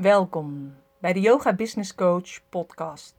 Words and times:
Welkom 0.00 0.74
bij 1.00 1.12
de 1.12 1.20
Yoga 1.20 1.54
Business 1.54 1.94
Coach 1.94 2.48
podcast. 2.48 3.14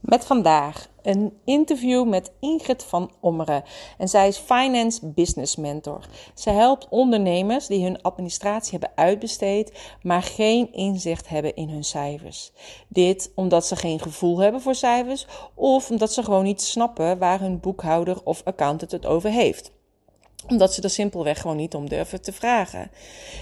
Met 0.00 0.24
vandaag 0.26 0.88
een 1.02 1.38
interview 1.44 2.08
met 2.08 2.32
Ingrid 2.40 2.84
van 2.84 3.12
Ommeren. 3.20 3.62
En 3.98 4.08
zij 4.08 4.28
is 4.28 4.38
Finance 4.38 5.06
Business 5.06 5.56
Mentor. 5.56 6.06
Ze 6.34 6.50
helpt 6.50 6.88
ondernemers 6.88 7.66
die 7.66 7.84
hun 7.84 8.02
administratie 8.02 8.70
hebben 8.70 8.96
uitbesteed, 8.96 9.96
maar 10.02 10.22
geen 10.22 10.72
inzicht 10.72 11.28
hebben 11.28 11.56
in 11.56 11.68
hun 11.68 11.84
cijfers. 11.84 12.52
Dit 12.88 13.32
omdat 13.34 13.66
ze 13.66 13.76
geen 13.76 14.00
gevoel 14.00 14.38
hebben 14.38 14.60
voor 14.60 14.74
cijfers 14.74 15.26
of 15.54 15.90
omdat 15.90 16.12
ze 16.12 16.22
gewoon 16.22 16.44
niet 16.44 16.62
snappen 16.62 17.18
waar 17.18 17.40
hun 17.40 17.60
boekhouder 17.60 18.24
of 18.24 18.42
accountant 18.44 18.90
het 18.90 19.06
over 19.06 19.30
heeft 19.30 19.76
omdat 20.48 20.74
ze 20.74 20.82
er 20.82 20.90
simpelweg 20.90 21.40
gewoon 21.40 21.56
niet 21.56 21.74
om 21.74 21.88
durven 21.88 22.22
te 22.22 22.32
vragen. 22.32 22.90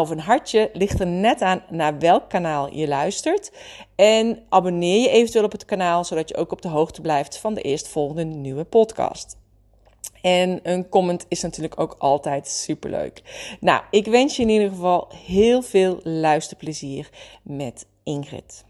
of 0.00 0.10
een 0.10 0.20
hartje 0.20 0.70
ligt 0.72 1.00
er 1.00 1.06
net 1.06 1.40
aan 1.40 1.62
naar 1.68 1.98
welk 1.98 2.28
kanaal 2.30 2.74
je 2.74 2.88
luistert. 2.88 3.52
En 3.96 4.42
abonneer 4.48 5.00
je 5.00 5.08
eventueel 5.08 5.44
op 5.44 5.52
het 5.52 5.64
kanaal, 5.64 6.04
zodat 6.04 6.28
je 6.28 6.36
ook 6.36 6.52
op 6.52 6.62
de 6.62 6.68
hoogte 6.68 7.00
blijft 7.00 7.38
van 7.38 7.54
de 7.54 7.62
eerstvolgende 7.62 8.24
nieuwe 8.24 8.64
podcast. 8.64 9.40
En 10.22 10.60
een 10.62 10.88
comment 10.88 11.26
is 11.28 11.42
natuurlijk 11.42 11.80
ook 11.80 11.94
altijd 11.98 12.48
superleuk. 12.48 13.22
Nou, 13.60 13.82
ik 13.90 14.06
wens 14.06 14.36
je 14.36 14.42
in 14.42 14.48
ieder 14.48 14.68
geval 14.68 15.12
heel 15.26 15.62
veel 15.62 16.00
luisterplezier 16.02 17.08
met 17.42 17.86
Ingrid. 18.04 18.64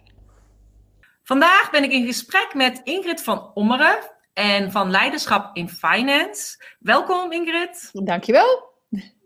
Vandaag 1.23 1.71
ben 1.71 1.85
ik 1.85 1.93
in 1.93 2.07
gesprek 2.07 2.55
met 2.55 2.81
Ingrid 2.85 3.23
van 3.23 3.51
Ommeren 3.55 3.99
en 4.35 4.73
van 4.73 4.91
Leiderschap 4.91 5.57
in 5.57 5.69
Finance. 5.69 6.65
Welkom 6.79 7.33
Ingrid. 7.33 7.91
Dankjewel. 7.93 8.72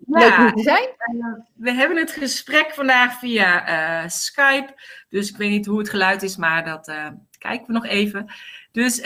Leuk 0.06 0.38
om 0.38 0.54
te 0.54 0.62
zijn. 0.62 0.88
Eh, 0.96 1.44
we 1.54 1.72
hebben 1.72 1.96
het 1.96 2.10
gesprek 2.10 2.74
vandaag 2.74 3.18
via 3.18 3.68
uh, 4.02 4.08
Skype. 4.08 4.74
Dus 5.08 5.30
ik 5.30 5.36
weet 5.36 5.50
niet 5.50 5.66
hoe 5.66 5.78
het 5.78 5.90
geluid 5.90 6.22
is, 6.22 6.36
maar 6.36 6.64
dat 6.64 6.88
uh, 6.88 7.06
kijken 7.38 7.66
we 7.66 7.72
nog 7.72 7.86
even. 7.86 8.26
Dus 8.72 9.00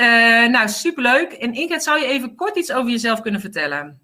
nou, 0.48 0.68
superleuk. 0.68 1.32
En 1.32 1.54
Ingrid, 1.54 1.82
zou 1.82 2.00
je 2.00 2.06
even 2.06 2.34
kort 2.34 2.56
iets 2.56 2.72
over 2.72 2.90
jezelf 2.90 3.20
kunnen 3.20 3.40
vertellen? 3.40 4.00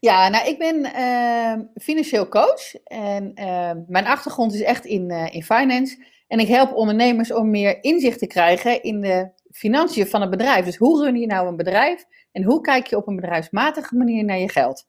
Ja, 0.00 0.28
nou, 0.28 0.48
ik 0.48 0.58
ben 0.58 0.90
financieel 1.74 2.28
coach. 2.28 2.74
En 2.84 3.32
mijn 3.88 4.06
achtergrond 4.06 4.54
is 4.54 4.62
echt 4.62 4.84
in, 4.84 5.10
in 5.10 5.42
finance. 5.42 6.04
En 6.28 6.38
ik 6.38 6.48
help 6.48 6.72
ondernemers 6.72 7.32
om 7.32 7.50
meer 7.50 7.82
inzicht 7.82 8.18
te 8.18 8.26
krijgen 8.26 8.82
in 8.82 9.00
de 9.00 9.30
financiën 9.50 10.06
van 10.06 10.22
een 10.22 10.30
bedrijf. 10.30 10.64
Dus 10.64 10.76
hoe 10.76 11.04
run 11.04 11.16
je 11.16 11.26
nou 11.26 11.48
een 11.48 11.56
bedrijf? 11.56 12.04
En 12.32 12.42
hoe 12.42 12.60
kijk 12.60 12.86
je 12.86 12.96
op 12.96 13.06
een 13.06 13.16
bedrijfsmatige 13.16 13.96
manier 13.96 14.24
naar 14.24 14.38
je 14.38 14.48
geld? 14.48 14.86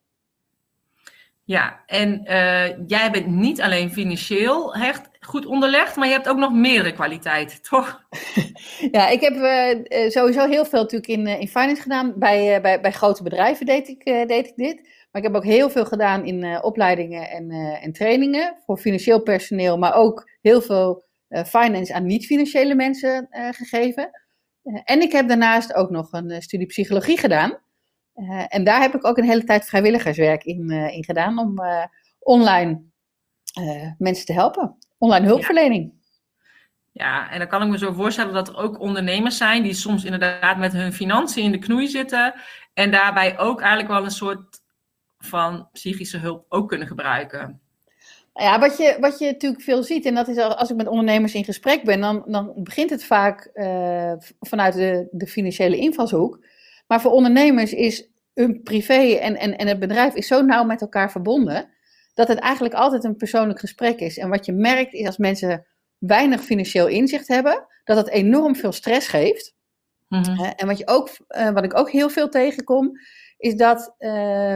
Ja, 1.47 1.84
en 1.85 2.22
uh, 2.24 2.88
jij 2.88 3.12
bent 3.12 3.28
niet 3.28 3.62
alleen 3.62 3.91
financieel 3.91 4.75
hecht, 4.75 5.09
goed 5.19 5.46
onderlegd, 5.46 5.96
maar 5.96 6.08
je 6.08 6.13
hebt 6.13 6.30
ook 6.30 6.38
nog 6.38 6.53
meerdere 6.53 6.94
kwaliteiten, 6.94 7.62
toch? 7.62 8.03
ja, 8.97 9.08
ik 9.09 9.22
heb 9.22 9.34
uh, 9.34 10.09
sowieso 10.09 10.47
heel 10.47 10.66
veel 10.66 10.81
natuurlijk 10.81 11.12
in, 11.12 11.28
in 11.28 11.47
finance 11.47 11.81
gedaan. 11.81 12.13
Bij, 12.19 12.62
bij, 12.62 12.81
bij 12.81 12.91
grote 12.91 13.24
bedrijven 13.24 13.66
deed 13.66 13.88
ik, 13.88 14.03
deed 14.06 14.47
ik 14.47 14.56
dit. 14.56 14.75
Maar 15.12 15.22
ik 15.22 15.28
heb 15.28 15.35
ook 15.35 15.44
heel 15.44 15.69
veel 15.69 15.85
gedaan 15.85 16.25
in 16.25 16.63
opleidingen 16.63 17.30
en, 17.30 17.52
en 17.81 17.91
trainingen 17.91 18.58
voor 18.66 18.78
financieel 18.78 19.22
personeel, 19.22 19.78
maar 19.78 19.96
ook 19.96 20.29
heel 20.41 20.62
veel 20.62 21.06
finance 21.46 21.94
aan 21.94 22.06
niet-financiële 22.06 22.75
mensen 22.75 23.28
gegeven. 23.29 24.09
en 24.84 25.02
ik 25.02 25.12
heb 25.12 25.28
daarnaast 25.28 25.74
ook 25.74 25.90
nog 25.90 26.12
een 26.12 26.41
studie 26.41 26.68
psychologie 26.68 27.18
gedaan. 27.18 27.58
Uh, 28.17 28.45
en 28.47 28.63
daar 28.63 28.81
heb 28.81 28.95
ik 28.95 29.05
ook 29.05 29.17
een 29.17 29.29
hele 29.29 29.44
tijd 29.44 29.66
vrijwilligerswerk 29.66 30.44
in, 30.44 30.72
uh, 30.72 30.95
in 30.95 31.03
gedaan 31.03 31.39
om 31.39 31.59
uh, 31.59 31.83
online 32.19 32.81
mensen 33.97 34.25
te 34.25 34.33
helpen. 34.33 34.78
Online 34.97 35.25
hulpverlening. 35.25 35.94
Ja. 36.91 37.05
ja. 37.05 37.31
en 37.31 37.39
dan 37.39 37.47
kan 37.47 37.61
ik 37.61 37.69
me 37.69 37.78
zo 37.78 37.94
voorstellen 37.94 38.33
dat 38.33 38.47
er 38.47 38.57
ook 38.57 38.79
ondernemers 38.79 39.38
zijn 39.38 39.63
die 39.63 39.73
soms 39.73 40.03
inderdaad 40.03 40.57
met 40.57 40.73
hun 40.73 40.94
financiën 40.94 41.44
in 41.44 41.51
de 41.51 41.57
knoei 41.57 41.88
zitten. 41.88 42.33
En 42.73 42.91
daarbij 42.91 43.38
ook 43.39 43.59
eigenlijk 43.59 43.89
wel 43.89 44.03
een 44.03 44.11
soort 44.11 44.61
van 45.17 45.69
psychische 45.72 46.17
hulp 46.17 46.45
ook 46.49 46.69
kunnen 46.69 46.88
gebruiken. 46.88 47.61
Ja, 48.34 48.59
wat 48.59 48.78
je, 48.78 48.97
wat 48.99 49.19
je 49.19 49.25
natuurlijk 49.25 49.61
veel 49.61 49.84
ziet, 49.84 50.05
en 50.05 50.16
dat 50.16 50.28
is 50.28 50.38
als 50.38 50.69
ik 50.69 50.75
met 50.75 50.88
ondernemers 50.88 51.34
in 51.34 51.44
gesprek 51.44 51.84
ben, 51.84 52.01
dan, 52.01 52.23
dan 52.28 52.53
begint 52.55 52.89
het 52.89 53.03
vaak 53.03 53.49
vanuit 54.39 54.73
de, 54.73 55.07
de 55.11 55.28
financiële 55.28 55.78
invalshoek. 55.78 56.39
Maar 56.88 57.02
voor 57.02 57.12
ondernemers 57.12 57.74
is 57.74 58.09
hun 58.34 58.62
privé 58.64 59.14
en, 59.14 59.36
en, 59.36 59.58
en 59.58 59.68
het 59.68 59.80
bedrijf 59.80 60.14
is 60.14 60.28
zo 60.28 60.42
nauw 60.42 60.64
met 60.64 60.81
elkaar 60.81 61.12
verbonden, 61.12 61.70
dat 62.14 62.28
het 62.28 62.40
eigenlijk 62.40 62.74
altijd 62.74 63.03
een 63.03 63.16
persoonlijk 63.16 63.59
gesprek 63.59 64.00
is. 64.00 64.18
En 64.18 64.30
wat 64.30 64.46
je 64.46 64.53
merkt 64.53 64.94
is 64.94 65.06
als 65.06 65.18
mensen 65.18 65.66
weinig 65.97 66.42
financieel 66.42 66.88
inzicht 66.88 67.28
hebben, 67.28 67.66
dat 67.84 67.97
het 67.97 68.09
enorm 68.09 68.56
veel 68.56 68.72
stress 68.72 69.08
geeft. 69.08 69.56
Mhm. 70.08 70.44
En 70.56 70.68
wat, 70.68 70.78
je 70.78 70.88
ook, 70.88 71.09
uh, 71.30 71.50
wat 71.50 71.64
ik 71.64 71.78
ook 71.78 71.92
heel 71.92 72.09
veel 72.09 72.30
tegenkom, 72.30 72.92
is 73.38 73.56
dat 73.56 73.96
uh, 74.00 74.56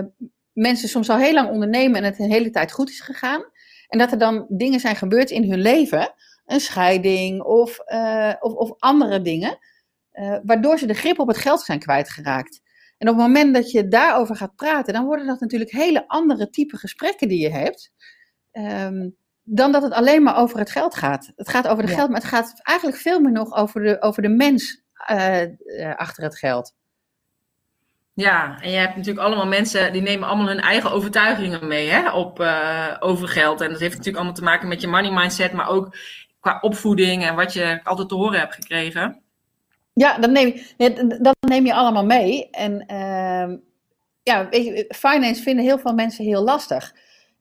mensen 0.53 0.89
soms 0.89 1.09
al 1.09 1.17
heel 1.17 1.33
lang 1.33 1.49
ondernemen 1.49 1.97
en 1.97 2.03
het 2.03 2.19
een 2.19 2.31
hele 2.31 2.49
tijd 2.49 2.71
goed 2.71 2.89
is 2.89 3.01
gegaan. 3.01 3.43
En 3.87 3.97
dat 3.97 4.11
er 4.11 4.17
dan 4.17 4.45
dingen 4.49 4.79
zijn 4.79 4.95
gebeurd 4.95 5.31
in 5.31 5.49
hun 5.49 5.59
leven, 5.59 6.13
een 6.45 6.59
scheiding 6.59 7.41
of, 7.41 7.79
uh, 7.87 8.33
of, 8.39 8.53
of 8.53 8.73
andere 8.77 9.21
dingen, 9.21 9.57
uh, 10.13 10.37
waardoor 10.43 10.77
ze 10.77 10.85
de 10.85 10.93
grip 10.93 11.19
op 11.19 11.27
het 11.27 11.37
geld 11.37 11.61
zijn 11.61 11.79
kwijtgeraakt. 11.79 12.61
En 12.97 13.09
op 13.09 13.15
het 13.15 13.25
moment 13.25 13.53
dat 13.53 13.71
je 13.71 13.87
daarover 13.87 14.35
gaat 14.35 14.55
praten, 14.55 14.93
dan 14.93 15.05
worden 15.05 15.25
dat 15.25 15.39
natuurlijk 15.39 15.71
hele 15.71 16.07
andere 16.07 16.49
type 16.49 16.77
gesprekken 16.77 17.27
die 17.27 17.39
je 17.39 17.51
hebt. 17.51 17.91
Um, 18.51 19.15
dan 19.43 19.71
dat 19.71 19.81
het 19.81 19.93
alleen 19.93 20.23
maar 20.23 20.37
over 20.37 20.59
het 20.59 20.71
geld 20.71 20.95
gaat. 20.95 21.31
Het 21.35 21.49
gaat 21.49 21.67
over 21.67 21.83
het 21.83 21.93
geld, 21.93 22.09
maar 22.09 22.19
het 22.19 22.29
gaat 22.29 22.59
eigenlijk 22.63 22.97
veel 22.97 23.19
meer 23.19 23.31
nog 23.31 23.55
over 23.55 23.83
de, 23.83 24.01
over 24.01 24.21
de 24.21 24.29
mens 24.29 24.83
uh, 25.11 25.41
uh, 25.41 25.95
achter 25.95 26.23
het 26.23 26.37
geld. 26.37 26.75
Ja, 28.13 28.61
en 28.61 28.71
je 28.71 28.77
hebt 28.77 28.95
natuurlijk 28.95 29.25
allemaal 29.25 29.47
mensen 29.47 29.93
die 29.93 30.01
nemen 30.01 30.27
allemaal 30.27 30.47
hun 30.47 30.59
eigen 30.59 30.91
overtuigingen 30.91 31.67
mee 31.67 31.89
hè, 31.89 32.11
op, 32.11 32.39
uh, 32.39 32.95
over 32.99 33.27
geld. 33.27 33.61
En 33.61 33.69
dat 33.69 33.79
heeft 33.79 33.91
natuurlijk 33.91 34.17
allemaal 34.17 34.35
te 34.35 34.43
maken 34.43 34.67
met 34.67 34.81
je 34.81 34.87
money 34.87 35.11
mindset, 35.11 35.53
maar 35.53 35.67
ook 35.69 35.97
qua 36.39 36.57
opvoeding 36.61 37.23
en 37.23 37.35
wat 37.35 37.53
je 37.53 37.79
altijd 37.83 38.09
te 38.09 38.15
horen 38.15 38.39
hebt 38.39 38.55
gekregen. 38.55 39.20
Ja, 40.01 40.17
dat 40.17 40.29
neem, 40.29 40.53
je, 40.77 41.17
dat 41.21 41.35
neem 41.39 41.65
je 41.65 41.73
allemaal 41.73 42.05
mee. 42.05 42.49
En 42.49 42.83
uh, 42.91 43.57
ja, 44.23 44.49
weet 44.49 44.65
je, 44.65 44.93
finance 44.95 45.41
vinden 45.41 45.65
heel 45.65 45.79
veel 45.79 45.93
mensen 45.93 46.25
heel 46.25 46.43
lastig. 46.43 46.95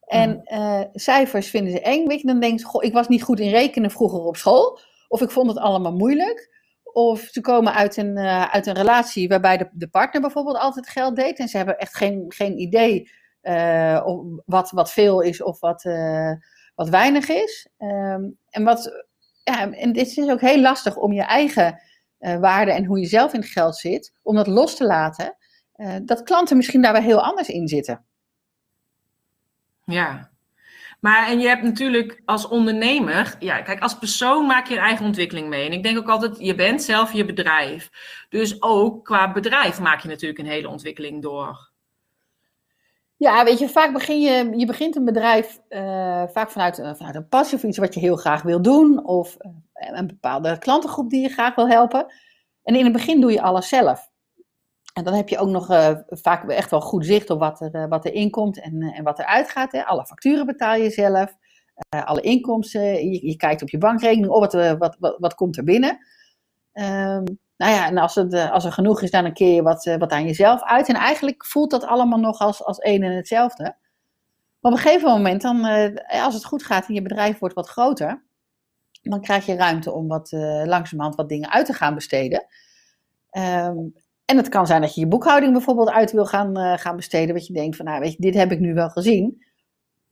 En 0.06 0.40
uh, 0.44 0.80
cijfers 0.92 1.50
vinden 1.50 1.72
ze 1.72 1.80
eng. 1.80 2.06
Weet 2.06 2.20
je, 2.20 2.26
dan 2.26 2.40
denk 2.40 2.58
je, 2.58 2.64
goh, 2.64 2.84
ik 2.84 2.92
was 2.92 3.08
niet 3.08 3.22
goed 3.22 3.40
in 3.40 3.50
rekenen 3.50 3.90
vroeger 3.90 4.20
op 4.20 4.36
school. 4.36 4.78
Of 5.08 5.20
ik 5.20 5.30
vond 5.30 5.48
het 5.48 5.58
allemaal 5.58 5.92
moeilijk. 5.92 6.58
Of 6.92 7.20
ze 7.20 7.40
komen 7.40 7.74
uit 7.74 7.96
een, 7.96 8.16
uh, 8.16 8.44
uit 8.44 8.66
een 8.66 8.74
relatie 8.74 9.28
waarbij 9.28 9.56
de, 9.56 9.68
de 9.72 9.88
partner 9.88 10.22
bijvoorbeeld 10.22 10.58
altijd 10.58 10.88
geld 10.88 11.16
deed. 11.16 11.38
En 11.38 11.48
ze 11.48 11.56
hebben 11.56 11.78
echt 11.78 11.96
geen, 11.96 12.24
geen 12.28 12.58
idee 12.58 13.10
uh, 13.42 14.06
wat, 14.46 14.70
wat 14.70 14.92
veel 14.92 15.20
is 15.20 15.42
of 15.42 15.60
wat, 15.60 15.82
wat 16.74 16.88
weinig 16.88 17.28
is. 17.28 17.68
Um, 17.78 18.38
en, 18.50 18.64
wat, 18.64 19.06
ja, 19.44 19.72
en 19.72 19.92
dit 19.92 20.06
is 20.06 20.30
ook 20.30 20.40
heel 20.40 20.60
lastig 20.60 20.96
om 20.96 21.12
je 21.12 21.22
eigen 21.22 21.88
uh, 22.20 22.38
waarde 22.38 22.72
en 22.72 22.84
hoe 22.84 23.00
je 23.00 23.06
zelf 23.06 23.32
in 23.32 23.40
het 23.40 23.48
geld 23.48 23.76
zit, 23.76 24.12
om 24.22 24.36
dat 24.36 24.46
los 24.46 24.76
te 24.76 24.86
laten, 24.86 25.36
uh, 25.76 25.96
dat 26.02 26.22
klanten 26.22 26.56
misschien 26.56 26.82
daarbij 26.82 27.02
heel 27.02 27.22
anders 27.22 27.48
in 27.48 27.68
zitten. 27.68 28.04
Ja, 29.84 30.30
maar 31.00 31.28
en 31.28 31.40
je 31.40 31.48
hebt 31.48 31.62
natuurlijk 31.62 32.22
als 32.24 32.48
ondernemer, 32.48 33.36
ja, 33.38 33.62
kijk, 33.62 33.80
als 33.80 33.98
persoon 33.98 34.46
maak 34.46 34.66
je 34.66 34.74
een 34.74 34.80
eigen 34.80 35.06
ontwikkeling 35.06 35.48
mee. 35.48 35.66
En 35.66 35.72
ik 35.72 35.82
denk 35.82 35.98
ook 35.98 36.08
altijd, 36.08 36.38
je 36.38 36.54
bent 36.54 36.82
zelf 36.82 37.12
je 37.12 37.24
bedrijf. 37.24 37.90
Dus 38.28 38.62
ook 38.62 39.04
qua 39.04 39.32
bedrijf 39.32 39.80
maak 39.80 40.00
je 40.00 40.08
natuurlijk 40.08 40.38
een 40.38 40.46
hele 40.46 40.68
ontwikkeling 40.68 41.22
door. 41.22 41.68
Ja, 43.16 43.44
weet 43.44 43.58
je, 43.58 43.68
vaak 43.68 43.92
begin 43.92 44.20
je, 44.20 44.52
je 44.56 44.66
begint 44.66 44.96
een 44.96 45.04
bedrijf 45.04 45.60
uh, 45.68 46.22
vaak 46.26 46.50
vanuit, 46.50 46.78
uh, 46.78 46.94
vanuit 46.94 47.14
een 47.14 47.28
passie 47.28 47.56
of 47.56 47.64
iets 47.64 47.78
wat 47.78 47.94
je 47.94 48.00
heel 48.00 48.16
graag 48.16 48.42
wil 48.42 48.62
doen. 48.62 49.04
Of 49.04 49.36
een 49.80 50.06
bepaalde 50.06 50.58
klantengroep 50.58 51.10
die 51.10 51.20
je 51.20 51.28
graag 51.28 51.54
wil 51.54 51.68
helpen. 51.68 52.12
En 52.62 52.74
in 52.74 52.84
het 52.84 52.92
begin 52.92 53.20
doe 53.20 53.32
je 53.32 53.42
alles 53.42 53.68
zelf. 53.68 54.08
En 54.92 55.04
dan 55.04 55.14
heb 55.14 55.28
je 55.28 55.38
ook 55.38 55.48
nog 55.48 55.66
vaak 56.08 56.48
echt 56.48 56.70
wel 56.70 56.80
goed 56.80 57.06
zicht 57.06 57.30
op 57.30 57.38
wat 57.38 57.60
er, 57.60 57.88
wat 57.88 58.04
er 58.04 58.12
inkomt 58.12 58.60
en, 58.60 58.82
en 58.82 59.04
wat 59.04 59.18
er 59.18 59.24
uitgaat. 59.24 59.84
Alle 59.84 60.06
facturen 60.06 60.46
betaal 60.46 60.74
je 60.74 60.90
zelf. 60.90 61.34
alle 61.88 62.20
inkomsten. 62.20 63.10
Je, 63.10 63.26
je, 63.26 63.36
kijkt 63.36 63.62
op 63.62 63.68
je 63.68 63.78
bankrekening. 63.78 64.32
Oh, 64.32 64.40
wat, 64.40 64.52
wat, 64.78 64.96
wat, 64.98 65.16
wat 65.18 65.34
komt 65.34 65.56
er 65.56 65.64
binnen? 65.64 65.98
Um, 66.72 67.38
nou 67.60 67.72
ja, 67.72 67.86
en 67.86 67.98
als, 67.98 68.14
het, 68.14 68.32
eh, 68.32 68.50
als 68.50 68.64
er 68.64 68.72
genoeg 68.72 69.02
is, 69.02 69.10
dan 69.10 69.32
keer 69.32 69.54
je 69.54 69.62
wat, 69.62 69.86
eh, 69.86 69.96
wat 69.96 70.10
aan 70.10 70.24
jezelf 70.24 70.62
uit. 70.62 70.88
En 70.88 70.94
eigenlijk 70.94 71.46
voelt 71.46 71.70
dat 71.70 71.84
allemaal 71.84 72.18
nog 72.18 72.38
als, 72.38 72.64
als 72.64 72.78
één 72.78 73.02
en 73.02 73.16
hetzelfde. 73.16 73.62
Maar 74.60 74.72
op 74.72 74.78
een 74.78 74.84
gegeven 74.84 75.10
moment, 75.10 75.42
dan, 75.42 75.66
eh, 75.66 76.24
als 76.24 76.34
het 76.34 76.44
goed 76.44 76.62
gaat 76.62 76.88
en 76.88 76.94
je 76.94 77.02
bedrijf 77.02 77.38
wordt 77.38 77.54
wat 77.54 77.68
groter, 77.68 78.24
dan 79.00 79.20
krijg 79.20 79.46
je 79.46 79.54
ruimte 79.54 79.92
om 79.92 80.08
wat 80.08 80.32
langzamerhand 80.64 81.14
wat 81.14 81.28
dingen 81.28 81.50
uit 81.50 81.66
te 81.66 81.72
gaan 81.72 81.94
besteden. 81.94 82.46
Ehm, 83.30 83.78
en 84.24 84.36
het 84.36 84.48
kan 84.48 84.66
zijn 84.66 84.80
dat 84.80 84.94
je 84.94 85.00
je 85.00 85.06
boekhouding 85.06 85.52
bijvoorbeeld 85.52 85.90
uit 85.90 86.12
wil 86.12 86.26
gaan, 86.26 86.78
gaan 86.78 86.96
besteden. 86.96 87.34
Wat 87.34 87.46
je 87.46 87.52
denkt 87.52 87.76
van, 87.76 87.84
nou 87.84 88.00
weet 88.00 88.12
je, 88.12 88.20
dit 88.20 88.34
heb 88.34 88.52
ik 88.52 88.60
nu 88.60 88.74
wel 88.74 88.90
gezien. 88.90 89.44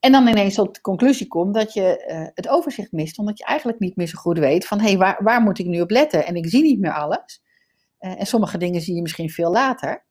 En 0.00 0.12
dan 0.12 0.26
ineens 0.26 0.54
tot 0.54 0.74
de 0.74 0.80
conclusie 0.80 1.26
komt 1.26 1.54
dat 1.54 1.72
je 1.72 2.06
uh, 2.08 2.26
het 2.34 2.48
overzicht 2.48 2.92
mist, 2.92 3.18
omdat 3.18 3.38
je 3.38 3.44
eigenlijk 3.44 3.78
niet 3.78 3.96
meer 3.96 4.06
zo 4.06 4.18
goed 4.18 4.38
weet 4.38 4.66
van 4.66 4.80
hé, 4.80 4.88
hey, 4.88 4.98
waar, 4.98 5.22
waar 5.22 5.42
moet 5.42 5.58
ik 5.58 5.66
nu 5.66 5.80
op 5.80 5.90
letten? 5.90 6.26
En 6.26 6.36
ik 6.36 6.48
zie 6.48 6.62
niet 6.62 6.80
meer 6.80 6.92
alles. 6.92 7.42
Uh, 8.00 8.20
en 8.20 8.26
sommige 8.26 8.58
dingen 8.58 8.80
zie 8.80 8.94
je 8.94 9.02
misschien 9.02 9.30
veel 9.30 9.50
later. 9.50 10.06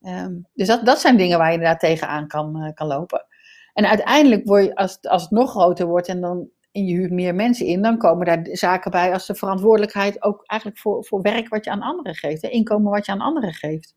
Um, 0.00 0.46
dus 0.54 0.66
dat, 0.66 0.86
dat 0.86 1.00
zijn 1.00 1.16
dingen 1.16 1.38
waar 1.38 1.46
je 1.46 1.52
inderdaad 1.52 1.80
tegenaan 1.80 2.26
kan, 2.26 2.64
uh, 2.64 2.72
kan 2.74 2.86
lopen. 2.86 3.26
En 3.72 3.88
uiteindelijk 3.88 4.46
word 4.46 4.64
je, 4.64 4.74
als, 4.74 5.00
als 5.02 5.22
het 5.22 5.30
nog 5.30 5.50
groter 5.50 5.86
wordt 5.86 6.08
en, 6.08 6.20
dan, 6.20 6.48
en 6.78 6.86
je 6.86 6.94
huurt 6.94 7.10
meer 7.10 7.34
mensen 7.34 7.66
in, 7.66 7.82
dan 7.82 7.98
komen 7.98 8.26
daar 8.26 8.40
zaken 8.42 8.90
bij 8.90 9.12
als 9.12 9.26
de 9.26 9.34
verantwoordelijkheid 9.34 10.22
ook 10.22 10.42
eigenlijk 10.46 10.80
voor, 10.80 11.04
voor 11.04 11.22
werk 11.22 11.48
wat 11.48 11.64
je 11.64 11.70
aan 11.70 11.82
anderen 11.82 12.14
geeft, 12.14 12.42
hè, 12.42 12.48
inkomen 12.48 12.90
wat 12.90 13.06
je 13.06 13.12
aan 13.12 13.20
anderen 13.20 13.52
geeft. 13.52 13.96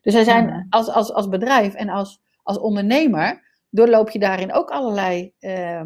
Dus 0.00 0.14
er 0.14 0.24
zijn 0.24 0.66
als, 0.70 0.88
als, 0.88 1.12
als 1.12 1.28
bedrijf 1.28 1.74
en 1.74 1.88
als, 1.88 2.20
als 2.42 2.58
ondernemer 2.58 3.42
doorloop 3.70 4.10
je 4.10 4.18
daarin 4.18 4.52
ook 4.52 4.70
allerlei 4.70 5.32
uh, 5.40 5.82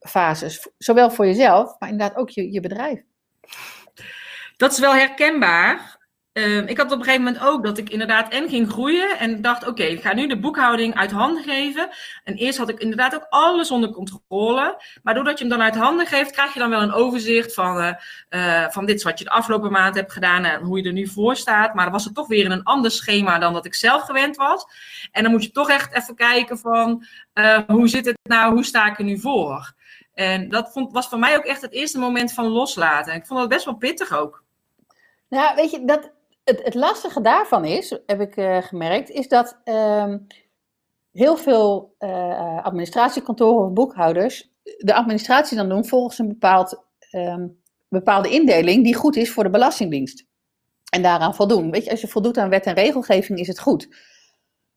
fases. 0.00 0.68
Zowel 0.78 1.10
voor 1.10 1.26
jezelf, 1.26 1.78
maar 1.78 1.88
inderdaad 1.88 2.16
ook 2.16 2.30
je, 2.30 2.52
je 2.52 2.60
bedrijf. 2.60 3.02
Dat 4.56 4.72
is 4.72 4.78
wel 4.78 4.94
herkenbaar. 4.94 6.03
Uh, 6.34 6.68
ik 6.68 6.76
had 6.76 6.92
op 6.92 6.98
een 6.98 7.04
gegeven 7.04 7.24
moment 7.24 7.42
ook 7.42 7.64
dat 7.64 7.78
ik 7.78 7.90
inderdaad 7.90 8.32
en 8.32 8.48
ging 8.48 8.70
groeien 8.70 9.18
en 9.18 9.42
dacht, 9.42 9.66
oké, 9.66 9.82
ik 9.82 10.02
ga 10.02 10.14
nu 10.14 10.26
de 10.26 10.38
boekhouding 10.38 10.94
uit 10.94 11.10
handen 11.10 11.42
geven. 11.42 11.88
En 12.24 12.34
eerst 12.34 12.58
had 12.58 12.68
ik 12.68 12.78
inderdaad 12.78 13.14
ook 13.14 13.26
alles 13.28 13.70
onder 13.70 13.90
controle. 13.90 14.82
Maar 15.02 15.14
doordat 15.14 15.38
je 15.38 15.44
hem 15.44 15.56
dan 15.56 15.62
uit 15.62 15.76
handen 15.76 16.06
geeft, 16.06 16.30
krijg 16.30 16.52
je 16.52 16.58
dan 16.58 16.70
wel 16.70 16.82
een 16.82 16.92
overzicht 16.92 17.54
van, 17.54 17.78
uh, 17.78 17.92
uh, 18.30 18.68
van 18.68 18.86
dit 18.86 18.96
is 18.96 19.02
wat 19.02 19.18
je 19.18 19.24
de 19.24 19.30
afgelopen 19.30 19.70
maand 19.70 19.94
hebt 19.94 20.12
gedaan 20.12 20.44
en 20.44 20.60
hoe 20.60 20.78
je 20.78 20.86
er 20.86 20.92
nu 20.92 21.06
voor 21.06 21.36
staat. 21.36 21.74
Maar 21.74 21.84
dan 21.84 21.92
was 21.92 22.04
het 22.04 22.14
toch 22.14 22.26
weer 22.26 22.44
in 22.44 22.50
een 22.50 22.62
ander 22.62 22.90
schema 22.90 23.38
dan 23.38 23.52
dat 23.52 23.66
ik 23.66 23.74
zelf 23.74 24.02
gewend 24.02 24.36
was. 24.36 24.64
En 25.12 25.22
dan 25.22 25.32
moet 25.32 25.44
je 25.44 25.50
toch 25.50 25.70
echt 25.70 25.94
even 25.94 26.14
kijken 26.14 26.58
van, 26.58 27.04
hoe 27.66 27.88
zit 27.88 28.06
het 28.06 28.18
nou, 28.22 28.52
hoe 28.52 28.64
sta 28.64 28.86
ik 28.86 28.98
er 28.98 29.04
nu 29.04 29.18
voor? 29.18 29.72
En 30.14 30.48
dat 30.48 30.72
vond, 30.72 30.92
was 30.92 31.08
voor 31.08 31.18
mij 31.18 31.36
ook 31.36 31.44
echt 31.44 31.62
het 31.62 31.72
eerste 31.72 31.98
moment 31.98 32.32
van 32.32 32.46
loslaten. 32.46 33.14
Ik 33.14 33.26
vond 33.26 33.40
dat 33.40 33.48
best 33.48 33.64
wel 33.64 33.76
pittig 33.76 34.12
ook. 34.12 34.42
Nou, 35.28 35.54
weet 35.54 35.70
je, 35.70 35.84
dat, 35.84 36.12
het, 36.44 36.74
lastige 36.74 37.20
daarvan 37.20 37.64
is, 37.64 37.98
heb 38.06 38.20
ik 38.20 38.36
uh, 38.36 38.62
gemerkt, 38.62 39.10
is 39.10 39.28
dat 39.28 39.60
um, 39.64 40.26
heel 41.12 41.36
veel 41.36 41.94
uh, 41.98 42.64
administratiekantoren 42.64 43.66
of 43.66 43.72
boekhouders 43.72 44.52
de 44.78 44.94
administratie 44.94 45.56
dan 45.56 45.68
doen 45.68 45.84
volgens 45.84 46.18
een 46.18 46.28
bepaald, 46.28 46.84
um, 47.10 47.60
bepaalde 47.88 48.30
indeling 48.30 48.84
die 48.84 48.94
goed 48.94 49.16
is 49.16 49.30
voor 49.30 49.44
de 49.44 49.50
Belastingdienst. 49.50 50.26
En 50.90 51.02
daaraan 51.02 51.34
voldoen. 51.34 51.70
Weet 51.70 51.84
je, 51.84 51.90
als 51.90 52.00
je 52.00 52.08
voldoet 52.08 52.38
aan 52.38 52.48
wet 52.48 52.66
en 52.66 52.74
regelgeving 52.74 53.38
is 53.38 53.46
het 53.46 53.60
goed. 53.60 53.88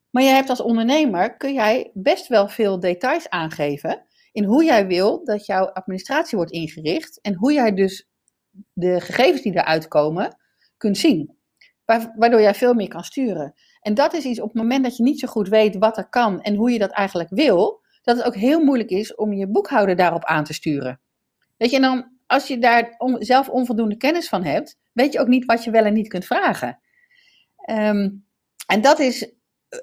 Maar 0.09 0.23
je 0.23 0.29
hebt 0.29 0.49
als 0.49 0.61
ondernemer, 0.61 1.37
kun 1.37 1.53
jij 1.53 1.91
best 1.93 2.27
wel 2.27 2.47
veel 2.47 2.79
details 2.79 3.29
aangeven 3.29 4.05
in 4.31 4.43
hoe 4.43 4.63
jij 4.63 4.87
wil 4.87 5.23
dat 5.23 5.45
jouw 5.45 5.65
administratie 5.65 6.37
wordt 6.37 6.51
ingericht 6.51 7.21
en 7.21 7.35
hoe 7.35 7.53
jij 7.53 7.73
dus 7.73 8.09
de 8.73 9.01
gegevens 9.01 9.41
die 9.41 9.55
eruit 9.55 9.87
komen 9.87 10.37
kunt 10.77 10.97
zien 10.97 11.36
waardoor 12.15 12.41
jij 12.41 12.55
veel 12.55 12.73
meer 12.73 12.87
kan 12.87 13.03
sturen. 13.03 13.53
En 13.81 13.93
dat 13.93 14.13
is 14.13 14.23
iets 14.23 14.41
op 14.41 14.47
het 14.47 14.61
moment 14.61 14.83
dat 14.83 14.97
je 14.97 15.03
niet 15.03 15.19
zo 15.19 15.27
goed 15.27 15.47
weet 15.47 15.77
wat 15.77 15.97
er 15.97 16.09
kan 16.09 16.41
en 16.41 16.55
hoe 16.55 16.71
je 16.71 16.79
dat 16.79 16.91
eigenlijk 16.91 17.29
wil, 17.29 17.81
dat 18.01 18.17
het 18.17 18.25
ook 18.25 18.35
heel 18.35 18.63
moeilijk 18.63 18.89
is 18.89 19.15
om 19.15 19.33
je 19.33 19.47
boekhouder 19.47 19.95
daarop 19.95 20.25
aan 20.25 20.43
te 20.43 20.53
sturen. 20.53 21.01
Weet 21.57 21.69
je, 21.69 21.75
en 21.75 21.81
dan 21.81 22.11
als 22.25 22.47
je 22.47 22.57
daar 22.57 22.95
zelf 23.19 23.49
onvoldoende 23.49 23.97
kennis 23.97 24.29
van 24.29 24.43
hebt, 24.43 24.77
weet 24.93 25.13
je 25.13 25.19
ook 25.19 25.27
niet 25.27 25.45
wat 25.45 25.63
je 25.63 25.71
wel 25.71 25.85
en 25.85 25.93
niet 25.93 26.07
kunt 26.07 26.25
vragen. 26.25 26.79
Um, 27.69 28.25
en 28.67 28.81
dat 28.81 28.99
is, 28.99 29.33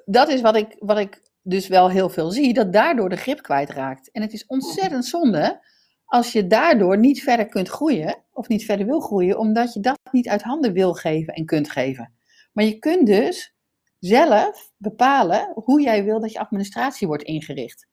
dat 0.05 0.29
is 0.29 0.41
wat, 0.41 0.56
ik, 0.56 0.77
wat 0.79 0.99
ik 0.99 1.21
dus 1.43 1.69
wel 1.69 1.91
heel 1.91 2.09
veel 2.09 2.31
zie, 2.31 2.55
dat 2.55 2.73
daardoor 2.73 3.09
de 3.09 3.17
grip 3.17 3.43
kwijtraakt. 3.43 4.11
En 4.11 4.23
het 4.23 4.33
is 4.33 4.47
ontzettend 4.47 5.05
zonde 5.05 5.67
als 6.15 6.33
je 6.33 6.47
daardoor 6.47 6.99
niet 6.99 7.23
verder 7.23 7.47
kunt 7.47 7.69
groeien 7.69 8.17
of 8.33 8.49
niet 8.49 8.65
verder 8.65 8.87
wil 8.87 9.01
groeien, 9.01 9.39
omdat 9.39 9.73
je 9.73 9.81
dat 9.81 9.99
niet 10.11 10.29
uit 10.29 10.43
handen 10.43 10.73
wil 10.73 10.93
geven 10.93 11.35
en 11.35 11.45
kunt 11.45 11.71
geven. 11.71 12.13
Maar 12.53 12.65
je 12.65 12.79
kunt 12.79 13.07
dus 13.07 13.55
zelf 13.99 14.71
bepalen 14.77 15.53
hoe 15.55 15.81
jij 15.81 16.05
wil 16.05 16.21
dat 16.21 16.33
je 16.33 16.39
administratie 16.39 17.07
wordt 17.07 17.23
ingericht. 17.23 17.87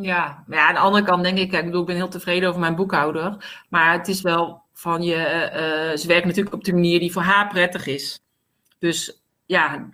Ja, 0.00 0.44
ja 0.48 0.66
aan 0.68 0.74
de 0.74 0.80
andere 0.80 1.04
kant 1.04 1.22
denk 1.22 1.38
ik, 1.38 1.52
ik 1.52 1.64
bedoel, 1.64 1.80
ik 1.80 1.86
ben 1.86 1.96
heel 1.96 2.08
tevreden 2.08 2.48
over 2.48 2.60
mijn 2.60 2.76
boekhouder. 2.76 3.62
Maar 3.68 3.92
het 3.92 4.08
is 4.08 4.20
wel 4.20 4.62
van 4.72 5.02
je, 5.02 5.16
uh, 5.16 5.96
ze 5.96 6.06
werkt 6.06 6.26
natuurlijk 6.26 6.54
op 6.54 6.64
de 6.64 6.72
manier 6.72 6.98
die 6.98 7.12
voor 7.12 7.22
haar 7.22 7.48
prettig 7.48 7.86
is. 7.86 8.20
Dus 8.78 9.22
ja, 9.46 9.88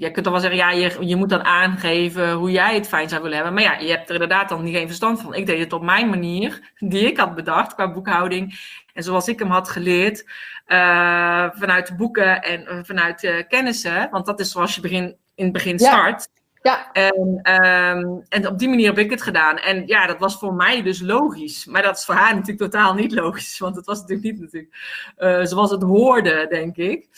je 0.00 0.10
kunt 0.10 0.24
dan 0.24 0.32
wel 0.32 0.42
zeggen, 0.42 0.58
ja, 0.58 0.70
je, 0.70 0.96
je 1.06 1.16
moet 1.16 1.28
dan 1.28 1.44
aangeven 1.44 2.32
hoe 2.32 2.50
jij 2.50 2.74
het 2.74 2.88
fijn 2.88 3.08
zou 3.08 3.22
willen 3.22 3.36
hebben. 3.36 3.54
Maar 3.54 3.62
ja, 3.62 3.78
je 3.78 3.90
hebt 3.90 4.08
er 4.08 4.14
inderdaad 4.14 4.48
dan 4.48 4.62
niet 4.62 4.74
geen 4.74 4.86
verstand 4.86 5.20
van. 5.20 5.34
Ik 5.34 5.46
deed 5.46 5.58
het 5.58 5.72
op 5.72 5.82
mijn 5.82 6.08
manier, 6.08 6.72
die 6.78 7.06
ik 7.06 7.16
had 7.16 7.34
bedacht 7.34 7.74
qua 7.74 7.92
boekhouding. 7.92 8.60
En 8.92 9.02
zoals 9.02 9.28
ik 9.28 9.38
hem 9.38 9.50
had 9.50 9.68
geleerd, 9.68 10.24
uh, 10.66 11.48
vanuit 11.52 11.96
boeken 11.96 12.42
en 12.42 12.62
uh, 12.62 12.78
vanuit 12.82 13.22
uh, 13.22 13.42
kennissen. 13.48 14.08
Want 14.10 14.26
dat 14.26 14.40
is 14.40 14.50
zoals 14.50 14.74
je 14.74 14.80
begin, 14.80 15.16
in 15.34 15.44
het 15.44 15.52
begin 15.52 15.78
start. 15.78 16.28
Ja. 16.62 16.92
En, 16.92 17.40
um, 17.52 18.22
en 18.28 18.46
op 18.46 18.58
die 18.58 18.68
manier 18.68 18.86
heb 18.86 18.98
ik 18.98 19.10
het 19.10 19.22
gedaan. 19.22 19.56
En 19.56 19.86
ja, 19.86 20.06
dat 20.06 20.18
was 20.18 20.38
voor 20.38 20.54
mij 20.54 20.82
dus 20.82 21.00
logisch. 21.00 21.66
Maar 21.66 21.82
dat 21.82 21.96
is 21.96 22.04
voor 22.04 22.14
haar 22.14 22.34
natuurlijk 22.34 22.70
totaal 22.70 22.94
niet 22.94 23.12
logisch. 23.12 23.58
Want 23.58 23.76
het 23.76 23.86
was 23.86 24.00
natuurlijk 24.00 24.26
niet 24.26 24.40
natuurlijk, 24.40 25.46
zoals 25.48 25.70
het 25.70 25.82
hoorde, 25.82 26.46
denk 26.48 26.76
ik. 26.76 27.08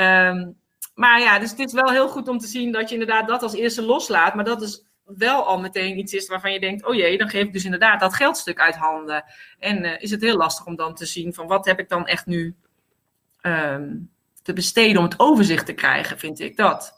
Um, 0.00 0.56
maar 0.96 1.20
ja, 1.20 1.38
dus 1.38 1.50
het 1.50 1.58
is 1.58 1.72
wel 1.72 1.90
heel 1.90 2.08
goed 2.08 2.28
om 2.28 2.38
te 2.38 2.46
zien 2.46 2.72
dat 2.72 2.88
je 2.88 2.94
inderdaad 2.94 3.28
dat 3.28 3.42
als 3.42 3.54
eerste 3.54 3.82
loslaat. 3.82 4.34
Maar 4.34 4.44
dat 4.44 4.62
is 4.62 4.84
wel 5.04 5.44
al 5.44 5.60
meteen 5.60 5.98
iets 5.98 6.12
is 6.12 6.28
waarvan 6.28 6.52
je 6.52 6.60
denkt, 6.60 6.86
oh 6.86 6.94
jee, 6.94 7.18
dan 7.18 7.28
geef 7.28 7.42
ik 7.42 7.52
dus 7.52 7.64
inderdaad 7.64 8.00
dat 8.00 8.14
geldstuk 8.14 8.60
uit 8.60 8.76
handen. 8.76 9.24
En 9.58 9.84
uh, 9.84 9.92
is 9.98 10.10
het 10.10 10.20
heel 10.20 10.36
lastig 10.36 10.66
om 10.66 10.76
dan 10.76 10.94
te 10.94 11.06
zien 11.06 11.34
van 11.34 11.46
wat 11.46 11.66
heb 11.66 11.78
ik 11.78 11.88
dan 11.88 12.06
echt 12.06 12.26
nu 12.26 12.54
um, 13.42 14.10
te 14.42 14.52
besteden 14.52 14.96
om 14.96 15.04
het 15.04 15.20
overzicht 15.20 15.66
te 15.66 15.72
krijgen, 15.72 16.18
vind 16.18 16.40
ik 16.40 16.56
dat. 16.56 16.94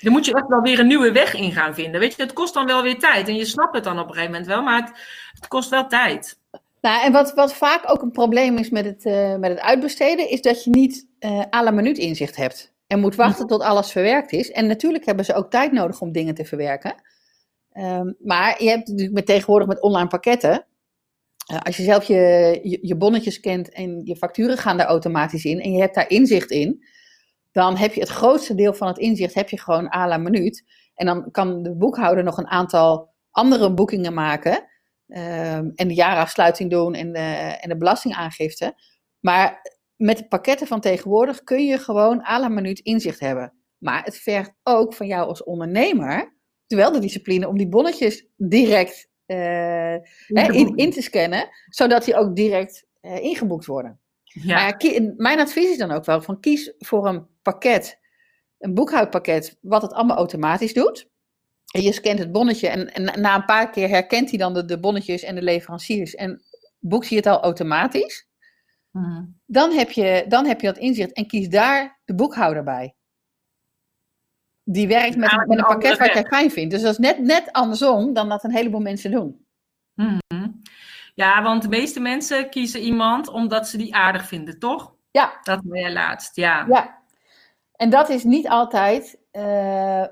Dan 0.00 0.12
moet 0.12 0.24
je 0.24 0.34
echt 0.34 0.48
wel 0.48 0.60
weer 0.60 0.78
een 0.78 0.86
nieuwe 0.86 1.12
weg 1.12 1.34
in 1.34 1.52
gaan 1.52 1.74
vinden. 1.74 2.00
Weet 2.00 2.16
je, 2.16 2.22
het 2.22 2.32
kost 2.32 2.54
dan 2.54 2.66
wel 2.66 2.82
weer 2.82 2.98
tijd. 2.98 3.28
En 3.28 3.34
je 3.34 3.44
snapt 3.44 3.74
het 3.74 3.84
dan 3.84 3.98
op 3.98 4.06
een 4.06 4.14
gegeven 4.14 4.30
moment 4.30 4.50
wel, 4.50 4.62
maar 4.62 4.92
het, 5.32 5.48
kost 5.48 5.70
wel 5.70 5.86
tijd. 5.86 6.38
Nou, 6.80 7.04
en 7.04 7.12
wat, 7.12 7.34
wat 7.34 7.54
vaak 7.54 7.90
ook 7.90 8.02
een 8.02 8.10
probleem 8.10 8.56
is 8.56 8.70
met 8.70 8.84
het, 8.84 9.04
uh, 9.04 9.36
met 9.36 9.50
het 9.50 9.60
uitbesteden, 9.60 10.28
is 10.28 10.40
dat 10.40 10.64
je 10.64 10.70
niet 10.70 11.06
uh, 11.20 11.42
à 11.54 11.62
la 11.62 11.70
minuut 11.70 11.98
inzicht 11.98 12.36
hebt 12.36 12.71
en 12.92 13.00
moet 13.00 13.14
wachten 13.14 13.46
tot 13.46 13.62
alles 13.62 13.92
verwerkt 13.92 14.32
is. 14.32 14.50
En 14.50 14.66
natuurlijk 14.66 15.04
hebben 15.04 15.24
ze 15.24 15.34
ook 15.34 15.50
tijd 15.50 15.72
nodig 15.72 16.00
om 16.00 16.12
dingen 16.12 16.34
te 16.34 16.44
verwerken. 16.44 16.94
Um, 17.78 18.16
maar 18.18 18.62
je 18.62 18.68
hebt 18.68 18.88
natuurlijk 18.88 19.14
met 19.14 19.26
tegenwoordig 19.26 19.68
met 19.68 19.82
online 19.82 20.08
pakketten. 20.08 20.66
Uh, 21.52 21.58
als 21.58 21.76
je 21.76 21.82
zelf 21.82 22.04
je, 22.04 22.60
je, 22.62 22.78
je, 22.82 22.96
bonnetjes 22.96 23.40
kent 23.40 23.68
en 23.70 24.00
je 24.04 24.16
facturen 24.16 24.56
gaan 24.56 24.76
daar 24.76 24.86
automatisch 24.86 25.44
in 25.44 25.60
en 25.60 25.72
je 25.72 25.80
hebt 25.80 25.94
daar 25.94 26.10
inzicht 26.10 26.50
in, 26.50 26.84
dan 27.52 27.76
heb 27.76 27.94
je 27.94 28.00
het 28.00 28.08
grootste 28.08 28.54
deel 28.54 28.74
van 28.74 28.88
het 28.88 28.98
inzicht 28.98 29.34
heb 29.34 29.48
je 29.48 29.60
gewoon 29.60 29.92
à 29.92 30.06
la 30.08 30.16
minuut. 30.16 30.64
En 30.94 31.06
dan 31.06 31.30
kan 31.30 31.62
de 31.62 31.76
boekhouder 31.76 32.24
nog 32.24 32.38
een 32.38 32.48
aantal 32.48 33.10
andere 33.30 33.74
boekingen 33.74 34.14
maken 34.14 34.52
um, 35.06 35.72
en 35.74 35.88
de 35.88 35.94
jaarafsluiting 35.94 36.70
doen 36.70 36.94
en 36.94 37.12
de, 37.12 37.56
en 37.60 37.68
de 37.68 37.76
belastingaangifte. 37.76 38.74
Maar 39.20 39.60
met 40.02 40.16
de 40.18 40.28
pakketten 40.28 40.66
van 40.66 40.80
tegenwoordig 40.80 41.42
kun 41.42 41.66
je 41.66 41.78
gewoon 41.78 42.24
à 42.24 42.40
la 42.40 42.48
minuut 42.48 42.78
inzicht 42.78 43.20
hebben. 43.20 43.52
Maar 43.78 44.04
het 44.04 44.16
vergt 44.16 44.52
ook 44.62 44.94
van 44.94 45.06
jou 45.06 45.28
als 45.28 45.44
ondernemer, 45.44 46.36
terwijl 46.66 46.92
de 46.92 46.98
discipline, 46.98 47.48
om 47.48 47.58
die 47.58 47.68
bonnetjes 47.68 48.26
direct 48.36 49.08
uh, 49.26 49.94
in, 50.26 50.76
in, 50.76 50.90
te 50.90 51.02
scannen, 51.02 51.48
zodat 51.68 52.04
die 52.04 52.16
ook 52.16 52.36
direct 52.36 52.86
uh, 53.02 53.22
ingeboekt 53.22 53.66
worden. 53.66 54.00
Ja. 54.22 54.54
Maar 54.54 55.00
mijn 55.16 55.40
advies 55.40 55.70
is 55.70 55.78
dan 55.78 55.90
ook 55.90 56.04
wel 56.04 56.22
van 56.22 56.40
kies 56.40 56.72
voor 56.78 57.06
een 57.06 57.26
pakket, 57.42 57.98
een 58.58 58.74
boekhoudpakket, 58.74 59.58
wat 59.60 59.82
het 59.82 59.92
allemaal 59.92 60.16
automatisch 60.16 60.74
doet. 60.74 61.10
En 61.72 61.82
je 61.82 61.92
scant 61.92 62.18
het 62.18 62.32
bonnetje 62.32 62.68
en, 62.68 62.92
en 62.92 63.20
na 63.20 63.34
een 63.34 63.44
paar 63.44 63.70
keer 63.70 63.88
herkent 63.88 64.28
hij 64.28 64.38
dan 64.38 64.54
de, 64.54 64.64
de 64.64 64.80
bonnetjes 64.80 65.22
en 65.22 65.34
de 65.34 65.42
leveranciers 65.42 66.14
en 66.14 66.42
boekt 66.78 67.08
hij 67.08 67.16
het 67.16 67.26
al 67.26 67.42
automatisch. 67.42 68.30
Mhm. 68.92 69.24
Dan 69.46 69.72
heb, 69.72 69.90
je, 69.90 70.24
dan 70.28 70.46
heb 70.46 70.60
je 70.60 70.66
dat 70.66 70.78
inzicht 70.78 71.12
en 71.12 71.26
kies 71.26 71.48
daar 71.48 72.00
de 72.04 72.14
boekhouder 72.14 72.64
bij. 72.64 72.94
Die 74.64 74.88
werkt 74.88 75.16
met, 75.16 75.32
een 75.32 75.56
pakket 75.56 75.98
wat 75.98 76.12
jij 76.12 76.24
fijn 76.24 76.50
vindt. 76.50 76.70
Dus 76.70 76.82
dat 76.82 76.92
is 76.92 76.98
net, 76.98 77.18
net 77.18 77.52
andersom 77.52 78.12
dan 78.12 78.28
dat 78.28 78.44
een 78.44 78.54
heleboel 78.54 78.80
mensen 78.80 79.10
doen. 79.10 79.46
Mhm. 79.94 80.48
Ja, 81.14 81.42
want 81.42 81.62
de 81.62 81.68
meeste 81.68 82.00
mensen 82.00 82.50
kiezen 82.50 82.80
iemand 82.80 83.28
omdat 83.28 83.68
ze 83.68 83.76
die 83.76 83.94
aardig 83.94 84.26
vinden, 84.26 84.58
toch? 84.58 84.94
Ja, 85.10 85.32
Dat 85.42 85.62
ben 85.62 85.80
jij 85.80 85.92
laatst, 85.92 86.36
ja. 86.36 86.66
ja. 86.68 87.02
En 87.76 87.90
dat 87.90 88.08
is 88.08 88.24
niet 88.24 88.48
altijd 88.48 89.18
eh, 89.30 90.04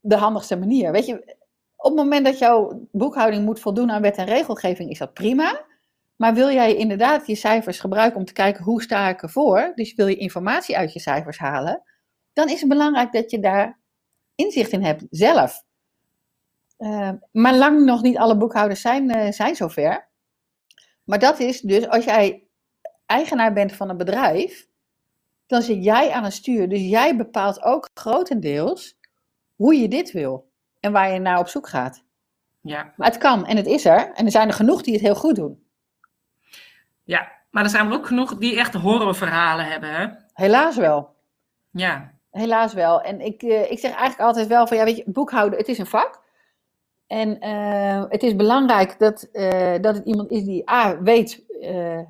de 0.00 0.16
handigste 0.16 0.56
manier. 0.56 0.92
Weet 0.92 1.06
je, 1.06 1.36
op 1.76 1.90
het 1.90 1.94
moment 1.94 2.24
dat 2.24 2.38
jouw 2.38 2.88
boekhouding 2.92 3.44
moet 3.44 3.60
voldoen 3.60 3.90
aan 3.90 4.02
wet 4.02 4.16
en 4.16 4.24
regelgeving, 4.24 4.90
is 4.90 4.98
dat 4.98 5.14
prima. 5.14 5.66
Maar 6.18 6.34
wil 6.34 6.50
jij 6.50 6.74
inderdaad 6.74 7.26
je 7.26 7.34
cijfers 7.34 7.80
gebruiken 7.80 8.18
om 8.18 8.24
te 8.24 8.32
kijken 8.32 8.64
hoe 8.64 8.82
sta 8.82 9.08
ik 9.08 9.22
ervoor, 9.22 9.72
dus 9.74 9.94
wil 9.94 10.06
je 10.06 10.16
informatie 10.16 10.76
uit 10.76 10.92
je 10.92 11.00
cijfers 11.00 11.38
halen, 11.38 11.82
dan 12.32 12.48
is 12.48 12.60
het 12.60 12.68
belangrijk 12.68 13.12
dat 13.12 13.30
je 13.30 13.40
daar 13.40 13.80
inzicht 14.34 14.72
in 14.72 14.82
hebt 14.82 15.06
zelf. 15.10 15.62
Eh, 16.76 17.10
maar 17.32 17.54
lang 17.54 17.84
nog 17.84 18.02
niet 18.02 18.18
alle 18.18 18.36
boekhouders 18.36 18.80
zijn, 18.80 19.10
eh, 19.10 19.32
zijn 19.32 19.56
zover. 19.56 20.08
Maar 21.04 21.18
dat 21.18 21.38
is 21.38 21.60
dus 21.60 21.88
als 21.88 22.04
jij 22.04 22.48
eigenaar 23.06 23.52
bent 23.52 23.72
van 23.72 23.88
een 23.88 23.96
bedrijf, 23.96 24.68
dan 25.46 25.62
zit 25.62 25.84
jij 25.84 26.10
aan 26.10 26.24
het 26.24 26.32
stuur. 26.32 26.68
Dus 26.68 26.80
jij 26.80 27.16
bepaalt 27.16 27.62
ook 27.62 27.88
grotendeels 27.94 28.98
hoe 29.54 29.74
je 29.74 29.88
dit 29.88 30.12
wil 30.12 30.50
en 30.80 30.92
waar 30.92 31.12
je 31.12 31.18
naar 31.18 31.38
op 31.38 31.48
zoek 31.48 31.68
gaat. 31.68 32.04
Ja. 32.60 32.92
Maar 32.96 33.08
het 33.08 33.18
kan 33.18 33.46
en 33.46 33.56
het 33.56 33.66
is 33.66 33.84
er. 33.84 34.12
En 34.12 34.24
er 34.24 34.30
zijn 34.30 34.48
er 34.48 34.54
genoeg 34.54 34.82
die 34.82 34.92
het 34.92 35.02
heel 35.02 35.14
goed 35.14 35.36
doen. 35.36 35.67
Ja, 37.08 37.32
maar 37.50 37.64
er 37.64 37.70
zijn 37.70 37.86
er 37.86 37.92
ook 37.92 38.06
genoeg 38.06 38.36
die 38.36 38.58
echt 38.58 38.74
horrorverhalen 38.74 39.66
hebben, 39.66 39.90
hè? 39.90 40.06
Helaas 40.32 40.76
wel. 40.76 41.14
Ja. 41.70 42.14
Helaas 42.30 42.74
wel. 42.74 43.00
En 43.00 43.20
ik, 43.20 43.42
eh, 43.42 43.70
ik 43.70 43.78
zeg 43.78 43.90
eigenlijk 43.90 44.20
altijd 44.20 44.46
wel 44.46 44.66
van, 44.66 44.76
ja 44.76 44.84
weet 44.84 44.96
je, 44.96 45.04
boekhouden, 45.06 45.58
het 45.58 45.68
is 45.68 45.78
een 45.78 45.86
vak. 45.86 46.22
En 47.06 47.40
eh, 47.40 48.04
het 48.08 48.22
is 48.22 48.36
belangrijk 48.36 48.98
dat, 48.98 49.22
eh, 49.22 49.80
dat 49.80 49.94
het 49.94 50.04
iemand 50.06 50.30
is 50.30 50.44
die 50.44 50.70
A, 50.70 51.02
weet 51.02 51.46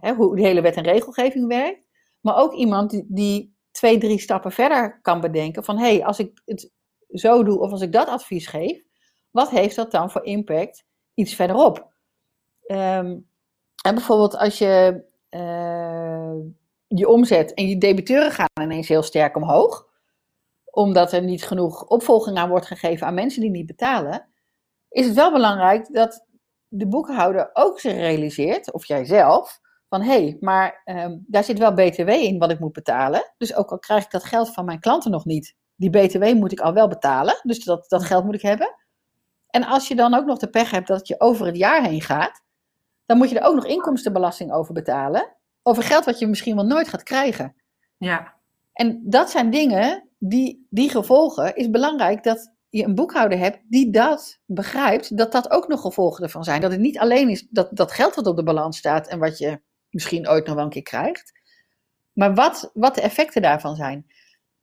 hè, 0.00 0.14
hoe 0.14 0.37
de 0.37 0.43
hele 0.43 0.61
wet 0.61 0.76
en 0.76 0.83
regelgeving 0.83 1.47
werkt. 1.47 1.81
Maar 2.21 2.37
ook 2.37 2.52
iemand 2.52 2.90
die, 2.90 3.07
die 3.09 3.57
twee, 3.71 3.99
drie 3.99 4.21
stappen 4.21 4.52
verder 4.52 4.99
kan 5.02 5.21
bedenken 5.21 5.64
van, 5.64 5.78
hé, 5.78 5.97
hey, 5.97 6.05
als 6.05 6.19
ik 6.19 6.43
het 6.45 6.71
zo 7.09 7.43
doe 7.43 7.59
of 7.59 7.71
als 7.71 7.81
ik 7.81 7.93
dat 7.93 8.09
advies 8.09 8.47
geef, 8.47 8.83
wat 9.31 9.50
heeft 9.50 9.76
dat 9.76 9.90
dan 9.90 10.11
voor 10.11 10.25
impact 10.25 10.85
iets 11.14 11.35
verderop? 11.35 11.93
Ehm, 12.67 13.17
en 13.82 13.94
bijvoorbeeld 13.94 14.37
als 14.37 14.58
je 14.58 15.04
eh, 15.28 16.32
je 16.87 17.08
omzet 17.08 17.54
en 17.54 17.68
je 17.68 17.78
debiteuren 17.78 18.32
gaan 18.32 18.49
ineens 18.62 18.88
heel 18.88 19.02
sterk 19.02 19.37
omhoog, 19.37 19.87
omdat 20.64 21.12
er 21.12 21.23
niet 21.23 21.44
genoeg 21.44 21.85
opvolging 21.85 22.37
aan 22.37 22.49
wordt 22.49 22.66
gegeven 22.66 23.06
aan 23.06 23.14
mensen 23.14 23.40
die 23.40 23.50
niet 23.50 23.66
betalen, 23.66 24.28
is 24.88 25.06
het 25.06 25.14
wel 25.14 25.32
belangrijk 25.32 25.92
dat 25.92 26.26
de 26.68 26.88
boekhouder 26.88 27.50
ook 27.52 27.80
zich 27.80 27.92
realiseert, 27.92 28.73
of 28.73 28.87
jijzelf, 28.87 29.61
van 29.88 30.02
hé, 30.02 30.23
hey, 30.23 30.37
maar 30.40 30.82
ehm, 30.85 31.18
daar 31.26 31.44
zit 31.44 31.58
wel 31.58 31.75
BTW 31.75 32.08
in 32.08 32.38
wat 32.38 32.50
ik 32.50 32.61
moet 32.61 32.73
betalen. 32.73 33.32
Dus 33.38 33.54
ook 33.54 33.70
al 33.70 33.78
krijg 33.78 34.04
ik 34.04 34.11
dat 34.11 34.25
geld 34.25 34.52
van 34.52 34.64
mijn 34.64 34.80
klanten 34.80 35.11
nog 35.11 35.25
niet, 35.25 35.56
die 35.76 35.90
BTW 35.90 36.35
moet 36.35 36.52
ik 36.52 36.61
al 36.61 36.73
wel 36.73 36.88
betalen. 36.88 37.40
Dus 37.42 37.64
dat, 37.64 37.88
dat 37.88 38.04
geld 38.04 38.25
moet 38.25 38.35
ik 38.35 38.42
hebben. 38.42 38.75
En 39.50 39.64
als 39.64 39.88
je 39.88 39.94
dan 39.94 40.14
ook 40.14 40.25
nog 40.26 40.38
de 40.38 40.50
pech 40.50 40.70
hebt 40.70 40.88
dat 40.88 41.08
je 41.08 41.20
over 41.20 41.47
het 41.47 41.56
jaar 41.56 41.85
heen 41.85 42.00
gaat, 42.00 42.42
dan 43.09 43.17
moet 43.17 43.31
je 43.31 43.38
er 43.38 43.47
ook 43.47 43.55
nog 43.55 43.67
inkomstenbelasting 43.67 44.53
over 44.53 44.75
betalen. 44.75 45.37
Over 45.62 45.83
geld 45.83 46.05
wat 46.05 46.19
je 46.19 46.27
misschien 46.27 46.55
wel 46.55 46.65
nooit 46.65 46.88
gaat 46.88 47.03
krijgen. 47.03 47.55
Ja. 47.97 48.35
En 48.73 49.03
dat 49.05 49.31
zijn 49.31 49.50
dingen, 49.50 50.09
die, 50.19 50.67
die 50.71 50.91
gevolgen, 50.91 51.57
is 51.57 51.71
belangrijk 51.71 52.23
dat 52.23 52.53
je 52.69 52.85
een 52.85 52.95
boekhouder 52.95 53.38
hebt 53.38 53.61
die 53.69 53.91
dat 53.91 54.41
begrijpt, 54.47 55.17
dat 55.17 55.33
dat 55.33 55.50
ook 55.50 55.69
nog 55.69 55.81
gevolgen 55.81 56.25
ervan 56.25 56.45
zijn. 56.45 56.61
Dat 56.61 56.71
het 56.71 56.81
niet 56.81 56.99
alleen 56.99 57.29
is 57.29 57.47
dat, 57.50 57.69
dat 57.77 57.93
geld 57.93 58.15
wat 58.15 58.27
op 58.27 58.37
de 58.37 58.43
balans 58.43 58.79
staat 58.79 59.09
en 59.09 59.19
wat 59.19 59.38
je 59.38 59.61
misschien 59.91 60.29
ooit 60.29 60.47
nog 60.47 60.55
wel 60.55 60.65
een 60.65 60.71
keer 60.71 60.83
krijgt, 60.83 61.33
maar 62.12 62.35
wat, 62.35 62.71
wat 62.75 62.95
de 62.95 63.00
effecten 63.00 63.43
daarvan 63.43 63.77
zijn. 63.77 64.07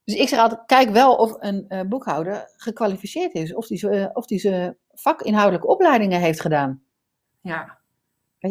Dus 0.04 0.16
ik 0.16 0.28
zeg 0.28 0.40
altijd, 0.40 0.66
kijk 0.66 0.90
wel 0.90 1.16
of 1.16 1.36
een 1.40 1.66
uh, 1.70 1.82
boekhouder 1.82 2.54
gekwalificeerd 2.56 3.34
is, 3.34 3.54
of 3.54 3.68
die, 3.68 3.90
uh, 3.90 4.10
of 4.14 4.25
die 4.25 4.40
zijn 4.40 4.78
vakinhoudelijke 4.94 5.68
opleidingen 5.68 6.20
heeft 6.20 6.42
gedaan. 6.42 6.84
Ja. 7.42 7.84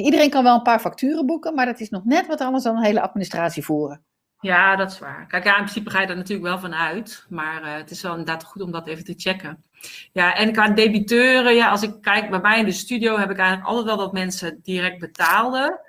Iedereen 0.01 0.31
kan 0.31 0.45
wel 0.45 0.55
een 0.55 0.63
paar 0.63 0.81
facturen 0.81 1.27
boeken, 1.27 1.55
maar 1.55 1.67
dat 1.67 1.81
is 1.81 1.91
nog 1.91 2.05
net 2.05 2.27
wat 2.27 2.41
anders 2.41 2.65
dan 2.65 2.77
een 2.77 2.85
hele 2.85 3.01
administratie 3.01 3.65
voeren. 3.65 4.03
Ja, 4.41 4.77
dat 4.77 4.91
is 4.91 4.99
waar. 4.99 5.27
Kijk, 5.27 5.45
ja, 5.45 5.51
in 5.51 5.63
principe 5.63 5.91
ga 5.91 6.01
je 6.01 6.07
er 6.07 6.17
natuurlijk 6.17 6.49
wel 6.49 6.59
van 6.59 6.75
uit. 6.75 7.27
Maar 7.29 7.63
uh, 7.63 7.75
het 7.75 7.91
is 7.91 8.03
wel 8.03 8.11
inderdaad 8.11 8.45
goed 8.45 8.63
om 8.63 8.73
dat 8.73 8.87
even 8.87 9.05
te 9.05 9.15
checken. 9.17 9.65
Ja, 10.13 10.35
en 10.35 10.53
qua 10.53 10.69
debiteuren, 10.69 11.55
ja, 11.55 11.69
als 11.69 11.83
ik 11.83 11.95
kijk 12.01 12.31
bij 12.31 12.41
mij 12.41 12.59
in 12.59 12.65
de 12.65 12.73
studio, 12.73 13.19
heb 13.19 13.31
ik 13.31 13.39
eigenlijk 13.39 13.69
altijd 13.69 13.87
wel 13.87 13.97
dat 13.97 14.13
mensen 14.13 14.61
direct 14.63 14.99
betaalden. 14.99 15.81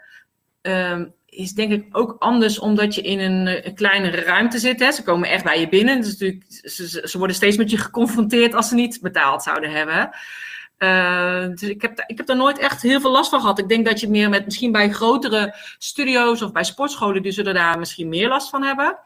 Um, 0.61 1.13
is 1.25 1.53
denk 1.53 1.71
ik 1.71 1.97
ook 1.97 2.15
anders 2.19 2.59
omdat 2.59 2.95
je 2.95 3.01
in 3.01 3.19
een, 3.19 3.67
een 3.67 3.75
kleinere 3.75 4.21
ruimte 4.21 4.59
zit. 4.59 4.79
Hè. 4.79 4.91
Ze 4.91 5.03
komen 5.03 5.29
echt 5.29 5.43
bij 5.43 5.59
je 5.59 5.69
binnen. 5.69 6.01
Dus 6.01 6.11
natuurlijk, 6.11 6.45
ze, 6.49 7.07
ze 7.07 7.17
worden 7.17 7.35
steeds 7.35 7.57
met 7.57 7.69
je 7.69 7.77
geconfronteerd 7.77 8.53
als 8.53 8.67
ze 8.67 8.75
niet 8.75 8.99
betaald 9.01 9.43
zouden 9.43 9.71
hebben. 9.71 10.09
Uh, 10.79 11.47
dus 11.47 11.61
ik 11.61 11.81
heb, 11.81 12.03
ik 12.07 12.17
heb 12.17 12.27
daar 12.27 12.35
nooit 12.35 12.57
echt 12.57 12.81
heel 12.81 12.99
veel 12.99 13.11
last 13.11 13.29
van 13.29 13.39
gehad. 13.39 13.59
Ik 13.59 13.69
denk 13.69 13.85
dat 13.85 13.99
je 13.99 14.09
meer 14.09 14.29
met 14.29 14.45
misschien 14.45 14.71
bij 14.71 14.89
grotere 14.89 15.55
studio's 15.77 16.41
of 16.41 16.51
bij 16.51 16.63
sportscholen, 16.63 17.21
die 17.21 17.31
zullen 17.31 17.53
daar 17.53 17.79
misschien 17.79 18.09
meer 18.09 18.27
last 18.27 18.49
van 18.49 18.63
hebben. 18.63 18.97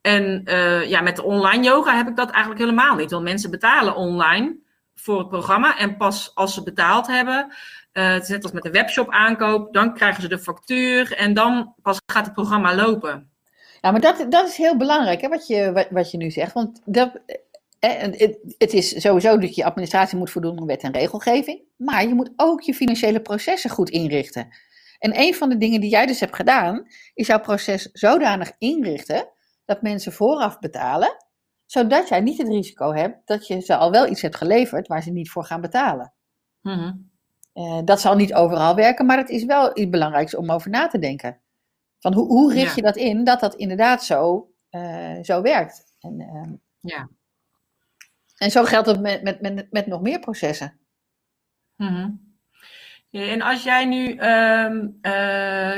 En 0.00 0.42
uh, 0.44 0.88
ja, 0.88 1.00
met 1.00 1.16
de 1.16 1.22
online 1.22 1.64
yoga 1.64 1.96
heb 1.96 2.08
ik 2.08 2.16
dat 2.16 2.30
eigenlijk 2.30 2.60
helemaal 2.60 2.94
niet. 2.94 3.10
Want 3.10 3.24
mensen 3.24 3.50
betalen 3.50 3.96
online 3.96 4.56
voor 4.94 5.18
het 5.18 5.28
programma. 5.28 5.78
En 5.78 5.96
pas 5.96 6.30
als 6.34 6.54
ze 6.54 6.62
betaald 6.62 7.06
hebben, 7.06 7.52
uh, 7.92 8.18
net 8.28 8.42
als 8.42 8.52
met 8.52 8.64
een 8.64 8.72
webshop 8.72 9.10
aankoop, 9.10 9.72
dan 9.72 9.94
krijgen 9.94 10.22
ze 10.22 10.28
de 10.28 10.38
factuur 10.38 11.12
en 11.12 11.34
dan 11.34 11.74
pas 11.82 12.00
gaat 12.12 12.24
het 12.24 12.34
programma 12.34 12.74
lopen. 12.74 13.30
Ja, 13.80 13.90
maar 13.90 14.00
dat, 14.00 14.26
dat 14.28 14.48
is 14.48 14.56
heel 14.56 14.76
belangrijk, 14.76 15.20
hè, 15.20 15.28
wat, 15.28 15.46
je, 15.46 15.72
wat, 15.72 15.86
wat 15.90 16.10
je 16.10 16.16
nu 16.16 16.30
zegt. 16.30 16.52
Want 16.52 16.80
dat, 16.84 17.10
het, 17.78 18.72
is 18.72 19.00
sowieso 19.00 19.38
dat 19.38 19.54
je 19.54 19.64
administratie 19.64 20.18
moet 20.18 20.30
voldoen 20.30 20.58
aan 20.58 20.66
wet 20.66 20.82
en 20.82 20.92
regelgeving, 20.92 21.62
maar 21.76 22.02
je 22.08 22.14
moet 22.14 22.32
ook 22.36 22.60
je 22.60 22.74
financiële 22.74 23.20
processen 23.20 23.70
goed 23.70 23.90
inrichten. 23.90 24.48
En 24.98 25.18
een 25.18 25.34
van 25.34 25.48
de 25.48 25.56
dingen 25.56 25.80
die 25.80 25.90
jij 25.90 26.06
dus 26.06 26.20
hebt 26.20 26.36
gedaan, 26.36 26.86
is 27.14 27.26
jouw 27.26 27.40
proces 27.40 27.90
zodanig 27.92 28.52
inrichten 28.58 29.28
dat 29.64 29.82
mensen 29.82 30.12
vooraf 30.12 30.58
betalen, 30.58 31.16
zodat 31.66 32.08
jij 32.08 32.20
niet 32.20 32.38
het 32.38 32.48
risico 32.48 32.92
hebt 32.92 33.26
dat 33.26 33.46
je 33.46 33.60
ze 33.60 33.76
al 33.76 33.90
wel 33.90 34.06
iets 34.06 34.22
hebt 34.22 34.36
geleverd 34.36 34.86
waar 34.86 35.02
ze 35.02 35.10
niet 35.10 35.30
voor 35.30 35.44
gaan 35.44 35.60
betalen. 35.60 36.12
Mm-hmm. 36.62 37.10
Uh, 37.54 37.80
dat 37.84 38.00
zal 38.00 38.16
niet 38.16 38.34
overal 38.34 38.74
werken, 38.74 39.06
maar 39.06 39.16
het 39.16 39.28
is 39.28 39.44
wel 39.44 39.78
iets 39.78 39.90
belangrijks 39.90 40.36
om 40.36 40.50
over 40.50 40.70
na 40.70 40.86
te 40.86 40.98
denken. 40.98 41.40
Van 41.98 42.14
hoe, 42.14 42.26
hoe 42.26 42.52
richt 42.52 42.68
Ja. 42.68 42.72
je 42.74 42.82
dat 42.82 42.96
in 42.96 43.24
dat 43.24 43.40
dat 43.40 43.54
inderdaad 43.54 44.04
zo, 44.04 44.50
uh, 44.70 45.22
zo 45.22 45.42
werkt? 45.42 45.84
En, 46.00 46.20
uh, 46.20 46.52
Ja. 46.80 47.08
En 48.38 48.50
zo 48.50 48.64
geldt 48.64 48.86
het 48.86 49.00
met, 49.00 49.22
met, 49.22 49.40
met, 49.40 49.66
met 49.70 49.86
nog 49.86 50.00
meer 50.00 50.18
processen. 50.18 50.78
Ja, 53.10 53.22
en 53.22 53.42
als 53.42 53.62
jij 53.62 53.84
nu 53.84 54.10
um, 54.10 54.98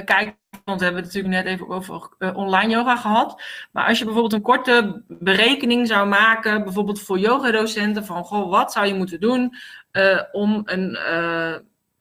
kijkt, 0.04 0.38
want 0.64 0.78
we 0.78 0.84
hebben 0.84 1.02
het 1.02 1.14
natuurlijk 1.14 1.44
net 1.44 1.46
even 1.46 1.68
over 1.68 2.08
uh, 2.18 2.36
online 2.36 2.72
yoga 2.72 2.96
gehad. 2.96 3.42
Maar 3.72 3.86
als 3.86 3.98
je 3.98 4.04
bijvoorbeeld 4.04 4.32
een 4.32 4.42
korte 4.42 5.02
berekening 5.08 5.86
zou 5.86 6.08
maken, 6.08 6.64
bijvoorbeeld 6.64 7.00
voor 7.00 7.18
yogadocenten, 7.18 8.04
van 8.04 8.24
goh, 8.24 8.50
wat 8.50 8.72
zou 8.72 8.86
je 8.86 8.94
moeten 8.94 9.20
doen 9.20 9.54
uh, 9.92 10.22
om 10.32 10.62
een, 10.64 10.98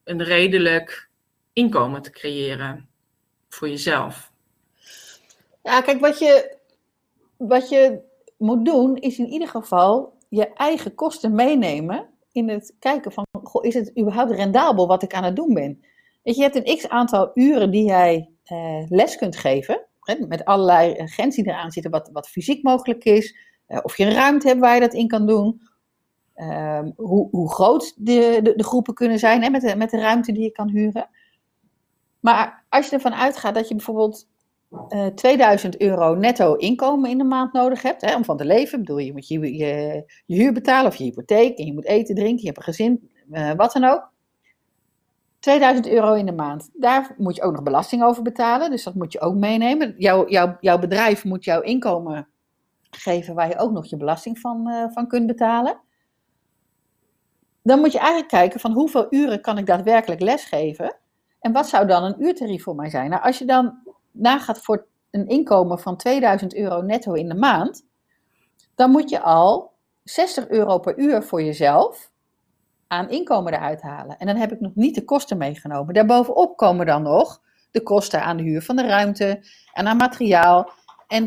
een 0.04 0.24
redelijk 0.24 1.10
inkomen 1.54 2.01
te 2.01 2.12
creëren 2.12 2.89
voor 3.50 3.70
jezelf? 3.70 4.32
Ja, 5.63 5.82
kijk, 5.82 6.00
wat 6.00 6.20
je, 6.20 6.58
wat 7.38 7.70
je 7.70 8.00
moet 8.38 8.66
doen, 8.66 8.96
is 8.96 9.18
in 9.18 9.28
ieder 9.28 9.48
geval 9.48 10.18
je 10.29 10.53
eigen 10.53 10.95
kosten 10.95 11.36
meenemen 11.36 12.09
in 12.31 12.50
het 12.50 12.75
kijken 12.79 13.12
van, 13.12 13.25
goh, 13.43 13.65
is 13.65 13.74
het 13.74 14.00
überhaupt 14.00 14.31
rendabel 14.31 14.88
wat 14.88 15.03
ik 15.03 15.13
aan 15.13 15.24
het 15.24 15.36
doen 15.36 15.53
ben? 15.53 15.79
Weet 16.24 16.36
je, 16.36 16.41
je 16.41 16.50
hebt 16.50 16.55
een 16.55 16.77
x 16.77 16.89
aantal 16.89 17.31
uren 17.33 17.71
die 17.71 17.86
jij 17.86 18.29
uh, 18.51 18.83
les 18.89 19.15
kunt 19.15 19.38
geven, 19.38 19.86
hè, 20.00 20.15
met 20.27 20.45
allerlei 20.45 21.07
grenzen 21.07 21.43
die 21.43 21.51
eraan 21.51 21.71
zitten, 21.71 21.91
wat, 21.91 22.09
wat 22.13 22.29
fysiek 22.29 22.63
mogelijk 22.63 23.03
is, 23.03 23.36
uh, 23.67 23.79
of 23.81 23.98
je 23.98 24.05
een 24.05 24.13
ruimte 24.13 24.48
hebt 24.48 24.59
waar 24.59 24.74
je 24.74 24.79
dat 24.79 24.93
in 24.93 25.07
kan 25.07 25.27
doen, 25.27 25.62
uh, 26.36 26.81
hoe, 26.95 27.27
hoe, 27.31 27.51
groot 27.51 27.93
de, 27.95 28.39
de, 28.43 28.53
de, 28.55 28.63
groepen 28.63 28.93
kunnen 28.93 29.19
zijn 29.19 29.43
hè, 29.43 29.50
met, 29.50 29.62
de, 29.62 29.75
met 29.75 29.89
de 29.89 30.00
ruimte 30.00 30.31
die 30.31 30.43
je 30.43 30.51
kan 30.51 30.69
huren. 30.69 31.09
Maar 32.19 32.65
als 32.69 32.89
je 32.89 32.95
ervan 32.95 33.13
uitgaat 33.13 33.53
dat 33.53 33.67
je 33.67 33.75
bijvoorbeeld 33.75 34.27
uh, 34.90 35.06
2000 35.06 35.82
euro 35.82 36.16
netto 36.16 36.56
inkomen 36.56 37.10
in 37.10 37.18
de 37.18 37.24
maand 37.24 37.54
nodig 37.54 37.82
hebt 37.82 38.02
hè, 38.02 38.16
om 38.16 38.26
van 38.26 38.38
te 38.38 38.46
leven. 38.46 38.80
Ik 38.80 38.86
bedoel, 38.86 38.98
je 38.98 39.12
moet 39.14 39.28
je, 39.28 39.56
je, 39.56 40.04
huur 40.26 40.54
betalen 40.54 40.92
of 40.92 40.96
je 40.96 41.04
hypotheek 41.04 41.58
en 41.58 41.66
je 41.66 41.74
moet 41.74 41.86
eten, 41.86 42.16
drinken, 42.16 42.40
je 42.40 42.46
hebt 42.46 42.58
een 42.58 42.64
gezin, 42.64 43.10
uh, 43.32 43.52
wat 43.52 43.74
dan 43.74 43.84
ook. 43.84 44.12
2000 45.40 45.88
euro 45.88 46.14
in 46.14 46.26
de 46.26 46.32
maand. 46.32 46.70
Daar 46.74 47.16
moet 47.18 47.36
je 47.36 47.42
ook 47.42 47.52
nog 47.52 47.64
belasting 47.64 48.04
over 48.04 48.24
betalen, 48.24 48.70
dus 48.70 48.84
dat 48.84 48.94
moet 48.94 49.12
je 49.12 49.22
ook 49.22 49.36
meenemen. 49.36 49.96
Jouw, 49.98 50.30
jouw, 50.30 50.58
jouw 50.60 50.80
bedrijf 50.80 51.24
moet 51.24 51.44
jouw 51.44 51.62
inkomen 51.62 52.28
geven 52.90 53.36
waar 53.36 53.48
je 53.48 53.58
ook 53.58 53.72
nog 53.72 53.86
je 53.86 53.98
belasting 53.98 54.40
van, 54.40 54.70
uh, 54.70 54.86
van 54.90 55.08
kunt 55.08 55.28
betalen. 55.28 55.82
Dan 57.64 57.80
moet 57.80 57.92
je 57.92 58.00
eigenlijk 58.00 58.30
kijken 58.30 58.60
van 58.60 58.72
hoeveel 58.72 59.08
uren 59.10 59.42
kan 59.42 59.58
ik 59.58 59.66
daadwerkelijk 59.66 60.22
lesgeven 60.22 60.98
en 61.40 61.52
wat 61.52 61.70
zou 61.70 61.88
dan 61.88 62.04
een 62.04 62.24
uurtarief 62.24 62.64
voor 62.64 62.76
mij 62.76 62.90
zijn? 62.90 63.10
Nou, 63.10 63.24
als 63.24 63.38
je 63.38 63.46
dan 63.46 63.80
nagaat 64.20 64.60
voor 64.60 64.88
een 65.12 65.28
inkomen 65.28 65.80
van 65.80 65.98
2000 65.98 66.56
euro 66.56 66.82
netto 66.82 67.14
in 67.14 67.30
de 67.30 67.36
maand, 67.36 67.86
dan 68.76 68.92
moet 68.92 69.10
je 69.10 69.22
al 69.22 69.72
60 70.04 70.48
euro 70.48 70.80
per 70.80 70.98
uur 70.98 71.24
voor 71.24 71.44
jezelf 71.44 72.12
aan 72.88 73.10
inkomen 73.10 73.54
eruit 73.54 73.82
halen. 73.82 74.18
En 74.18 74.28
dan 74.28 74.36
heb 74.36 74.52
ik 74.52 74.60
nog 74.60 74.76
niet 74.76 74.96
de 74.96 75.06
kosten 75.06 75.38
meegenomen. 75.38 75.94
Daarbovenop 75.94 76.58
komen 76.58 76.86
dan 76.86 77.02
nog 77.02 77.42
de 77.72 77.84
kosten 77.84 78.24
aan 78.24 78.38
de 78.38 78.44
huur 78.44 78.62
van 78.62 78.76
de 78.76 78.88
ruimte 78.88 79.44
en 79.74 79.88
aan 79.88 79.98
materiaal 79.98 80.72
en 81.08 81.24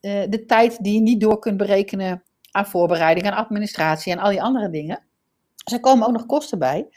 uh, 0.00 0.22
de 0.28 0.44
tijd 0.46 0.82
die 0.82 0.94
je 0.94 1.00
niet 1.00 1.20
door 1.20 1.38
kunt 1.38 1.56
berekenen 1.56 2.22
aan 2.50 2.66
voorbereiding, 2.66 3.26
aan 3.26 3.44
administratie 3.44 4.12
en 4.12 4.18
al 4.18 4.30
die 4.30 4.42
andere 4.42 4.70
dingen. 4.70 5.02
Dus 5.64 5.72
er 5.72 5.80
komen 5.80 6.06
ook 6.06 6.12
nog 6.12 6.26
kosten 6.26 6.58
bij. 6.58 6.88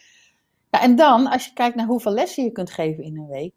En 0.70 0.96
dan, 0.96 1.28
als 1.28 1.46
je 1.46 1.54
kijkt 1.54 1.76
naar 1.76 1.86
hoeveel 1.86 2.12
lessen 2.12 2.44
je 2.44 2.52
kunt 2.52 2.72
geven 2.72 3.04
in 3.04 3.18
een 3.18 3.28
week, 3.28 3.54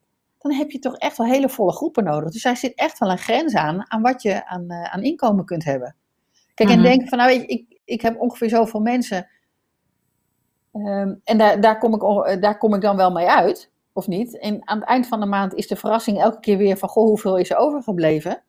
dan 0.49 0.59
heb 0.59 0.71
je 0.71 0.79
toch 0.79 0.97
echt 0.97 1.17
wel 1.17 1.27
hele 1.27 1.49
volle 1.49 1.73
groepen 1.73 2.05
nodig. 2.05 2.33
Dus 2.33 2.43
daar 2.43 2.57
zit 2.57 2.75
echt 2.75 2.99
wel 2.99 3.11
een 3.11 3.19
grens 3.19 3.55
aan, 3.55 3.91
aan 3.91 4.03
wat 4.03 4.23
je 4.23 4.47
aan, 4.47 4.65
uh, 4.73 4.95
aan 4.95 5.03
inkomen 5.03 5.45
kunt 5.45 5.65
hebben. 5.65 5.97
Kijk, 6.55 6.71
en 6.71 6.79
mhm. 6.79 6.85
denken 6.87 7.09
van, 7.09 7.19
nou 7.19 7.31
weet 7.31 7.41
je, 7.41 7.47
ik, 7.47 7.81
ik 7.85 8.01
heb 8.01 8.21
ongeveer 8.21 8.49
zoveel 8.49 8.81
mensen. 8.81 9.29
Um, 10.73 11.21
en 11.25 11.39
daar, 11.39 11.61
daar, 11.61 11.79
kom 11.79 11.95
ik, 11.95 12.03
eh, 12.03 12.41
daar 12.41 12.59
kom 12.59 12.75
ik 12.75 12.81
dan 12.81 12.97
wel 12.97 13.11
mee 13.11 13.29
uit, 13.29 13.71
of 13.93 14.07
niet? 14.07 14.39
En 14.39 14.69
aan 14.69 14.79
het 14.79 14.89
eind 14.89 15.07
van 15.07 15.21
de 15.21 15.27
maand 15.27 15.55
is 15.55 15.67
de 15.67 15.77
verrassing 15.77 16.21
elke 16.21 16.41
keer 16.41 16.57
weer 16.57 16.77
van, 16.77 16.89
goh, 16.89 17.05
hoeveel 17.05 17.39
is 17.39 17.51
er 17.51 17.57
overgebleven? 17.57 18.43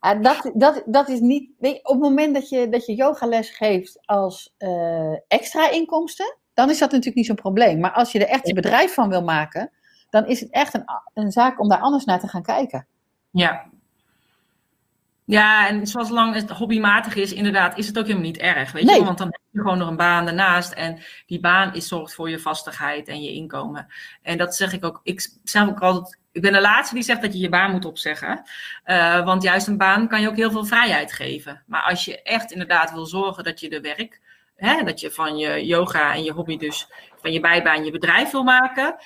Uh, 0.00 0.22
dat, 0.22 0.50
dat, 0.54 0.82
dat 0.86 1.08
is 1.08 1.20
niet, 1.20 1.50
je, 1.58 1.80
op 1.82 1.92
het 1.92 2.02
moment 2.02 2.34
dat 2.34 2.48
je, 2.48 2.68
dat 2.68 2.86
je 2.86 2.94
yogales 2.94 3.50
geeft 3.50 3.98
als 4.04 4.54
uh, 4.58 5.16
extra 5.28 5.70
inkomsten, 5.70 6.36
dan 6.54 6.70
is 6.70 6.78
dat 6.78 6.88
natuurlijk 6.88 7.16
niet 7.16 7.26
zo'n 7.26 7.34
probleem. 7.34 7.80
Maar 7.80 7.92
als 7.92 8.12
je 8.12 8.18
er 8.18 8.28
echt 8.28 8.46
je 8.46 8.54
bedrijf 8.54 8.94
van 8.94 9.08
wil 9.08 9.22
maken, 9.22 9.70
dan 10.12 10.26
is 10.26 10.40
het 10.40 10.50
echt 10.50 10.74
een, 10.74 10.84
een 11.14 11.30
zaak 11.30 11.60
om 11.60 11.68
daar 11.68 11.78
anders 11.78 12.04
naar 12.04 12.20
te 12.20 12.28
gaan 12.28 12.42
kijken. 12.42 12.86
Ja. 13.30 13.64
Ja, 15.24 15.68
en 15.68 15.86
zolang 15.86 16.34
het 16.34 16.50
hobbymatig 16.50 17.14
is, 17.14 17.32
inderdaad, 17.32 17.78
is 17.78 17.86
het 17.86 17.98
ook 17.98 18.04
helemaal 18.04 18.26
niet 18.26 18.38
erg. 18.38 18.72
Weet 18.72 18.90
je? 18.90 19.04
Want 19.04 19.18
dan 19.18 19.26
heb 19.26 19.40
je 19.50 19.60
gewoon 19.60 19.78
nog 19.78 19.88
een 19.88 19.96
baan 19.96 20.24
daarnaast. 20.24 20.72
En 20.72 20.98
die 21.26 21.40
baan 21.40 21.74
is, 21.74 21.88
zorgt 21.88 22.14
voor 22.14 22.30
je 22.30 22.38
vastigheid 22.38 23.08
en 23.08 23.22
je 23.22 23.32
inkomen. 23.32 23.86
En 24.22 24.38
dat 24.38 24.56
zeg 24.56 24.72
ik 24.72 24.84
ook. 24.84 25.00
Ik 25.02 25.30
zeg 25.44 25.68
ook 25.68 25.80
altijd. 25.80 26.20
Ik 26.32 26.42
ben 26.42 26.52
de 26.52 26.60
laatste 26.60 26.94
die 26.94 27.04
zegt 27.04 27.22
dat 27.22 27.32
je 27.32 27.38
je 27.38 27.48
baan 27.48 27.70
moet 27.70 27.84
opzeggen. 27.84 28.42
Uh, 28.86 29.24
want 29.24 29.42
juist 29.42 29.66
een 29.66 29.76
baan 29.76 30.08
kan 30.08 30.20
je 30.20 30.28
ook 30.28 30.36
heel 30.36 30.50
veel 30.50 30.64
vrijheid 30.64 31.12
geven. 31.12 31.62
Maar 31.66 31.82
als 31.82 32.04
je 32.04 32.22
echt 32.22 32.52
inderdaad 32.52 32.92
wil 32.92 33.06
zorgen 33.06 33.44
dat 33.44 33.60
je 33.60 33.68
de 33.68 33.80
werk 33.80 34.20
hè, 34.56 34.84
dat 34.84 35.00
je 35.00 35.10
van 35.10 35.36
je 35.36 35.66
yoga 35.66 36.14
en 36.14 36.22
je 36.22 36.32
hobby 36.32 36.56
dus 36.56 36.88
van 37.20 37.32
je 37.32 37.40
bijbaan 37.40 37.84
je 37.84 37.90
bedrijf 37.90 38.30
wil 38.30 38.42
maken, 38.42 38.96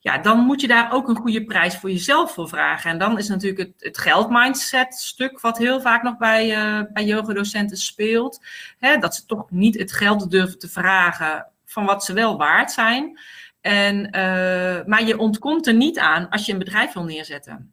ja, 0.00 0.18
dan 0.18 0.38
moet 0.38 0.60
je 0.60 0.66
daar 0.66 0.92
ook 0.92 1.08
een 1.08 1.16
goede 1.16 1.44
prijs 1.44 1.76
voor 1.76 1.90
jezelf 1.90 2.32
voor 2.32 2.48
vragen. 2.48 2.90
En 2.90 2.98
dan 2.98 3.18
is 3.18 3.28
natuurlijk 3.28 3.60
het, 3.60 3.72
het 3.76 3.98
geldmindset 3.98 4.94
stuk 4.94 5.40
wat 5.40 5.58
heel 5.58 5.80
vaak 5.80 6.02
nog 6.02 6.16
bij, 6.16 6.56
uh, 6.56 6.80
bij 6.92 7.04
yogadocenten 7.04 7.76
speelt. 7.76 8.40
Hè, 8.78 8.98
dat 8.98 9.14
ze 9.14 9.26
toch 9.26 9.50
niet 9.50 9.78
het 9.78 9.92
geld 9.92 10.30
durven 10.30 10.58
te 10.58 10.68
vragen 10.68 11.46
van 11.64 11.84
wat 11.84 12.04
ze 12.04 12.12
wel 12.12 12.36
waard 12.36 12.72
zijn. 12.72 13.18
En, 13.60 13.96
uh, 13.96 14.84
maar 14.86 15.04
je 15.04 15.18
ontkomt 15.18 15.66
er 15.66 15.74
niet 15.74 15.98
aan 15.98 16.28
als 16.28 16.46
je 16.46 16.52
een 16.52 16.58
bedrijf 16.58 16.92
wil 16.92 17.04
neerzetten. 17.04 17.72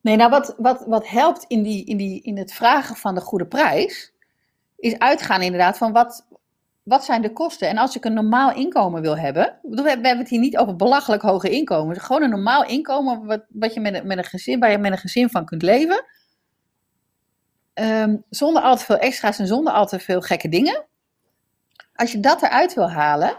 Nee, 0.00 0.16
nou 0.16 0.30
wat, 0.30 0.54
wat, 0.58 0.84
wat 0.86 1.08
helpt 1.08 1.44
in, 1.48 1.62
die, 1.62 1.84
in, 1.84 1.96
die, 1.96 2.22
in 2.22 2.38
het 2.38 2.52
vragen 2.52 2.96
van 2.96 3.14
de 3.14 3.20
goede 3.20 3.46
prijs, 3.46 4.12
is 4.76 4.98
uitgaan 4.98 5.42
inderdaad 5.42 5.78
van 5.78 5.92
wat, 5.92 6.26
wat 6.82 7.04
zijn 7.04 7.22
de 7.22 7.32
kosten? 7.32 7.68
En 7.68 7.78
als 7.78 7.96
ik 7.96 8.04
een 8.04 8.12
normaal 8.12 8.54
inkomen 8.54 9.02
wil 9.02 9.18
hebben, 9.18 9.58
we 9.62 9.82
hebben 9.82 10.18
het 10.18 10.28
hier 10.28 10.40
niet 10.40 10.56
over 10.56 10.76
belachelijk 10.76 11.22
hoge 11.22 11.50
inkomen, 11.50 12.00
gewoon 12.00 12.22
een 12.22 12.30
normaal 12.30 12.64
inkomen 12.64 13.24
wat, 13.24 13.44
wat 13.48 13.74
je 13.74 13.80
met, 13.80 14.04
met 14.04 14.18
een 14.18 14.24
gezin, 14.24 14.60
waar 14.60 14.70
je 14.70 14.78
met 14.78 14.92
een 14.92 14.98
gezin 14.98 15.30
van 15.30 15.44
kunt 15.44 15.62
leven, 15.62 16.04
um, 17.74 18.24
zonder 18.28 18.62
al 18.62 18.76
te 18.76 18.84
veel 18.84 18.98
extra's 18.98 19.38
en 19.38 19.46
zonder 19.46 19.72
al 19.72 19.86
te 19.86 19.98
veel 19.98 20.20
gekke 20.20 20.48
dingen. 20.48 20.84
Als 21.94 22.12
je 22.12 22.20
dat 22.20 22.42
eruit 22.42 22.74
wil 22.74 22.90
halen, 22.90 23.36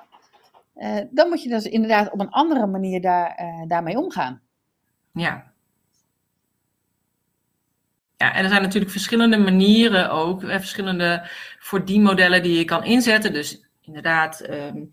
uh, 0.75 0.99
dan 1.09 1.29
moet 1.29 1.43
je 1.43 1.49
dus 1.49 1.63
inderdaad 1.63 2.11
op 2.11 2.19
een 2.19 2.29
andere 2.29 2.67
manier 2.67 3.01
daar, 3.01 3.39
uh, 3.41 3.67
daarmee 3.67 3.97
omgaan. 3.97 4.41
Ja, 5.13 5.52
ja, 8.23 8.33
en 8.33 8.43
er 8.43 8.49
zijn 8.49 8.61
natuurlijk 8.61 8.91
verschillende 8.91 9.37
manieren 9.37 10.11
ook, 10.11 10.41
verschillende 10.41 11.27
verdienmodellen 11.59 12.43
die 12.43 12.57
je 12.57 12.65
kan 12.65 12.83
inzetten. 12.83 13.33
Dus 13.33 13.61
inderdaad, 13.81 14.49
um, 14.49 14.89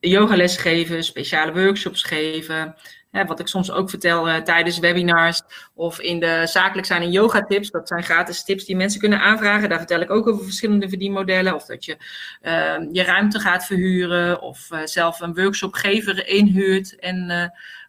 yogales 0.00 0.56
geven, 0.56 1.04
speciale 1.04 1.52
workshops 1.52 2.02
geven. 2.02 2.74
Hè, 3.10 3.24
wat 3.24 3.40
ik 3.40 3.46
soms 3.46 3.70
ook 3.70 3.90
vertel 3.90 4.28
uh, 4.28 4.36
tijdens 4.36 4.78
webinars 4.78 5.42
of 5.74 6.00
in 6.00 6.20
de 6.20 6.42
zakelijk 6.44 6.86
zijn 6.86 7.02
en 7.02 7.10
yoga 7.10 7.42
tips. 7.42 7.70
Dat 7.70 7.88
zijn 7.88 8.02
gratis 8.02 8.44
tips 8.44 8.64
die 8.64 8.76
mensen 8.76 9.00
kunnen 9.00 9.20
aanvragen. 9.20 9.68
Daar 9.68 9.78
vertel 9.78 10.00
ik 10.00 10.10
ook 10.10 10.26
over 10.28 10.44
verschillende 10.44 10.88
verdienmodellen. 10.88 11.54
Of 11.54 11.64
dat 11.64 11.84
je 11.84 11.96
uh, 12.42 12.88
je 12.92 13.02
ruimte 13.02 13.38
gaat 13.38 13.66
verhuren 13.66 14.40
of 14.40 14.68
uh, 14.72 14.78
zelf 14.84 15.20
een 15.20 15.34
workshopgever 15.34 16.28
inhuurt. 16.28 16.98
En 16.98 17.30
uh, 17.30 17.46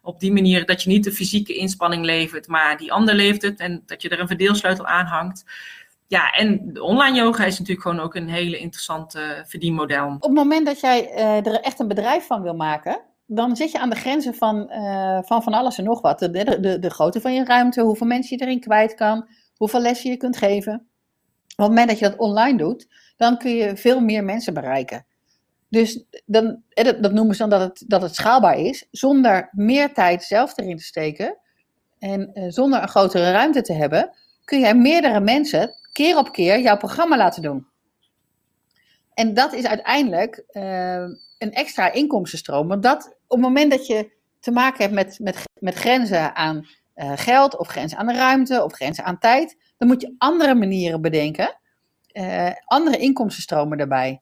op 0.08 0.20
die 0.20 0.32
manier 0.32 0.66
dat 0.66 0.82
je 0.82 0.88
niet 0.88 1.04
de 1.04 1.12
fysieke 1.12 1.54
inspanning 1.54 2.04
levert, 2.04 2.46
maar 2.46 2.76
die 2.76 2.92
ander 2.92 3.14
levert 3.14 3.42
het. 3.42 3.60
En 3.60 3.82
dat 3.86 4.02
je 4.02 4.08
er 4.08 4.20
een 4.20 4.26
verdeelsleutel 4.26 4.86
aan 4.86 5.06
hangt. 5.06 5.44
Ja, 6.06 6.30
en 6.30 6.80
online 6.80 7.16
yoga 7.16 7.44
is 7.44 7.58
natuurlijk 7.58 7.86
gewoon 7.88 8.04
ook 8.04 8.14
een 8.14 8.28
hele 8.28 8.58
interessante 8.58 9.44
verdienmodel. 9.46 10.14
Op 10.14 10.22
het 10.22 10.32
moment 10.32 10.66
dat 10.66 10.80
jij 10.80 11.10
uh, 11.14 11.46
er 11.46 11.60
echt 11.60 11.80
een 11.80 11.88
bedrijf 11.88 12.26
van 12.26 12.42
wil 12.42 12.54
maken, 12.54 13.00
dan 13.26 13.56
zit 13.56 13.70
je 13.70 13.78
aan 13.78 13.90
de 13.90 13.96
grenzen 13.96 14.34
van, 14.34 14.70
uh, 14.70 15.18
van 15.22 15.42
van 15.42 15.52
alles 15.52 15.78
en 15.78 15.84
nog 15.84 16.00
wat. 16.00 16.18
De, 16.18 16.30
de, 16.30 16.60
de, 16.60 16.78
de 16.78 16.90
grootte 16.90 17.20
van 17.20 17.34
je 17.34 17.44
ruimte, 17.44 17.82
hoeveel 17.82 18.06
mensen 18.06 18.36
je 18.36 18.44
erin 18.44 18.60
kwijt 18.60 18.94
kan, 18.94 19.28
hoeveel 19.56 19.80
lessen 19.80 20.10
je 20.10 20.16
kunt 20.16 20.36
geven. 20.36 20.74
Op 20.74 21.64
het 21.64 21.68
moment 21.68 21.88
dat 21.88 21.98
je 21.98 22.08
dat 22.08 22.18
online 22.18 22.58
doet, 22.58 22.88
dan 23.16 23.38
kun 23.38 23.50
je 23.50 23.76
veel 23.76 24.00
meer 24.00 24.24
mensen 24.24 24.54
bereiken. 24.54 25.06
Dus 25.68 26.04
dan, 26.26 26.62
dat, 26.68 27.02
dat 27.02 27.12
noemen 27.12 27.34
ze 27.34 27.48
dan 27.48 27.50
dat 27.50 27.68
het, 27.68 27.84
dat 27.86 28.02
het 28.02 28.14
schaalbaar 28.14 28.58
is, 28.58 28.86
zonder 28.90 29.48
meer 29.52 29.92
tijd 29.92 30.22
zelf 30.22 30.58
erin 30.58 30.76
te 30.76 30.82
steken 30.84 31.38
en 31.98 32.30
uh, 32.34 32.44
zonder 32.48 32.82
een 32.82 32.88
grotere 32.88 33.30
ruimte 33.30 33.62
te 33.62 33.72
hebben, 33.72 34.10
kun 34.44 34.60
jij 34.60 34.74
meerdere 34.74 35.20
mensen 35.20 35.74
keer 35.92 36.16
op 36.16 36.32
keer 36.32 36.60
jouw 36.60 36.76
programma 36.76 37.16
laten 37.16 37.42
doen. 37.42 37.66
En 39.14 39.34
dat 39.34 39.52
is 39.52 39.66
uiteindelijk 39.66 40.44
uh, 40.52 41.02
een 41.38 41.52
extra 41.52 41.92
inkomstenstroom. 41.92 42.68
Want 42.68 42.82
dat, 42.82 43.06
op 43.06 43.36
het 43.36 43.46
moment 43.46 43.70
dat 43.70 43.86
je 43.86 44.16
te 44.40 44.50
maken 44.50 44.82
hebt 44.82 44.94
met, 44.94 45.18
met, 45.18 45.42
met 45.60 45.74
grenzen 45.74 46.34
aan 46.34 46.66
geld, 47.14 47.56
of 47.56 47.68
grenzen 47.68 47.98
aan 47.98 48.06
de 48.06 48.12
ruimte, 48.12 48.64
of 48.64 48.72
grenzen 48.72 49.04
aan 49.04 49.18
tijd, 49.18 49.56
dan 49.76 49.88
moet 49.88 50.00
je 50.00 50.14
andere 50.18 50.54
manieren 50.54 51.00
bedenken, 51.00 51.58
andere 52.64 52.96
inkomstenstromen 52.96 53.78
daarbij. 53.78 54.20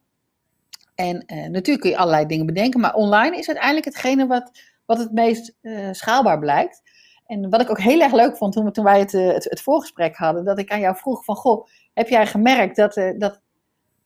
En 0.96 1.24
uh, 1.26 1.46
natuurlijk 1.46 1.80
kun 1.80 1.90
je 1.90 1.96
allerlei 1.96 2.26
dingen 2.26 2.46
bedenken, 2.46 2.80
maar 2.80 2.94
online 2.94 3.38
is 3.38 3.46
uiteindelijk 3.46 3.86
hetgene 3.86 4.26
wat, 4.26 4.50
wat 4.86 4.98
het 4.98 5.12
meest 5.12 5.56
schaalbaar 5.90 6.38
blijkt. 6.38 6.82
En 7.26 7.50
wat 7.50 7.60
ik 7.60 7.70
ook 7.70 7.80
heel 7.80 8.00
erg 8.00 8.12
leuk 8.12 8.36
vond 8.36 8.52
toen, 8.52 8.72
toen 8.72 8.84
wij 8.84 8.98
het, 8.98 9.12
het, 9.12 9.44
het, 9.44 9.60
voorgesprek 9.60 10.16
hadden, 10.16 10.44
dat 10.44 10.58
ik 10.58 10.70
aan 10.70 10.80
jou 10.80 10.96
vroeg 10.96 11.24
van, 11.24 11.36
goh, 11.36 11.66
heb 11.94 12.08
jij 12.08 12.26
gemerkt 12.26 12.76
dat, 12.76 12.94
dat 13.18 13.40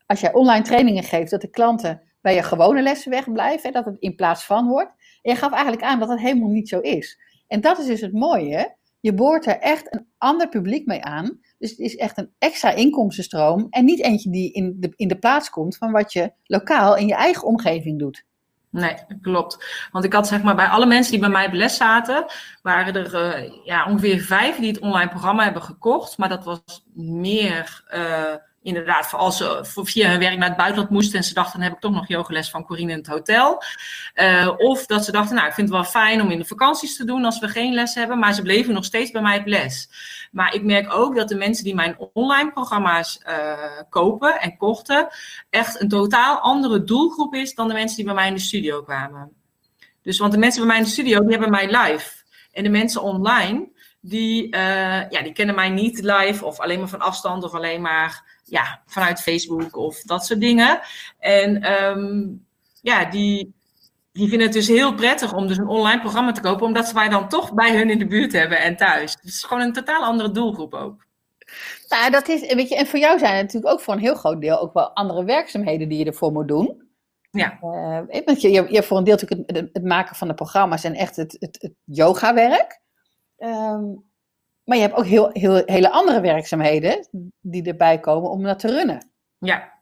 als 0.07 0.21
jij 0.21 0.33
online 0.33 0.65
trainingen 0.65 1.03
geeft, 1.03 1.31
dat 1.31 1.41
de 1.41 1.51
klanten 1.51 2.03
bij 2.21 2.35
je 2.35 2.43
gewone 2.43 2.83
lessen 2.83 3.11
wegblijven, 3.11 3.73
dat 3.73 3.85
het 3.85 3.97
in 3.99 4.15
plaats 4.15 4.45
van 4.45 4.69
wordt. 4.69 4.91
En 5.23 5.33
je 5.33 5.37
gaf 5.39 5.53
eigenlijk 5.53 5.83
aan 5.83 5.99
dat 5.99 6.09
dat 6.09 6.19
helemaal 6.19 6.49
niet 6.49 6.69
zo 6.69 6.79
is. 6.79 7.21
En 7.47 7.61
dat 7.61 7.79
is 7.79 7.87
dus 7.87 8.01
het 8.01 8.13
mooie. 8.13 8.77
Je 9.01 9.15
boort 9.15 9.47
er 9.47 9.59
echt 9.59 9.95
een 9.95 10.07
ander 10.19 10.49
publiek 10.49 10.87
mee 10.87 11.03
aan. 11.03 11.41
Dus 11.59 11.71
het 11.71 11.79
is 11.79 11.97
echt 11.97 12.19
een 12.19 12.31
extra 12.39 12.71
inkomstenstroom. 12.71 13.67
En 13.71 13.85
niet 13.85 14.03
eentje 14.03 14.31
die 14.31 14.53
in 14.53 14.77
de, 14.79 14.93
in 14.97 15.09
de 15.09 15.19
plaats 15.19 15.51
komt 15.51 15.77
van 15.77 15.93
wat 15.93 16.13
je 16.13 16.33
lokaal 16.45 16.97
in 16.97 17.07
je 17.07 17.15
eigen 17.15 17.47
omgeving 17.47 17.99
doet. 17.99 18.25
Nee, 18.71 18.95
klopt. 19.21 19.65
Want 19.93 20.05
ik 20.05 20.13
had 20.13 20.29
zeg 20.29 20.43
maar 20.43 20.57
bij 20.57 20.67
alle 20.67 20.87
mensen 20.87 21.13
die 21.13 21.21
bij 21.21 21.29
mij 21.29 21.47
op 21.47 21.53
les 21.53 21.77
zaten, 21.77 22.25
waren 22.63 22.95
er 22.95 23.37
uh, 23.37 23.53
ja, 23.65 23.87
ongeveer 23.87 24.21
vijf 24.21 24.57
die 24.57 24.69
het 24.69 24.81
online 24.81 25.11
programma 25.11 25.45
hebben 25.45 25.63
gekocht. 25.63 26.19
Maar 26.19 26.29
dat 26.29 26.45
was 26.45 26.85
meer 26.95 27.85
uh, 27.95 28.35
inderdaad, 28.63 29.07
voor 29.07 29.19
als 29.19 29.37
ze 29.37 29.61
via 29.65 30.11
hun 30.11 30.19
werk 30.19 30.39
naar 30.39 30.49
het 30.49 30.57
buitenland 30.57 30.91
moesten 30.91 31.19
en 31.19 31.25
ze 31.25 31.35
dachten, 31.35 31.53
dan 31.53 31.63
heb 31.69 31.73
ik 31.73 31.81
toch 31.81 31.93
nog 31.93 32.09
yogales 32.09 32.51
van 32.51 32.65
Corine 32.65 32.93
in 32.93 32.99
het 32.99 33.07
hotel. 33.07 33.63
Uh, 34.15 34.51
of 34.57 34.87
dat 34.87 35.05
ze 35.05 35.13
dachten, 35.13 35.35
nou, 35.35 35.49
ik 35.49 35.55
vind 35.55 35.69
het 35.69 35.77
wel 35.77 35.87
fijn 35.87 36.21
om 36.21 36.31
in 36.31 36.39
de 36.39 36.45
vakanties 36.45 36.97
te 36.97 37.05
doen 37.05 37.25
als 37.25 37.39
we 37.39 37.49
geen 37.49 37.75
les 37.75 37.95
hebben, 37.95 38.19
maar 38.19 38.35
ze 38.35 38.43
bleven 38.43 38.75
nog 38.75 38.85
steeds 38.85 39.11
bij 39.11 39.23
mij 39.23 39.39
op 39.39 39.47
les. 39.47 39.89
Maar 40.31 40.55
ik 40.55 40.63
merk 40.63 40.93
ook 40.93 41.17
dat 41.17 41.29
de 41.29 41.35
mensen 41.35 41.65
die 41.65 41.75
mijn 41.75 41.97
online 42.13 42.53
programma's 42.53 43.21
uh, 43.27 43.59
kopen 43.89 44.41
en 44.41 44.57
kochten, 44.57 45.09
echt 45.51 45.81
een 45.81 45.89
totaal 45.89 46.39
andere 46.39 46.85
doelgroep 46.85 47.35
is 47.35 47.55
dan 47.55 47.69
de 47.69 47.75
mensen 47.75 47.97
die 47.97 48.05
bij 48.05 48.15
mij 48.15 48.29
in 48.29 48.35
de 48.35 48.41
studio 48.41 48.83
kwamen. 48.83 49.33
Dus 50.03 50.19
want 50.19 50.33
de 50.33 50.39
mensen 50.39 50.61
bij 50.61 50.69
mij 50.69 50.79
in 50.79 50.85
de 50.85 50.91
studio, 50.91 51.21
die 51.21 51.31
hebben 51.31 51.51
mij 51.51 51.67
live. 51.67 52.11
En 52.53 52.63
de 52.63 52.71
mensen 52.71 53.03
online, 53.03 53.69
die, 54.01 54.55
uh, 54.55 55.11
ja, 55.11 55.23
die 55.23 55.33
kennen 55.33 55.55
mij 55.55 55.69
niet 55.69 56.01
live 56.03 56.45
of 56.45 56.61
alleen 56.61 56.79
maar 56.79 56.89
van 56.89 57.01
afstand 57.01 57.45
of 57.45 57.55
alleen 57.55 57.81
maar 57.81 58.39
ja, 58.45 58.83
vanuit 58.87 59.21
Facebook 59.21 59.77
of 59.77 60.03
dat 60.03 60.27
soort 60.27 60.41
dingen. 60.41 60.81
En 61.19 61.73
um, 61.73 62.47
ja, 62.83 63.05
die, 63.05 63.55
die 64.13 64.29
vinden 64.29 64.47
het 64.47 64.57
dus 64.57 64.69
heel 64.69 64.95
prettig 64.95 65.33
om 65.35 65.47
dus 65.47 65.59
een 65.59 65.69
online 65.69 66.01
programma 66.01 66.33
te 66.33 66.41
kopen, 66.41 66.67
omdat 66.67 66.89
ze 66.89 66.95
mij 66.95 67.09
dan 67.09 67.29
toch 67.29 67.55
bij 67.55 67.77
hun 67.77 67.91
in 67.91 67.99
de 67.99 68.07
buurt 68.07 68.33
hebben 68.33 68.61
en 68.61 68.77
thuis. 68.77 69.13
Dus 69.13 69.23
het 69.23 69.25
is 69.25 69.45
gewoon 69.45 69.63
een 69.63 69.73
totaal 69.73 70.03
andere 70.03 70.31
doelgroep 70.31 70.75
ook. 70.75 71.09
Nou, 71.89 72.11
dat 72.11 72.29
is, 72.29 72.55
weet 72.55 72.69
je, 72.69 72.77
en 72.77 72.87
voor 72.87 72.99
jou 72.99 73.19
zijn 73.19 73.35
het 73.35 73.43
natuurlijk 73.43 73.73
ook 73.73 73.81
voor 73.81 73.95
een 73.95 74.01
heel 74.01 74.15
groot 74.15 74.41
deel 74.41 74.61
ook 74.61 74.75
wel 74.75 74.91
andere 74.95 75.25
werkzaamheden 75.25 75.89
die 75.89 75.99
je 75.99 76.05
ervoor 76.05 76.33
moet 76.33 76.49
doen. 76.49 76.89
Ja. 77.31 77.59
Uh, 77.63 78.21
want 78.25 78.41
je, 78.41 78.51
je, 78.51 78.67
je 78.69 78.83
voor 78.83 78.99
een 78.99 79.05
deel 79.05 79.17
natuurlijk 79.17 79.51
het, 79.51 79.69
het, 79.73 79.85
maken 79.85 80.17
van 80.17 80.29
de 80.29 80.35
programma's 80.35 80.85
en 80.85 80.95
echt 80.95 81.17
het, 81.17 81.37
het, 81.39 81.57
het 81.61 81.73
yoga-werk. 81.85 82.81
Um, 83.41 84.09
maar 84.65 84.77
je 84.77 84.83
hebt 84.83 84.95
ook 84.95 85.07
heel, 85.07 85.31
heel, 85.33 85.63
hele 85.65 85.91
andere 85.91 86.21
werkzaamheden 86.21 87.09
die 87.41 87.63
erbij 87.63 88.01
komen 88.01 88.31
om 88.31 88.43
dat 88.43 88.59
te 88.59 88.69
runnen. 88.69 89.11
Ja, 89.39 89.80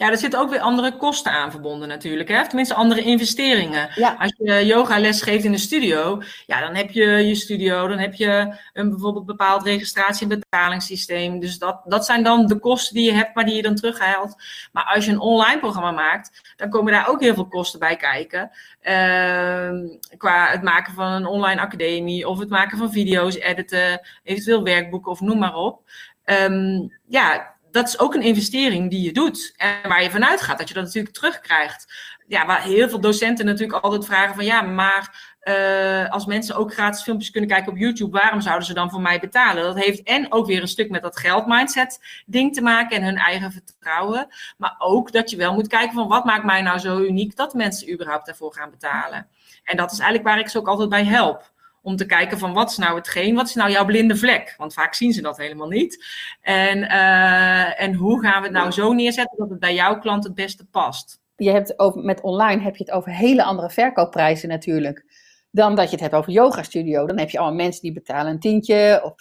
ja, 0.00 0.10
er 0.10 0.18
zitten 0.18 0.40
ook 0.40 0.50
weer 0.50 0.60
andere 0.60 0.96
kosten 0.96 1.32
aan 1.32 1.50
verbonden 1.50 1.88
natuurlijk. 1.88 2.28
Hè? 2.28 2.46
Tenminste, 2.46 2.74
andere 2.74 3.02
investeringen. 3.02 3.90
Ja. 3.94 4.16
Als 4.18 4.34
je 4.38 4.66
yogales 4.66 5.22
geeft 5.22 5.44
in 5.44 5.52
de 5.52 5.58
studio, 5.58 6.22
ja, 6.46 6.60
dan 6.60 6.74
heb 6.74 6.90
je 6.90 7.06
je 7.06 7.34
studio, 7.34 7.88
dan 7.88 7.98
heb 7.98 8.14
je 8.14 8.54
een 8.72 8.88
bijvoorbeeld 8.88 9.26
bepaald 9.26 9.62
registratie- 9.62 10.28
en 10.28 10.40
betalingssysteem. 10.40 11.40
Dus 11.40 11.58
dat, 11.58 11.80
dat 11.84 12.04
zijn 12.04 12.22
dan 12.22 12.46
de 12.46 12.58
kosten 12.58 12.94
die 12.94 13.04
je 13.04 13.12
hebt, 13.12 13.34
maar 13.34 13.44
die 13.44 13.54
je 13.54 13.62
dan 13.62 13.74
terughaalt. 13.74 14.42
Maar 14.72 14.84
als 14.84 15.04
je 15.04 15.10
een 15.10 15.20
online 15.20 15.60
programma 15.60 15.90
maakt, 15.90 16.54
dan 16.56 16.70
komen 16.70 16.92
daar 16.92 17.08
ook 17.08 17.20
heel 17.20 17.34
veel 17.34 17.48
kosten 17.48 17.78
bij 17.78 17.96
kijken. 17.96 18.50
Uh, 18.82 19.98
qua 20.16 20.50
het 20.50 20.62
maken 20.62 20.94
van 20.94 21.12
een 21.12 21.26
online 21.26 21.60
academie 21.60 22.28
of 22.28 22.38
het 22.38 22.48
maken 22.48 22.78
van 22.78 22.92
video's, 22.92 23.34
editen, 23.34 24.00
eventueel 24.22 24.62
werkboeken 24.62 25.12
of 25.12 25.20
noem 25.20 25.38
maar 25.38 25.54
op. 25.54 25.82
Um, 26.24 26.92
ja, 27.08 27.58
dat 27.70 27.88
is 27.88 27.98
ook 27.98 28.14
een 28.14 28.22
investering 28.22 28.90
die 28.90 29.02
je 29.02 29.12
doet. 29.12 29.54
En 29.56 29.88
waar 29.88 30.02
je 30.02 30.10
vanuit 30.10 30.40
gaat 30.40 30.58
dat 30.58 30.68
je 30.68 30.74
dat 30.74 30.84
natuurlijk 30.84 31.14
terugkrijgt. 31.14 31.92
Ja, 32.26 32.46
waar 32.46 32.62
heel 32.62 32.88
veel 32.88 33.00
docenten 33.00 33.46
natuurlijk 33.46 33.84
altijd 33.84 34.04
vragen 34.04 34.34
van 34.34 34.44
ja, 34.44 34.62
maar 34.62 35.34
uh, 35.44 36.10
als 36.10 36.26
mensen 36.26 36.56
ook 36.56 36.72
gratis 36.72 37.02
filmpjes 37.02 37.30
kunnen 37.30 37.50
kijken 37.50 37.72
op 37.72 37.78
YouTube, 37.78 38.18
waarom 38.18 38.40
zouden 38.40 38.66
ze 38.66 38.74
dan 38.74 38.90
voor 38.90 39.00
mij 39.00 39.20
betalen? 39.20 39.62
Dat 39.62 39.78
heeft 39.78 40.02
en 40.02 40.32
ook 40.32 40.46
weer 40.46 40.62
een 40.62 40.68
stuk 40.68 40.90
met 40.90 41.02
dat 41.02 41.18
geldmindset 41.18 42.22
ding 42.26 42.54
te 42.54 42.62
maken 42.62 42.96
en 42.96 43.04
hun 43.04 43.16
eigen 43.16 43.52
vertrouwen. 43.52 44.28
Maar 44.56 44.74
ook 44.78 45.12
dat 45.12 45.30
je 45.30 45.36
wel 45.36 45.54
moet 45.54 45.68
kijken 45.68 45.94
van 45.94 46.08
wat 46.08 46.24
maakt 46.24 46.44
mij 46.44 46.62
nou 46.62 46.78
zo 46.78 46.98
uniek 46.98 47.36
dat 47.36 47.54
mensen 47.54 47.92
überhaupt 47.92 48.26
daarvoor 48.26 48.52
gaan 48.52 48.70
betalen. 48.70 49.28
En 49.64 49.76
dat 49.76 49.92
is 49.92 49.98
eigenlijk 49.98 50.28
waar 50.28 50.38
ik 50.38 50.48
ze 50.48 50.58
ook 50.58 50.68
altijd 50.68 50.88
bij 50.88 51.04
help 51.04 51.50
om 51.82 51.96
te 51.96 52.06
kijken 52.06 52.38
van 52.38 52.52
wat 52.52 52.70
is 52.70 52.76
nou 52.76 52.96
hetgeen, 52.96 53.34
wat 53.34 53.48
is 53.48 53.54
nou 53.54 53.70
jouw 53.70 53.84
blinde 53.84 54.16
vlek? 54.16 54.54
Want 54.56 54.72
vaak 54.72 54.94
zien 54.94 55.12
ze 55.12 55.22
dat 55.22 55.36
helemaal 55.36 55.68
niet. 55.68 56.06
En, 56.40 56.78
uh, 56.78 57.80
en 57.80 57.94
hoe 57.94 58.20
gaan 58.20 58.40
we 58.40 58.48
het 58.48 58.56
nou 58.56 58.70
zo 58.70 58.92
neerzetten 58.92 59.38
dat 59.38 59.50
het 59.50 59.60
bij 59.60 59.74
jouw 59.74 59.98
klant 59.98 60.24
het 60.24 60.34
beste 60.34 60.66
past? 60.66 61.20
Je 61.36 61.50
hebt 61.50 61.78
over, 61.78 62.04
met 62.04 62.20
online 62.20 62.62
heb 62.62 62.76
je 62.76 62.84
het 62.84 62.92
over 62.92 63.14
hele 63.14 63.44
andere 63.44 63.70
verkoopprijzen 63.70 64.48
natuurlijk. 64.48 65.04
Dan 65.50 65.74
dat 65.74 65.84
je 65.84 65.90
het 65.90 66.00
hebt 66.00 66.14
over 66.14 66.32
yoga 66.32 66.62
studio. 66.62 67.06
Dan 67.06 67.18
heb 67.18 67.30
je 67.30 67.38
allemaal 67.38 67.56
mensen 67.56 67.82
die 67.82 67.92
betalen 67.92 68.32
een 68.32 68.40
tientje 68.40 69.00
of, 69.04 69.14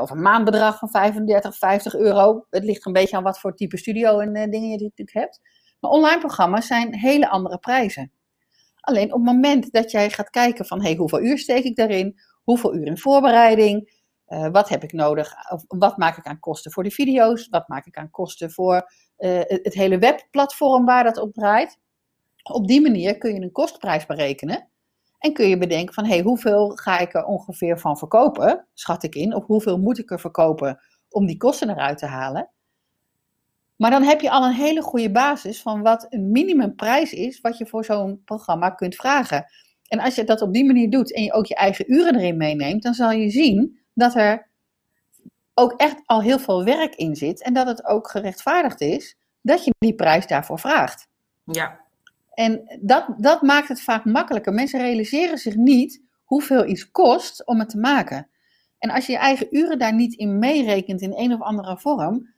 of 0.00 0.10
een 0.10 0.22
maandbedrag 0.22 0.78
van 0.78 0.88
35, 0.88 1.56
50 1.56 1.94
euro. 1.94 2.46
Het 2.50 2.64
ligt 2.64 2.86
een 2.86 2.92
beetje 2.92 3.16
aan 3.16 3.22
wat 3.22 3.40
voor 3.40 3.54
type 3.54 3.76
studio 3.76 4.18
en 4.18 4.36
uh, 4.36 4.50
dingen 4.50 4.68
je 4.68 4.82
natuurlijk 4.82 5.12
hebt. 5.12 5.40
Maar 5.80 5.90
online 5.90 6.20
programma's 6.20 6.66
zijn 6.66 6.94
hele 6.94 7.28
andere 7.28 7.58
prijzen. 7.58 8.12
Alleen 8.86 9.12
op 9.12 9.24
het 9.24 9.34
moment 9.34 9.72
dat 9.72 9.90
jij 9.90 10.10
gaat 10.10 10.30
kijken 10.30 10.66
van 10.66 10.82
hey, 10.82 10.94
hoeveel 10.94 11.20
uur 11.20 11.38
steek 11.38 11.64
ik 11.64 11.76
daarin, 11.76 12.20
hoeveel 12.42 12.74
uur 12.74 12.86
in 12.86 12.98
voorbereiding, 12.98 14.02
uh, 14.28 14.48
wat 14.48 14.68
heb 14.68 14.82
ik 14.82 14.92
nodig, 14.92 15.34
of 15.50 15.64
wat 15.68 15.96
maak 15.96 16.16
ik 16.16 16.26
aan 16.26 16.38
kosten 16.38 16.72
voor 16.72 16.82
de 16.82 16.90
video's, 16.90 17.48
wat 17.48 17.68
maak 17.68 17.86
ik 17.86 17.96
aan 17.96 18.10
kosten 18.10 18.50
voor 18.50 18.74
uh, 19.18 19.40
het 19.44 19.74
hele 19.74 19.98
webplatform 19.98 20.84
waar 20.84 21.04
dat 21.04 21.18
op 21.18 21.32
draait. 21.32 21.78
Op 22.52 22.66
die 22.66 22.80
manier 22.80 23.18
kun 23.18 23.34
je 23.34 23.40
een 23.40 23.52
kostprijs 23.52 24.06
berekenen 24.06 24.68
en 25.18 25.32
kun 25.32 25.48
je 25.48 25.58
bedenken 25.58 25.94
van 25.94 26.04
hey, 26.04 26.20
hoeveel 26.20 26.68
ga 26.68 26.98
ik 26.98 27.14
er 27.14 27.24
ongeveer 27.24 27.78
van 27.78 27.98
verkopen, 27.98 28.66
schat 28.74 29.02
ik 29.02 29.14
in, 29.14 29.34
of 29.34 29.46
hoeveel 29.46 29.78
moet 29.78 29.98
ik 29.98 30.10
er 30.10 30.20
verkopen 30.20 30.80
om 31.08 31.26
die 31.26 31.36
kosten 31.36 31.70
eruit 31.70 31.98
te 31.98 32.06
halen. 32.06 32.50
Maar 33.76 33.90
dan 33.90 34.02
heb 34.02 34.20
je 34.20 34.30
al 34.30 34.44
een 34.44 34.54
hele 34.54 34.82
goede 34.82 35.10
basis 35.10 35.62
van 35.62 35.82
wat 35.82 36.06
een 36.08 36.30
minimumprijs 36.30 37.12
is, 37.12 37.40
wat 37.40 37.58
je 37.58 37.66
voor 37.66 37.84
zo'n 37.84 38.22
programma 38.24 38.70
kunt 38.70 38.94
vragen. 38.94 39.46
En 39.88 40.00
als 40.00 40.14
je 40.14 40.24
dat 40.24 40.42
op 40.42 40.52
die 40.52 40.64
manier 40.64 40.90
doet 40.90 41.14
en 41.14 41.22
je 41.22 41.32
ook 41.32 41.46
je 41.46 41.54
eigen 41.54 41.92
uren 41.92 42.14
erin 42.14 42.36
meeneemt, 42.36 42.82
dan 42.82 42.94
zal 42.94 43.10
je 43.10 43.30
zien 43.30 43.78
dat 43.94 44.14
er 44.14 44.48
ook 45.54 45.72
echt 45.72 46.02
al 46.04 46.22
heel 46.22 46.38
veel 46.38 46.64
werk 46.64 46.94
in 46.94 47.16
zit 47.16 47.42
en 47.42 47.54
dat 47.54 47.66
het 47.66 47.84
ook 47.84 48.10
gerechtvaardigd 48.10 48.80
is 48.80 49.16
dat 49.40 49.64
je 49.64 49.74
die 49.78 49.94
prijs 49.94 50.26
daarvoor 50.26 50.58
vraagt. 50.58 51.08
Ja. 51.44 51.80
En 52.34 52.78
dat, 52.80 53.14
dat 53.16 53.42
maakt 53.42 53.68
het 53.68 53.82
vaak 53.82 54.04
makkelijker. 54.04 54.52
Mensen 54.52 54.80
realiseren 54.80 55.38
zich 55.38 55.54
niet 55.54 56.02
hoeveel 56.24 56.66
iets 56.66 56.90
kost 56.90 57.46
om 57.46 57.58
het 57.58 57.68
te 57.68 57.78
maken. 57.78 58.28
En 58.78 58.90
als 58.90 59.06
je 59.06 59.12
je 59.12 59.18
eigen 59.18 59.56
uren 59.56 59.78
daar 59.78 59.94
niet 59.94 60.14
in 60.14 60.38
meerekent 60.38 61.00
in 61.00 61.12
een 61.16 61.32
of 61.32 61.40
andere 61.40 61.78
vorm, 61.78 62.34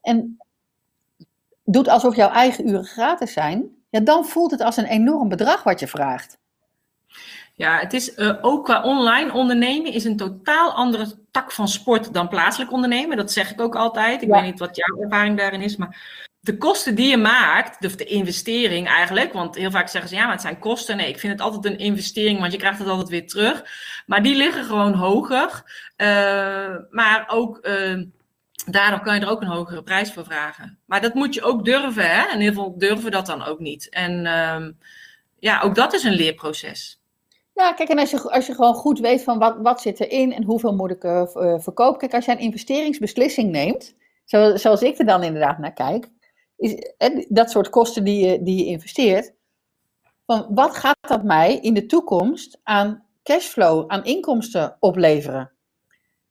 en 0.00 0.36
doet 1.72 1.88
alsof 1.88 2.16
jouw 2.16 2.30
eigen 2.30 2.68
uren 2.68 2.84
gratis 2.84 3.32
zijn, 3.32 3.76
ja, 3.90 4.00
dan 4.00 4.24
voelt 4.24 4.50
het 4.50 4.60
als 4.60 4.76
een 4.76 4.84
enorm 4.84 5.28
bedrag 5.28 5.62
wat 5.62 5.80
je 5.80 5.86
vraagt. 5.86 6.38
Ja, 7.54 7.78
het 7.78 7.92
is 7.92 8.16
uh, 8.16 8.38
ook 8.40 8.64
qua 8.64 8.82
online 8.82 9.32
ondernemen 9.32 9.92
is 9.92 10.04
een 10.04 10.16
totaal 10.16 10.72
andere 10.72 11.14
tak 11.30 11.52
van 11.52 11.68
sport 11.68 12.14
dan 12.14 12.28
plaatselijk 12.28 12.72
ondernemen. 12.72 13.16
Dat 13.16 13.32
zeg 13.32 13.50
ik 13.50 13.60
ook 13.60 13.76
altijd. 13.76 14.22
Ik 14.22 14.28
ja. 14.28 14.34
weet 14.34 14.50
niet 14.50 14.58
wat 14.58 14.76
jouw 14.76 15.02
ervaring 15.02 15.36
daarin 15.36 15.60
is, 15.60 15.76
maar 15.76 16.26
de 16.40 16.58
kosten 16.58 16.94
die 16.94 17.08
je 17.08 17.16
maakt, 17.16 17.84
of 17.84 17.96
de 17.96 18.04
investering 18.04 18.86
eigenlijk, 18.86 19.32
want 19.32 19.54
heel 19.54 19.70
vaak 19.70 19.88
zeggen 19.88 20.10
ze 20.10 20.16
ja, 20.16 20.22
maar 20.22 20.32
het 20.32 20.40
zijn 20.40 20.58
kosten. 20.58 20.96
Nee, 20.96 21.08
ik 21.08 21.18
vind 21.18 21.32
het 21.32 21.42
altijd 21.42 21.64
een 21.64 21.78
investering, 21.78 22.40
want 22.40 22.52
je 22.52 22.58
krijgt 22.58 22.78
het 22.78 22.88
altijd 22.88 23.08
weer 23.08 23.26
terug. 23.26 23.64
Maar 24.06 24.22
die 24.22 24.36
liggen 24.36 24.64
gewoon 24.64 24.94
hoger. 24.94 25.62
Uh, 25.96 26.06
maar 26.90 27.24
ook 27.28 27.66
uh, 27.66 28.02
daardoor 28.70 29.00
kan 29.00 29.14
je 29.14 29.20
er 29.20 29.30
ook 29.30 29.40
een 29.40 29.48
hogere 29.48 29.82
prijs 29.82 30.12
voor 30.12 30.24
vragen. 30.24 30.78
Maar 30.86 31.00
dat 31.00 31.14
moet 31.14 31.34
je 31.34 31.42
ook 31.42 31.64
durven, 31.64 32.10
hè? 32.10 32.22
En 32.22 32.40
heel 32.40 32.52
veel 32.52 32.78
durven 32.78 33.10
dat 33.10 33.26
dan 33.26 33.44
ook 33.44 33.58
niet. 33.58 33.88
En 33.88 34.26
um, 34.26 34.78
ja, 35.38 35.60
ook 35.60 35.74
dat 35.74 35.92
is 35.92 36.04
een 36.04 36.12
leerproces. 36.14 37.00
Ja, 37.54 37.72
kijk, 37.72 37.88
en 37.88 37.98
als 37.98 38.10
je, 38.10 38.30
als 38.30 38.46
je 38.46 38.54
gewoon 38.54 38.74
goed 38.74 38.98
weet 38.98 39.22
van 39.22 39.38
wat, 39.38 39.56
wat 39.62 39.80
zit 39.80 40.00
erin 40.00 40.32
en 40.32 40.44
hoeveel 40.44 40.74
moet 40.74 40.90
ik 40.90 41.04
uh, 41.04 41.24
verkopen. 41.58 41.98
Kijk, 41.98 42.14
als 42.14 42.24
je 42.24 42.32
een 42.32 42.38
investeringsbeslissing 42.38 43.50
neemt, 43.50 43.94
zo, 44.24 44.56
zoals 44.56 44.82
ik 44.82 44.98
er 44.98 45.06
dan 45.06 45.22
inderdaad 45.22 45.58
naar 45.58 45.72
kijk, 45.72 46.08
is 46.56 46.92
dat 47.28 47.50
soort 47.50 47.68
kosten 47.68 48.04
die 48.04 48.26
je, 48.26 48.42
die 48.42 48.58
je 48.58 48.64
investeert, 48.64 49.32
van 50.26 50.46
wat 50.50 50.76
gaat 50.76 51.08
dat 51.08 51.22
mij 51.22 51.56
in 51.56 51.74
de 51.74 51.86
toekomst 51.86 52.60
aan 52.62 53.04
cashflow, 53.22 53.84
aan 53.86 54.04
inkomsten 54.04 54.76
opleveren? 54.80 55.52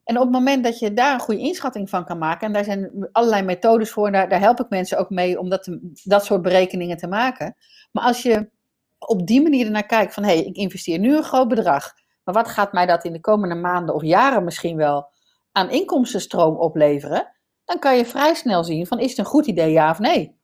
En 0.07 0.15
op 0.15 0.23
het 0.23 0.31
moment 0.31 0.63
dat 0.63 0.79
je 0.79 0.93
daar 0.93 1.13
een 1.13 1.19
goede 1.19 1.41
inschatting 1.41 1.89
van 1.89 2.05
kan 2.05 2.17
maken, 2.17 2.47
en 2.47 2.53
daar 2.53 2.63
zijn 2.63 3.09
allerlei 3.11 3.43
methodes 3.43 3.91
voor, 3.91 4.05
en 4.05 4.11
daar, 4.11 4.29
daar 4.29 4.39
help 4.39 4.59
ik 4.59 4.69
mensen 4.69 4.97
ook 4.97 5.09
mee 5.09 5.39
om 5.39 5.49
dat, 5.49 5.63
te, 5.63 5.91
dat 6.03 6.25
soort 6.25 6.41
berekeningen 6.41 6.97
te 6.97 7.07
maken. 7.07 7.55
Maar 7.91 8.03
als 8.03 8.21
je 8.21 8.49
op 8.97 9.27
die 9.27 9.41
manier 9.41 9.65
ernaar 9.65 9.85
kijkt 9.85 10.13
van 10.13 10.23
hé, 10.23 10.35
hey, 10.35 10.45
ik 10.45 10.55
investeer 10.55 10.99
nu 10.99 11.17
een 11.17 11.23
groot 11.23 11.47
bedrag, 11.47 11.93
maar 12.23 12.33
wat 12.33 12.47
gaat 12.47 12.73
mij 12.73 12.85
dat 12.85 13.05
in 13.05 13.13
de 13.13 13.19
komende 13.19 13.55
maanden 13.55 13.95
of 13.95 14.01
jaren 14.01 14.43
misschien 14.43 14.77
wel 14.77 15.09
aan 15.51 15.69
inkomstenstroom 15.69 16.55
opleveren, 16.55 17.33
dan 17.65 17.79
kan 17.79 17.97
je 17.97 18.05
vrij 18.05 18.33
snel 18.33 18.63
zien 18.63 18.87
van 18.87 18.99
is 18.99 19.09
het 19.09 19.17
een 19.17 19.25
goed 19.25 19.45
idee 19.45 19.71
ja 19.71 19.89
of 19.89 19.99
nee. 19.99 20.35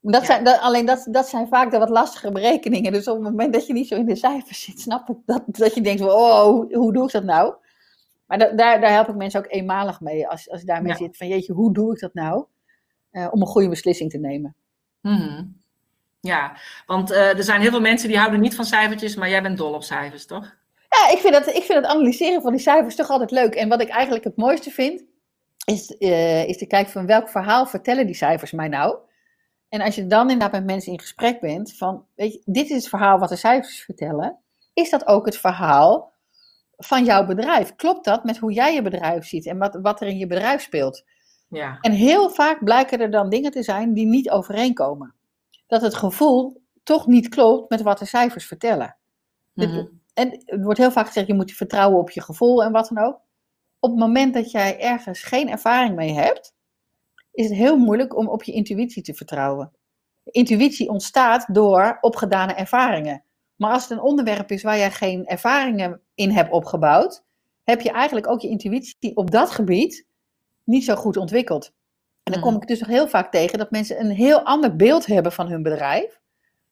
Dat 0.00 0.24
zijn, 0.26 0.44
dat, 0.44 0.60
alleen 0.60 0.86
dat, 0.86 1.06
dat 1.10 1.28
zijn 1.28 1.48
vaak 1.48 1.70
de 1.70 1.78
wat 1.78 1.88
lastige 1.88 2.32
berekeningen. 2.32 2.92
Dus 2.92 3.08
op 3.08 3.14
het 3.14 3.24
moment 3.24 3.52
dat 3.52 3.66
je 3.66 3.72
niet 3.72 3.88
zo 3.88 3.94
in 3.94 4.06
de 4.06 4.16
cijfers 4.16 4.62
zit, 4.62 4.80
snap 4.80 5.08
ik 5.08 5.16
dat, 5.26 5.42
dat 5.46 5.74
je 5.74 5.80
denkt 5.80 6.00
van, 6.00 6.10
oh, 6.10 6.74
hoe 6.74 6.92
doe 6.92 7.04
ik 7.04 7.12
dat 7.12 7.24
nou? 7.24 7.54
Maar 8.28 8.38
da, 8.38 8.50
daar, 8.50 8.80
daar 8.80 8.92
help 8.92 9.08
ik 9.08 9.14
mensen 9.14 9.40
ook 9.40 9.52
eenmalig 9.52 10.00
mee. 10.00 10.28
Als, 10.28 10.50
als 10.50 10.60
je 10.60 10.66
daarmee 10.66 10.92
ja. 10.92 10.98
zit 10.98 11.16
van, 11.16 11.28
jeetje, 11.28 11.52
hoe 11.52 11.72
doe 11.72 11.92
ik 11.92 12.00
dat 12.00 12.14
nou? 12.14 12.44
Uh, 13.12 13.28
om 13.30 13.40
een 13.40 13.46
goede 13.46 13.68
beslissing 13.68 14.10
te 14.10 14.18
nemen. 14.18 14.56
Mm-hmm. 15.00 15.56
Ja, 16.20 16.56
want 16.86 17.10
uh, 17.10 17.36
er 17.36 17.44
zijn 17.44 17.60
heel 17.60 17.70
veel 17.70 17.80
mensen 17.80 18.08
die 18.08 18.18
houden 18.18 18.40
niet 18.40 18.54
van 18.54 18.64
cijfertjes, 18.64 19.16
maar 19.16 19.28
jij 19.28 19.42
bent 19.42 19.56
dol 19.56 19.72
op 19.72 19.82
cijfers, 19.82 20.26
toch? 20.26 20.56
Ja, 20.88 21.12
ik 21.12 21.18
vind, 21.18 21.32
dat, 21.32 21.46
ik 21.46 21.62
vind 21.62 21.78
het 21.78 21.86
analyseren 21.86 22.42
van 22.42 22.52
die 22.52 22.60
cijfers 22.60 22.94
toch 22.94 23.10
altijd 23.10 23.30
leuk. 23.30 23.54
En 23.54 23.68
wat 23.68 23.80
ik 23.80 23.88
eigenlijk 23.88 24.24
het 24.24 24.36
mooiste 24.36 24.70
vind, 24.70 25.04
is, 25.64 25.96
uh, 25.98 26.48
is 26.48 26.58
te 26.58 26.66
kijken 26.66 26.92
van 26.92 27.06
welk 27.06 27.28
verhaal 27.28 27.66
vertellen 27.66 28.06
die 28.06 28.14
cijfers 28.14 28.52
mij 28.52 28.68
nou. 28.68 28.96
En 29.68 29.80
als 29.80 29.94
je 29.94 30.06
dan 30.06 30.30
inderdaad 30.30 30.52
met 30.52 30.64
mensen 30.64 30.92
in 30.92 31.00
gesprek 31.00 31.40
bent 31.40 31.76
van, 31.76 32.04
weet 32.14 32.32
je, 32.32 32.42
dit 32.44 32.70
is 32.70 32.76
het 32.76 32.88
verhaal 32.88 33.18
wat 33.18 33.28
de 33.28 33.36
cijfers 33.36 33.82
vertellen. 33.84 34.38
Is 34.72 34.90
dat 34.90 35.06
ook 35.06 35.26
het 35.26 35.36
verhaal 35.36 36.12
van 36.78 37.04
jouw 37.04 37.26
bedrijf? 37.26 37.74
Klopt 37.74 38.04
dat 38.04 38.24
met 38.24 38.38
hoe 38.38 38.52
jij 38.52 38.74
je 38.74 38.82
bedrijf 38.82 39.26
ziet 39.26 39.46
en 39.46 39.58
wat, 39.58 39.78
wat 39.82 40.00
er 40.00 40.06
in 40.06 40.18
je 40.18 40.26
bedrijf 40.26 40.62
speelt? 40.62 41.04
Ja. 41.48 41.78
En 41.80 41.92
heel 41.92 42.30
vaak 42.30 42.64
blijken 42.64 43.00
er 43.00 43.10
dan 43.10 43.28
dingen 43.28 43.50
te 43.50 43.62
zijn 43.62 43.94
die 43.94 44.06
niet 44.06 44.30
overeenkomen. 44.30 45.14
Dat 45.66 45.82
het 45.82 45.94
gevoel 45.94 46.62
toch 46.82 47.06
niet 47.06 47.28
klopt 47.28 47.70
met 47.70 47.82
wat 47.82 47.98
de 47.98 48.04
cijfers 48.04 48.46
vertellen. 48.46 48.96
Mhm. 49.54 49.86
En 50.14 50.42
er 50.44 50.62
wordt 50.62 50.78
heel 50.78 50.90
vaak 50.90 51.06
gezegd, 51.06 51.26
je 51.26 51.34
moet 51.34 51.52
vertrouwen 51.52 52.00
op 52.00 52.10
je 52.10 52.20
gevoel 52.20 52.64
en 52.64 52.72
wat 52.72 52.88
dan 52.88 53.04
ook. 53.04 53.20
Op 53.80 53.90
het 53.90 53.98
moment 53.98 54.34
dat 54.34 54.50
jij 54.50 54.80
ergens 54.80 55.22
geen 55.22 55.48
ervaring 55.48 55.96
mee 55.96 56.12
hebt, 56.12 56.54
is 57.32 57.48
het 57.48 57.54
heel 57.54 57.76
moeilijk 57.76 58.16
om 58.16 58.28
op 58.28 58.42
je 58.42 58.52
intuïtie 58.52 59.02
te 59.02 59.14
vertrouwen. 59.14 59.72
Intuïtie 60.24 60.88
ontstaat 60.88 61.54
door 61.54 61.98
opgedane 62.00 62.52
ervaringen. 62.52 63.22
Maar 63.58 63.72
als 63.72 63.82
het 63.82 63.90
een 63.90 64.00
onderwerp 64.00 64.50
is 64.50 64.62
waar 64.62 64.76
jij 64.78 64.90
geen 64.90 65.26
ervaringen 65.26 66.00
in 66.14 66.30
hebt 66.30 66.50
opgebouwd, 66.52 67.24
heb 67.64 67.80
je 67.80 67.90
eigenlijk 67.90 68.26
ook 68.28 68.40
je 68.40 68.48
intuïtie 68.48 69.16
op 69.16 69.30
dat 69.30 69.50
gebied 69.50 70.06
niet 70.64 70.84
zo 70.84 70.94
goed 70.94 71.16
ontwikkeld. 71.16 71.72
En 72.22 72.32
dan 72.32 72.42
kom 72.42 72.52
Mhm. 72.52 72.62
ik 72.62 72.68
dus 72.68 72.80
nog 72.80 72.88
heel 72.88 73.08
vaak 73.08 73.30
tegen 73.32 73.58
dat 73.58 73.70
mensen 73.70 74.00
een 74.00 74.10
heel 74.10 74.42
ander 74.42 74.76
beeld 74.76 75.06
hebben 75.06 75.32
van 75.32 75.48
hun 75.48 75.62
bedrijf 75.62 76.20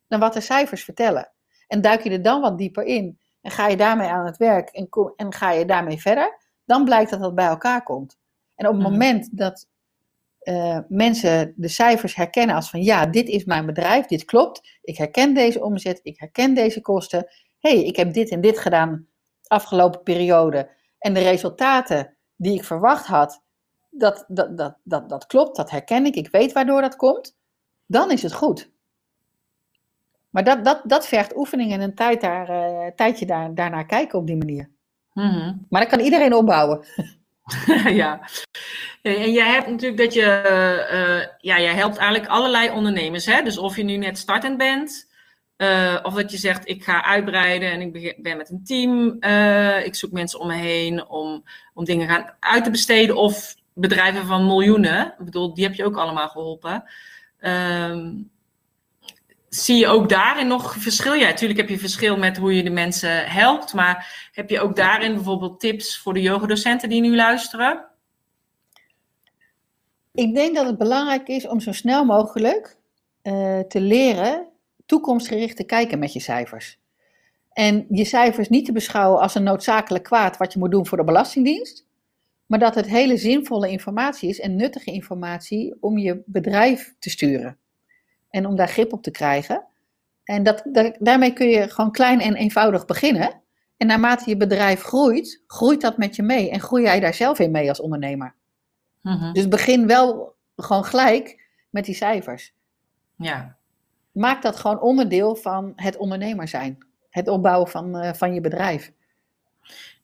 dan 0.08 0.20
wat 0.20 0.32
de 0.32 0.40
cijfers 0.40 0.84
vertellen. 0.84 1.32
En 1.66 1.80
duik 1.80 2.02
je 2.02 2.10
er 2.10 2.22
dan 2.22 2.40
wat 2.40 2.58
dieper 2.58 2.84
in 2.84 3.18
en 3.40 3.50
ga 3.50 3.68
je 3.68 3.76
daarmee 3.76 4.08
aan 4.08 4.26
het 4.26 4.36
werk 4.36 4.68
en, 4.68 4.88
kom- 4.88 5.12
en 5.16 5.32
ga 5.34 5.50
je 5.50 5.64
daarmee 5.64 6.00
verder, 6.00 6.38
dan 6.64 6.84
blijkt 6.84 7.10
dat 7.10 7.20
dat 7.20 7.34
bij 7.34 7.46
elkaar 7.46 7.82
komt. 7.82 8.18
En 8.54 8.66
op 8.66 8.72
het 8.74 8.82
Mhm. 8.82 8.92
moment 8.92 9.28
dat 9.38 9.66
eh, 10.46 10.78
mensen 10.88 11.52
de 11.56 11.68
cijfers 11.68 12.14
herkennen 12.14 12.56
als 12.56 12.70
van 12.70 12.82
ja, 12.82 13.06
dit 13.06 13.28
is 13.28 13.44
mijn 13.44 13.66
bedrijf, 13.66 14.06
dit 14.06 14.24
klopt, 14.24 14.78
ik 14.82 14.96
herken 14.96 15.34
deze 15.34 15.62
omzet, 15.62 16.00
ik 16.02 16.20
herken 16.20 16.54
deze 16.54 16.80
kosten, 16.80 17.26
hey, 17.58 17.84
ik 17.84 17.96
heb 17.96 18.12
dit 18.12 18.30
en 18.30 18.40
dit 18.40 18.58
gedaan 18.58 19.06
afgelopen 19.46 20.02
periode 20.02 20.70
en 20.98 21.14
de 21.14 21.20
resultaten 21.20 22.16
die 22.36 22.54
ik 22.54 22.64
verwacht 22.64 23.06
had, 23.06 23.42
dat, 23.90 24.24
dat, 24.28 24.56
dat, 24.58 24.76
dat, 24.82 25.08
dat 25.08 25.26
klopt, 25.26 25.56
dat 25.56 25.70
herken 25.70 26.06
ik, 26.06 26.16
ik 26.16 26.30
weet 26.30 26.52
waardoor 26.52 26.80
dat 26.80 26.96
komt, 26.96 27.36
dan 27.86 28.10
is 28.10 28.22
het 28.22 28.32
goed. 28.32 28.70
Maar 30.30 30.44
dat, 30.44 30.64
dat, 30.64 30.80
dat 30.84 31.06
vergt 31.06 31.36
oefening 31.36 31.72
en 31.72 31.80
een 31.80 31.94
tijd 31.94 32.20
daar, 32.20 32.48
eh, 32.48 32.92
tijdje 32.94 33.26
daar, 33.26 33.54
daarnaar 33.54 33.86
kijken 33.86 34.18
op 34.18 34.26
die 34.26 34.36
manier. 34.36 34.70
Mhm. 35.12 35.54
Maar 35.68 35.80
dat 35.80 35.90
kan 35.90 36.00
iedereen 36.00 36.34
opbouwen. 36.34 36.84
ja. 38.02 38.28
En 39.02 39.32
jij 39.32 39.52
hebt 39.52 39.66
natuurlijk 39.66 40.00
dat 40.00 40.14
je, 40.14 40.22
eh, 40.22 41.18
eh, 41.18 41.26
ja, 41.38 41.60
jij 41.60 41.74
helpt 41.74 41.96
eigenlijk 41.96 42.30
allerlei 42.30 42.70
ondernemers. 42.70 43.26
Hè? 43.26 43.42
Dus 43.42 43.58
of 43.58 43.76
je 43.76 43.82
nu 43.82 43.96
net 43.96 44.18
startend 44.18 44.58
bent, 44.58 45.08
eh, 45.56 45.98
of 46.02 46.14
dat 46.14 46.30
je 46.30 46.36
zegt 46.36 46.68
ik 46.68 46.84
ga 46.84 47.04
uitbreiden 47.04 47.70
en 47.70 47.80
ik 47.80 48.22
ben 48.22 48.36
met 48.36 48.50
een 48.50 48.64
team. 48.64 49.16
ik 49.84 49.94
zoek 49.94 50.12
mensen 50.12 50.40
om 50.40 50.46
me 50.46 50.54
heen 50.54 51.06
om, 51.06 51.44
om 51.74 51.84
dingen 51.84 52.08
gaan 52.08 52.34
uit 52.40 52.64
te 52.64 52.70
besteden. 52.70 53.16
Of 53.16 53.54
bedrijven 53.72 54.26
van 54.26 54.46
miljoenen. 54.46 55.06
Ik 55.18 55.24
bedoel, 55.24 55.54
die 55.54 55.64
heb 55.64 55.74
je 55.74 55.84
ook 55.84 55.96
allemaal 55.96 56.28
geholpen. 56.28 56.84
Ehm, 57.38 58.12
zie 59.56 59.76
je 59.76 59.86
ook 59.86 60.08
daarin 60.08 60.46
nog 60.46 60.76
verschil? 60.78 61.14
Ja, 61.14 61.26
natuurlijk 61.26 61.60
heb 61.60 61.68
je 61.68 61.78
verschil 61.78 62.16
met 62.16 62.36
hoe 62.36 62.54
je 62.54 62.62
de 62.62 62.70
mensen 62.70 63.26
helpt. 63.26 63.74
Maar 63.74 64.28
heb 64.32 64.50
je 64.50 64.60
ook 64.60 64.76
daarin 64.76 65.14
bijvoorbeeld 65.14 65.60
tips 65.60 65.98
voor 65.98 66.14
de 66.14 66.22
yogadocenten 66.22 66.88
die 66.88 67.00
nu 67.00 67.14
luisteren? 67.16 67.84
Ik 70.14 70.34
denk 70.34 70.54
dat 70.54 70.66
het 70.66 70.78
belangrijk 70.78 71.28
is 71.28 71.46
om 71.48 71.60
zo 71.60 71.72
snel 71.72 72.04
mogelijk 72.04 72.76
eh, 73.22 73.58
te 73.58 73.80
leren 73.80 74.48
toekomstgericht 74.86 75.56
te 75.56 75.64
kijken 75.64 75.98
met 75.98 76.12
je 76.12 76.20
cijfers. 76.20 76.78
En 77.52 77.86
je 77.90 78.04
cijfers 78.04 78.48
niet 78.48 78.64
te 78.64 78.72
beschouwen 78.72 79.20
als 79.20 79.34
een 79.34 79.42
noodzakelijk 79.42 80.04
kwaad 80.04 80.36
wat 80.36 80.52
je 80.52 80.58
moet 80.58 80.70
doen 80.70 80.86
voor 80.86 80.98
de 80.98 81.04
Belastingdienst, 81.04 81.86
maar 82.46 82.58
dat 82.58 82.74
het 82.74 82.86
hele 82.86 83.16
zinvolle 83.16 83.70
informatie 83.70 84.28
is 84.28 84.40
en 84.40 84.56
nuttige 84.56 84.92
informatie 84.92 85.76
om 85.80 85.98
je 85.98 86.22
bedrijf 86.26 86.94
te 86.98 87.10
sturen 87.10 87.58
en 88.30 88.46
om 88.46 88.56
daar 88.56 88.68
grip 88.68 88.92
op 88.92 89.02
te 89.02 89.10
krijgen. 89.10 89.64
En 90.24 90.42
dat, 90.42 90.62
daarmee 90.98 91.32
kun 91.32 91.48
je 91.48 91.70
gewoon 91.70 91.92
klein 91.92 92.20
en 92.20 92.34
eenvoudig 92.34 92.84
beginnen. 92.84 93.42
En 93.76 93.86
naarmate 93.86 94.30
je 94.30 94.36
bedrijf 94.36 94.82
groeit, 94.82 95.42
groeit 95.46 95.80
dat 95.80 95.96
met 95.96 96.16
je 96.16 96.22
mee 96.22 96.50
en 96.50 96.60
groei 96.60 96.82
jij 96.82 97.00
daar 97.00 97.14
zelf 97.14 97.38
in 97.38 97.50
mee 97.50 97.68
als 97.68 97.80
ondernemer. 97.80 98.34
Mhm. 99.02 99.32
Dus 99.32 99.48
begin 99.48 99.86
wel 99.86 100.34
gewoon 100.56 100.84
gelijk 100.84 101.48
met 101.70 101.84
die 101.84 101.94
cijfers. 101.94 102.54
Ja, 103.16 103.56
Maak 104.16 104.42
dat 104.42 104.56
gewoon 104.56 104.80
onderdeel 104.80 105.36
van 105.36 105.72
het 105.76 105.96
ondernemer 105.96 106.48
zijn. 106.48 106.78
Het 107.10 107.28
opbouwen 107.28 107.68
van, 107.68 107.98
eh, 107.98 108.12
van 108.12 108.34
je 108.34 108.40
bedrijf. 108.40 108.92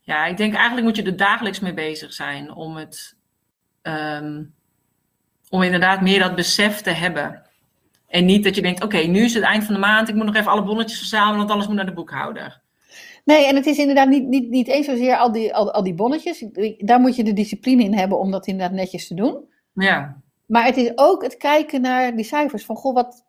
ja, 0.01 0.27
ik 0.27 0.37
denk 0.37 0.55
eigenlijk 0.55 0.87
moet 0.87 0.97
je 0.97 1.03
er 1.03 1.17
dagelijks 1.17 1.61
mee 1.61 1.75
bezig 1.75 2.13
zijn 2.13 2.53
om 2.53 2.77
het, 2.77 3.17
ehm, 3.83 4.45
om 5.49 5.63
inderdaad 5.63 6.01
meer 6.01 6.19
dat 6.19 6.35
besef 6.35 6.81
te 6.81 6.91
hebben. 6.91 7.43
En 8.13 8.25
niet 8.25 8.45
dat 8.45 8.55
je 8.55 8.63
denkt, 8.63 8.83
oké, 8.83 8.97
nu 8.99 9.25
is 9.25 9.35
het 9.35 9.43
eind 9.43 9.65
van 9.65 9.75
de 9.75 9.81
maand, 9.81 10.09
ik 10.09 10.15
moet 10.15 10.25
nog 10.27 10.35
even 10.35 10.51
alle 10.51 10.65
bonnetjes 10.65 10.99
verzamelen, 10.99 11.39
want 11.39 11.51
alles 11.51 11.67
moet 11.67 11.77
naar 11.77 11.87
de 11.87 11.93
boekhouder. 11.93 12.61
Nee, 13.25 13.47
en 13.47 13.57
het 13.57 13.67
is 13.67 13.79
inderdaad 13.79 14.09
niet, 14.09 14.27
niet, 14.27 14.49
niet 14.49 14.69
eens 14.69 14.87
zozeer 14.87 15.17
al 15.17 15.33
die, 15.33 15.55
al, 15.55 15.73
al 15.73 15.83
die 15.83 15.95
bonnetjes. 15.95 16.45
Daar 16.79 17.01
moet 17.01 17.17
je 17.17 17.25
de 17.25 17.33
discipline 17.33 17.83
in 17.83 17.95
hebben 17.95 18.19
om 18.19 18.31
dat 18.31 18.47
inderdaad 18.47 18.77
netjes 18.77 19.09
te 19.09 19.15
doen. 19.15 19.45
Ja, 19.73 20.21
Maar 20.47 20.65
het 20.65 20.77
is 20.77 20.93
ook 20.95 21.23
het 21.23 21.37
kijken 21.37 21.81
naar 21.81 22.17
die 22.17 22.25
cijfers. 22.25 22.65
Van, 22.65 22.77
goh, 22.77 22.95
wat, 22.95 23.25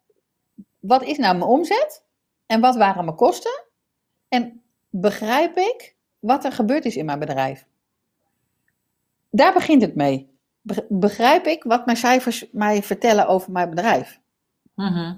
wat 0.79 1.03
is 1.03 1.17
nou 1.17 1.37
mijn 1.37 1.49
omzet? 1.49 2.03
En 2.45 2.61
wat 2.61 2.75
waren 2.75 3.05
mijn 3.05 3.17
kosten? 3.17 3.63
En 4.29 4.61
begrijp 4.89 5.57
ik 5.57 5.95
wat 6.19 6.45
er 6.45 6.51
gebeurd 6.51 6.85
is 6.85 6.95
in 6.97 7.05
mijn 7.05 7.19
bedrijf? 7.19 7.65
Daar 9.29 9.53
begint 9.53 9.81
het 9.81 9.95
mee. 9.95 10.29
Be- 10.61 10.85
Begrijp 10.89 11.45
ik 11.45 11.63
wat 11.63 11.85
mijn 11.85 11.97
cijfers 11.97 12.45
mij 12.51 12.83
vertellen 12.83 13.27
over 13.27 13.51
mijn 13.51 13.69
bedrijf? 13.69 14.21
Mhm. 14.75 15.13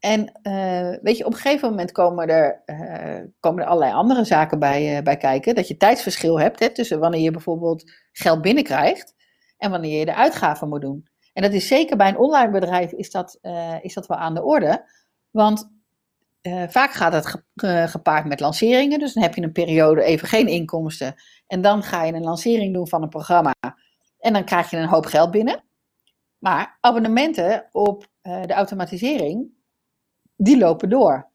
En 0.00 0.32
eh, 0.42 1.02
weet 1.02 1.16
je, 1.16 1.24
op 1.26 1.32
een 1.32 1.38
gegeven 1.38 1.68
moment 1.70 1.92
komen 1.92 2.28
er, 2.28 2.62
eh, 2.64 3.20
komen 3.40 3.62
er 3.62 3.68
allerlei 3.68 3.92
andere 3.92 4.24
zaken 4.24 4.58
bij, 4.58 4.96
eh, 4.96 5.02
bij 5.02 5.16
kijken. 5.16 5.54
Dat 5.54 5.68
je 5.68 5.76
tijdsverschil 5.76 6.40
hebt 6.40 6.60
hè, 6.60 6.70
tussen 6.72 6.98
wanneer 7.00 7.20
je 7.20 7.30
bijvoorbeeld 7.30 7.92
geld 8.12 8.42
binnenkrijgt 8.42 9.14
en 9.58 9.70
wanneer 9.70 9.98
je 9.98 10.04
de 10.04 10.14
uitgaven 10.14 10.68
moet 10.68 10.80
doen. 10.80 11.08
En 11.32 11.42
dat 11.42 11.52
is 11.52 11.66
zeker 11.66 11.96
bij 11.96 12.08
een 12.08 12.16
online 12.18 12.50
bedrijf 12.50 12.92
is 12.92 13.10
dat, 13.10 13.38
is 13.80 13.94
dat 13.94 14.06
wel 14.06 14.16
aan 14.18 14.34
de 14.34 14.42
orde. 14.42 14.84
Want 15.30 15.70
vaak 16.68 16.90
gaat 16.92 17.12
het 17.12 17.26
ge- 17.26 17.42
ge- 17.54 17.84
gepaard 17.88 18.24
met 18.26 18.40
lanceringen. 18.40 18.98
Dus 18.98 19.12
dan 19.14 19.22
heb 19.22 19.34
je 19.34 19.42
een 19.42 19.52
periode 19.52 20.02
even 20.02 20.28
geen 20.28 20.46
inkomsten. 20.46 21.14
En 21.46 21.60
dan 21.60 21.82
ga 21.82 22.04
je 22.04 22.12
een 22.12 22.22
lancering 22.22 22.74
doen 22.74 22.88
van 22.88 23.02
een 23.02 23.08
programma. 23.08 23.54
En 24.18 24.32
dan 24.32 24.44
krijg 24.44 24.70
je 24.70 24.76
een 24.76 24.88
hoop 24.88 25.06
geld 25.06 25.30
binnen. 25.30 25.62
Maar 26.42 26.78
abonnementen 26.80 27.68
op 27.72 28.06
eh, 28.20 28.42
de 28.42 28.52
automatisering, 28.52 29.50
die 30.36 30.58
lopen 30.58 30.88
door. 30.88 31.30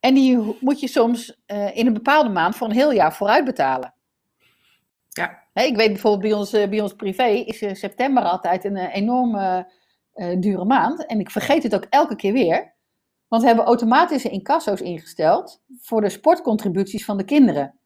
En 0.00 0.14
die 0.14 0.56
moet 0.60 0.80
je 0.80 0.88
soms 0.88 1.42
eh, 1.46 1.76
in 1.76 1.86
een 1.86 1.92
bepaalde 1.92 2.28
maand 2.28 2.56
voor 2.56 2.66
een 2.66 2.74
heel 2.74 2.92
jaar 2.92 3.14
vooruit 3.14 3.44
betalen. 3.44 3.94
Ja. 5.08 5.42
Hè, 5.52 5.62
ik 5.62 5.76
weet 5.76 5.92
bijvoorbeeld 5.92 6.22
bij 6.22 6.32
ons, 6.32 6.52
eh, 6.52 6.68
bij 6.68 6.80
ons 6.80 6.94
privé 6.94 7.26
is 7.26 7.80
september 7.80 8.22
altijd 8.22 8.64
een 8.64 8.76
enorme 8.76 9.72
eh, 10.12 10.40
dure 10.40 10.64
maand. 10.64 11.06
En 11.06 11.20
ik 11.20 11.30
vergeet 11.30 11.62
het 11.62 11.74
ook 11.74 11.86
elke 11.88 12.16
keer 12.16 12.32
weer. 12.32 12.74
Want 13.28 13.42
we 13.42 13.48
hebben 13.48 13.66
automatische 13.66 14.28
incasso's 14.28 14.80
ingesteld 14.80 15.62
voor 15.80 16.00
de 16.00 16.08
sportcontributies 16.08 17.04
van 17.04 17.16
de 17.16 17.24
kinderen. 17.24 17.77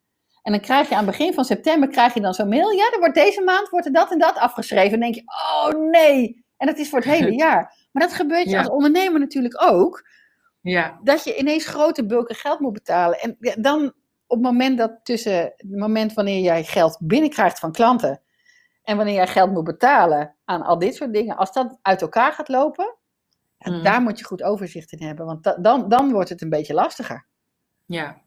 En 0.43 0.53
dan 0.53 0.61
krijg 0.61 0.89
je 0.89 0.95
aan 0.97 1.07
het 1.07 1.17
begin 1.17 1.35
van 1.35 1.45
september 1.45 1.89
krijg 1.89 2.15
je 2.15 2.21
dan 2.21 2.35
zo'n 2.35 2.49
mail. 2.49 2.71
Ja, 2.71 2.91
er 2.93 2.99
wordt 2.99 3.15
deze 3.15 3.43
maand 3.43 3.69
wordt 3.69 3.87
er 3.87 3.93
dat 3.93 4.11
en 4.11 4.19
dat 4.19 4.37
afgeschreven. 4.37 4.93
En 4.93 5.01
dan 5.01 5.13
denk 5.13 5.15
je, 5.15 5.23
oh 5.27 5.91
nee. 5.91 6.45
En 6.57 6.67
dat 6.67 6.79
is 6.79 6.89
voor 6.89 6.99
het 6.99 7.09
hele 7.09 7.33
jaar. 7.45 7.89
Maar 7.93 8.03
dat 8.03 8.13
gebeurt 8.13 8.45
je 8.45 8.51
Ja. 8.51 8.59
als 8.59 8.69
ondernemer 8.69 9.21
natuurlijk 9.21 9.63
ook. 9.63 10.09
ja, 10.61 10.99
Dat 11.03 11.25
je 11.25 11.37
ineens 11.37 11.67
grote 11.67 12.07
bulken 12.07 12.35
geld 12.35 12.61
moet 12.61 12.73
betalen. 12.73 13.19
En 13.21 13.37
dan 13.63 13.85
op 14.27 14.39
het 14.39 14.47
moment 14.47 14.79
dat 14.79 15.01
tussen 15.03 15.35
het 15.57 15.77
moment 15.77 16.13
wanneer 16.13 16.41
jij 16.43 16.65
geld 16.65 16.99
binnenkrijgt 17.01 17.59
van 17.59 17.73
klanten. 17.73 18.21
En 18.83 18.97
wanneer 18.97 19.15
jij 19.15 19.27
geld 19.27 19.51
moet 19.53 19.65
betalen 19.65 20.35
aan 20.45 20.63
al 20.63 20.79
dit 20.79 20.95
soort 20.95 21.13
dingen. 21.13 21.37
Als 21.37 21.53
dat 21.53 21.79
uit 21.83 22.03
elkaar 22.03 22.33
gaat 22.33 22.49
lopen. 22.49 22.95
Mhm. 23.59 23.83
Daar 23.83 24.03
moet 24.03 24.19
je 24.19 24.25
goed 24.25 24.43
overzicht 24.43 24.93
in 24.93 25.07
hebben. 25.07 25.27
Want 25.27 25.43
da- 25.45 25.57
dan, 25.61 25.89
dan 25.89 26.13
wordt 26.13 26.29
het 26.29 26.43
een 26.43 26.51
beetje 26.51 26.75
lastiger. 26.75 27.27
ja. 27.87 28.21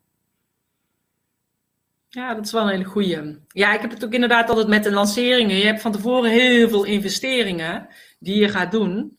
Ja, 2.16 2.34
dat 2.34 2.46
is 2.46 2.52
wel 2.52 2.64
een 2.64 2.70
hele 2.70 2.84
goeie. 2.84 3.40
Ja, 3.48 3.74
ik 3.74 3.82
heb 3.82 3.92
het 3.92 4.06
ook 4.06 4.14
inderdaad 4.14 4.50
altijd 4.50 4.68
met 4.68 4.84
de 4.84 4.92
lanceringen. 4.92 5.56
Je 5.56 5.66
hebt 5.66 5.82
van 5.82 5.92
tevoren 5.92 6.32
heel 6.32 6.70
veel 6.70 6.84
investeringen 6.84 7.88
die 8.20 8.40
je 8.40 8.50
gaat 8.50 8.72
doen. 8.72 9.18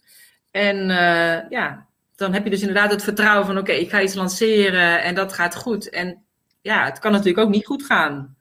En 0.50 0.90
eh, 0.90 1.50
ja, 1.50 1.86
dan 2.14 2.32
heb 2.32 2.44
je 2.44 2.50
dus 2.50 2.60
inderdaad 2.60 2.90
het 2.90 3.02
vertrouwen 3.02 3.46
van 3.46 3.58
oké, 3.58 3.72
ik 3.72 3.90
ga 3.90 4.00
iets 4.00 4.14
lanceren 4.14 5.02
en 5.02 5.14
dat 5.14 5.32
gaat 5.32 5.56
goed. 5.56 5.90
En 5.90 6.24
ja, 6.60 6.84
het 6.84 6.98
kan 6.98 7.12
natuurlijk 7.12 7.38
ook 7.38 7.52
niet 7.52 7.66
goed 7.66 7.82
gaan. 7.82 8.36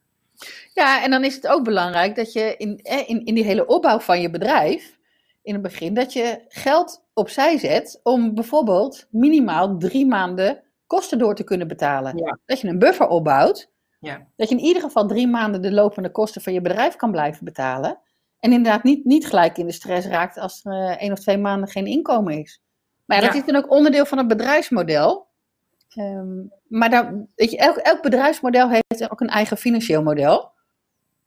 Ja, 0.73 1.03
en 1.03 1.11
dan 1.11 1.23
is 1.23 1.35
het 1.35 1.47
ook 1.47 1.63
belangrijk 1.63 2.15
dat 2.15 2.33
je 2.33 2.55
in, 2.57 2.79
in, 3.07 3.25
in 3.25 3.33
die 3.33 3.43
hele 3.43 3.65
opbouw 3.65 3.99
van 3.99 4.21
je 4.21 4.29
bedrijf, 4.29 4.97
in 5.41 5.53
het 5.53 5.63
begin, 5.63 5.93
dat 5.93 6.13
je 6.13 6.41
geld 6.47 7.03
opzij 7.13 7.57
zet 7.57 7.99
om 8.03 8.35
bijvoorbeeld 8.35 9.07
minimaal 9.09 9.77
drie 9.77 10.05
maanden 10.05 10.63
kosten 10.87 11.17
door 11.17 11.35
te 11.35 11.43
kunnen 11.43 11.67
betalen. 11.67 12.17
Ja. 12.17 12.37
Dat 12.45 12.59
je 12.59 12.67
een 12.67 12.79
buffer 12.79 13.07
opbouwt, 13.07 13.69
Ja. 14.05 14.27
dat 14.35 14.49
je 14.49 14.55
in 14.55 14.61
ieder 14.63 14.81
geval 14.81 15.07
drie 15.07 15.27
maanden 15.27 15.61
de 15.61 15.71
lopende 15.71 16.11
kosten 16.11 16.41
van 16.41 16.53
je 16.53 16.61
bedrijf 16.61 16.95
kan 16.95 17.11
blijven 17.11 17.45
betalen. 17.45 17.99
En 18.39 18.51
inderdaad 18.51 18.83
niet, 18.83 19.05
niet 19.05 19.27
gelijk 19.27 19.57
in 19.57 19.65
de 19.65 19.71
stress 19.71 20.07
raakt 20.07 20.37
als 20.37 20.65
er 20.65 20.71
eh, 20.71 21.01
één 21.01 21.11
of 21.11 21.19
twee 21.19 21.37
maanden 21.37 21.69
geen 21.69 21.85
inkomen 21.85 22.39
is. 22.39 22.61
Maar 23.05 23.17
ja, 23.17 23.23
dat 23.23 23.33
Ja. 23.33 23.39
is 23.39 23.45
dan 23.45 23.55
ook 23.55 23.71
onderdeel 23.71 24.05
van 24.05 24.17
het 24.17 24.27
bedrijfsmodel. 24.27 25.27
Ehm, 25.89 26.43
maar 26.67 26.89
daar, 26.89 27.13
weet 27.35 27.51
je, 27.51 27.57
elk, 27.57 27.77
elk 27.77 28.01
bedrijfsmodel 28.01 28.69
heeft 28.69 29.11
ook 29.11 29.21
een 29.21 29.29
eigen 29.29 29.57
financieel 29.57 30.03
model. 30.03 30.51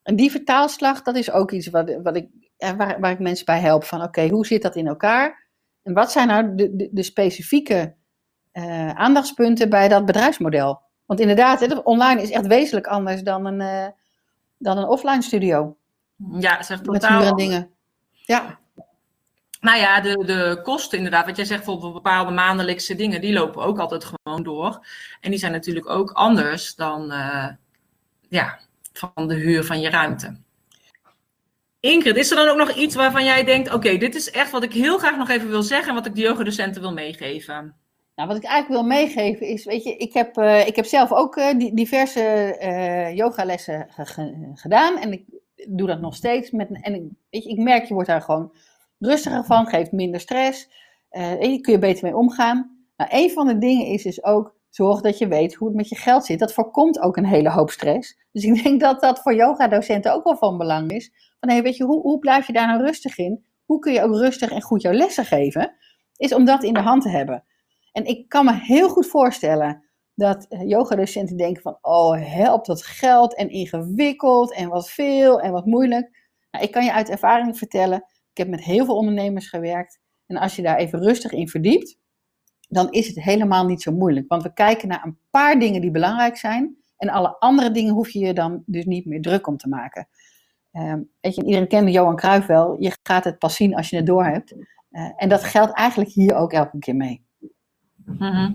En 0.02 0.16
die 0.16 0.30
vertaalslag, 0.30 1.02
dat 1.02 1.16
is 1.16 1.30
ook 1.30 1.50
iets 1.50 1.68
wat, 1.68 1.98
wat 2.02 2.16
ik, 2.16 2.28
ja, 2.56 2.76
waar, 2.76 3.00
waar 3.00 3.10
ik 3.10 3.18
mensen 3.18 3.44
bij 3.44 3.60
help. 3.60 3.84
Van 3.84 4.02
oké, 4.02 4.28
hoe 4.28 4.46
zit 4.46 4.62
dat 4.62 4.76
in 4.76 4.86
elkaar? 4.86 5.46
En 5.82 5.92
wat 5.94 6.12
zijn 6.12 6.28
nou 6.28 6.54
de, 6.54 6.76
de, 6.76 6.88
de 6.92 7.02
specifieke 7.02 7.94
eh, 8.52 8.90
aandachtspunten 8.90 9.70
bij 9.70 9.88
dat 9.88 10.04
bedrijfsmodel? 10.06 10.80
Want 11.08 11.20
inderdaad, 11.20 11.82
online 11.82 12.22
is 12.22 12.30
echt 12.30 12.46
wezenlijk 12.46 12.86
anders 12.86 13.22
dan 13.22 13.46
een, 13.46 13.60
eh, 13.60 13.86
dan 14.58 14.78
een 14.78 14.88
offline 14.88 15.22
studio. 15.22 15.76
Ja, 16.38 16.62
zeg 16.62 16.82
Met 16.82 17.00
totaal. 17.00 17.22
en 17.22 17.36
dingen. 17.36 17.70
Ja, 18.10 18.58
Nou 19.60 19.78
ja, 19.78 20.00
de, 20.00 20.24
de 20.24 20.60
kosten 20.62 20.98
inderdaad. 20.98 21.26
Wat 21.26 21.36
jij 21.36 21.44
zegt, 21.44 21.64
bijvoorbeeld 21.64 21.92
bepaalde 21.92 22.32
maandelijkse 22.32 22.94
dingen, 22.94 23.20
die 23.20 23.32
lopen 23.32 23.62
ook 23.62 23.78
altijd 23.78 24.04
gewoon 24.04 24.42
door. 24.42 24.86
En 25.20 25.30
die 25.30 25.38
zijn 25.38 25.52
natuurlijk 25.52 25.88
ook 25.88 26.10
anders 26.10 26.74
dan 26.74 27.12
eh, 27.12 27.48
ja, 28.28 28.58
van 28.92 29.28
de 29.28 29.34
huur 29.34 29.64
van 29.64 29.80
je 29.80 29.90
ruimte. 29.90 30.36
Ingrid, 31.80 32.16
is 32.16 32.30
er 32.30 32.36
dan 32.36 32.48
ook 32.48 32.56
nog 32.56 32.72
iets 32.72 32.94
waarvan 32.94 33.24
jij 33.24 33.44
denkt, 33.44 33.72
oké, 33.72 33.96
dit 33.96 34.14
is 34.14 34.30
echt 34.30 34.50
wat 34.50 34.62
ik 34.62 34.72
heel 34.72 34.98
graag 34.98 35.16
nog 35.16 35.28
even 35.28 35.48
wil 35.48 35.62
zeggen 35.62 35.88
en 35.88 35.94
wat 35.94 36.06
ik 36.06 36.14
de 36.14 36.20
yogadocenten 36.20 36.80
wil 36.80 36.92
meegeven? 36.92 37.76
Nou, 38.18 38.30
wat 38.30 38.38
ik 38.38 38.44
eigenlijk 38.44 38.80
wil 38.80 38.90
meegeven 38.98 39.46
is, 39.46 39.64
weet 39.64 39.84
je, 39.84 39.96
ik 39.96 40.12
heb, 40.12 40.36
eh, 40.36 40.66
ik 40.66 40.76
heb 40.76 40.84
zelf 40.84 41.12
ook 41.12 41.36
eh, 41.36 41.58
di- 41.58 41.74
diverse 41.74 42.20
eh 42.58 43.16
yogalessen 43.16 43.86
ge- 43.90 44.06
ge- 44.06 44.50
gedaan 44.54 44.98
en 44.98 45.12
ik 45.12 45.24
doe 45.68 45.86
dat 45.86 46.00
nog 46.00 46.14
steeds. 46.14 46.50
Met, 46.50 46.68
en 46.82 46.94
ik, 46.94 47.02
weet 47.30 47.44
je, 47.44 47.50
ik 47.50 47.58
merk, 47.58 47.84
je 47.84 47.94
wordt 47.94 48.08
daar 48.08 48.20
gewoon 48.22 48.52
rustiger 48.98 49.44
van, 49.44 49.66
geeft 49.66 49.92
minder 49.92 50.20
stress, 50.20 50.68
je 51.40 51.58
kun 51.60 51.72
je 51.72 51.78
beter 51.78 52.04
mee 52.04 52.16
omgaan. 52.16 52.86
Nou, 52.96 53.10
een 53.14 53.30
van 53.30 53.46
de 53.46 53.58
dingen 53.58 53.86
is 53.86 54.02
dus 54.02 54.24
ook, 54.24 54.54
zorg 54.68 55.00
dat 55.00 55.18
je 55.18 55.28
weet 55.28 55.54
hoe 55.54 55.68
het 55.68 55.76
met 55.76 55.88
je 55.88 55.96
geld 55.96 56.24
zit. 56.24 56.38
Dat 56.38 56.52
voorkomt 56.52 57.00
ook 57.00 57.16
een 57.16 57.26
hele 57.26 57.50
hoop 57.50 57.70
stress. 57.70 58.18
Dus 58.32 58.44
ik 58.44 58.62
denk 58.62 58.80
dat 58.80 59.00
dat 59.00 59.20
voor 59.22 59.34
yogadocenten 59.34 60.14
ook 60.14 60.24
wel 60.24 60.36
van 60.36 60.58
belang 60.58 60.90
is. 60.90 61.12
Van, 61.40 61.48
hey, 61.50 61.62
weet 61.62 61.76
je, 61.76 61.84
hoe, 61.84 62.00
hoe 62.00 62.18
blijf 62.18 62.46
je 62.46 62.52
daar 62.52 62.66
nou 62.66 62.82
rustig 62.82 63.18
in? 63.18 63.44
Hoe 63.64 63.78
kun 63.78 63.92
je 63.92 64.02
ook 64.02 64.14
rustig 64.14 64.50
en 64.50 64.62
goed 64.62 64.82
jouw 64.82 64.92
lessen 64.92 65.24
geven? 65.24 65.72
Is 66.16 66.34
om 66.34 66.44
dat 66.44 66.62
in 66.64 66.74
de 66.74 66.80
hand 66.80 67.02
te 67.02 67.08
hebben. 67.08 67.44
En 67.92 68.04
ik 68.04 68.28
kan 68.28 68.44
me 68.44 68.54
heel 68.54 68.88
goed 68.88 69.06
voorstellen 69.06 69.84
dat 70.14 70.46
eh, 70.48 70.68
yogadocenten 70.68 71.36
denken 71.36 71.62
van, 71.62 71.78
oh 71.80 72.20
help 72.20 72.64
dat 72.64 72.82
geld 72.82 73.34
en 73.34 73.50
ingewikkeld 73.50 74.54
en 74.54 74.68
wat 74.68 74.90
veel 74.90 75.40
en 75.40 75.52
wat 75.52 75.66
moeilijk. 75.66 76.26
Nou, 76.50 76.64
ik 76.64 76.70
kan 76.70 76.84
je 76.84 76.92
uit 76.92 77.08
ervaring 77.08 77.58
vertellen, 77.58 78.04
ik 78.30 78.36
heb 78.38 78.48
met 78.48 78.64
heel 78.64 78.84
veel 78.84 78.96
ondernemers 78.96 79.48
gewerkt. 79.48 80.00
En 80.26 80.36
als 80.36 80.56
je 80.56 80.62
daar 80.62 80.76
even 80.76 81.02
rustig 81.02 81.32
in 81.32 81.48
verdiept, 81.48 81.98
dan 82.68 82.90
is 82.90 83.06
het 83.06 83.22
helemaal 83.22 83.66
niet 83.66 83.82
zo 83.82 83.92
moeilijk. 83.92 84.28
Want 84.28 84.42
we 84.42 84.52
kijken 84.52 84.88
naar 84.88 85.04
een 85.04 85.18
paar 85.30 85.58
dingen 85.58 85.80
die 85.80 85.90
belangrijk 85.90 86.36
zijn. 86.36 86.76
En 86.96 87.08
alle 87.08 87.38
andere 87.38 87.70
dingen 87.70 87.94
hoef 87.94 88.10
je 88.10 88.18
je 88.18 88.34
dan 88.34 88.62
dus 88.66 88.84
niet 88.84 89.06
meer 89.06 89.22
druk 89.22 89.46
om 89.46 89.56
te 89.56 89.68
maken. 89.68 90.08
Ehm, 90.72 91.02
weet 91.20 91.34
je, 91.34 91.40
en 91.40 91.46
iedereen 91.46 91.68
kende 91.68 91.90
Johan 91.90 92.16
Cruijff 92.16 92.46
wel. 92.46 92.76
Je 92.80 92.96
gaat 93.02 93.24
het 93.24 93.38
pas 93.38 93.56
zien 93.56 93.74
als 93.74 93.90
je 93.90 93.96
het 93.96 94.06
door 94.06 94.24
hebt. 94.24 94.54
Eh, 94.90 95.12
en 95.16 95.28
dat 95.28 95.44
geldt 95.44 95.72
eigenlijk 95.72 96.10
hier 96.10 96.34
ook 96.34 96.52
elke 96.52 96.78
keer 96.78 96.96
mee. 96.96 97.26
Mhm. 98.18 98.52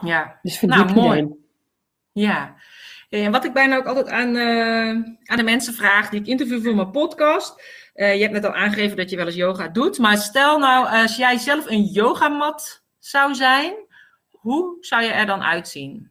Ja, 0.00 0.38
Dus 0.42 0.58
verdiep 0.58 0.76
Nou, 0.76 0.88
je 0.88 0.94
mooi. 0.94 1.28
Ja, 2.12 2.54
en 3.08 3.30
wat 3.30 3.44
ik 3.44 3.52
bijna 3.52 3.76
ook 3.76 3.86
altijd 3.86 4.08
aan, 4.08 4.36
eh, 4.36 4.88
aan 5.24 5.36
de 5.36 5.42
mensen 5.42 5.74
vraag 5.74 6.08
die 6.08 6.20
ik 6.20 6.26
interview 6.26 6.62
voor 6.64 6.74
mijn 6.74 6.90
podcast. 6.90 7.62
eh, 7.94 8.14
je 8.14 8.20
hebt 8.20 8.32
net 8.32 8.44
al 8.44 8.54
aangegeven 8.54 8.96
dat 8.96 9.10
je 9.10 9.16
wel 9.16 9.26
eens 9.26 9.34
yoga 9.34 9.68
doet. 9.68 9.98
Maar 9.98 10.16
stel 10.16 10.58
nou, 10.58 11.02
als 11.02 11.16
jij 11.16 11.38
zelf 11.38 11.70
een 11.70 11.84
yogamat 11.84 12.84
zou 12.98 13.34
zijn, 13.34 13.74
hoe 14.30 14.76
zou 14.80 15.02
je 15.02 15.10
er 15.10 15.26
dan 15.26 15.42
uitzien? 15.42 16.10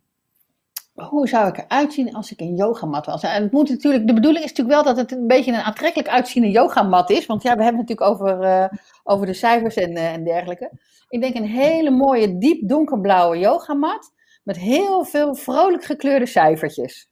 Hoe 0.94 1.28
zou 1.28 1.48
ik 1.48 1.58
eruit 1.58 1.94
zien 1.94 2.14
als 2.14 2.32
ik 2.32 2.40
een 2.40 2.56
yogamat 2.56 3.06
was? 3.06 3.24
En 3.24 3.44
het 3.44 3.52
moet 3.52 3.70
natuurlijk, 3.70 4.08
de 4.08 4.14
bedoeling 4.14 4.44
is 4.46 4.50
natuurlijk 4.50 4.84
wel 4.84 4.94
dat 4.94 4.98
het 4.98 5.12
een 5.12 5.28
beetje 5.28 5.52
een 5.52 5.62
aantrekkelijk 5.62 6.10
uitziende 6.10 6.52
yogamat 6.52 7.10
is. 7.10 7.26
Want 7.26 7.44
ja, 7.44 7.56
we 7.56 7.64
hebben 7.64 7.82
het 7.82 7.90
natuurlijk 7.90 8.22
over, 8.22 8.42
eh, 8.42 8.78
over 9.04 9.26
de 9.26 9.34
cijfers 9.34 9.76
en, 9.76 9.96
eh, 9.96 10.14
en 10.14 10.24
dergelijke. 10.24 10.72
Ik 11.10 11.22
denk 11.22 11.36
een 11.36 11.48
hele 11.48 11.90
mooie, 11.90 12.38
diep 12.38 12.68
donkerblauwe 12.68 13.38
yogamat. 13.38 14.12
Met 14.44 14.58
heel 14.58 15.06
veel 15.06 15.36
vrolijk 15.36 15.84
gekleurde 15.84 16.26
cijfertjes. 16.26 17.10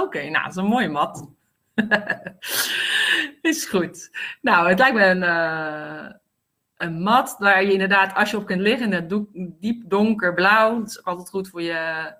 Oké, 0.00 0.22
nou, 0.22 0.44
dat 0.44 0.50
is 0.50 0.56
een 0.56 0.64
mooie 0.64 0.88
mat. 0.88 1.28
is 3.40 3.66
goed. 3.66 4.10
Nou, 4.40 4.68
het 4.68 4.78
lijkt 4.78 4.96
me 4.96 5.04
een, 5.04 5.22
eh, 5.22 6.10
een 6.76 7.02
mat 7.02 7.36
waar 7.38 7.64
je 7.64 7.72
inderdaad, 7.72 8.14
als 8.14 8.30
je 8.30 8.36
op 8.36 8.46
kunt 8.46 8.60
liggen, 8.60 9.08
in 9.32 9.56
diep 9.60 9.82
donkerblauw. 9.90 10.78
Dat 10.78 10.88
is 10.88 11.04
altijd 11.04 11.28
goed 11.28 11.48
voor 11.48 11.62
je, 11.62 12.12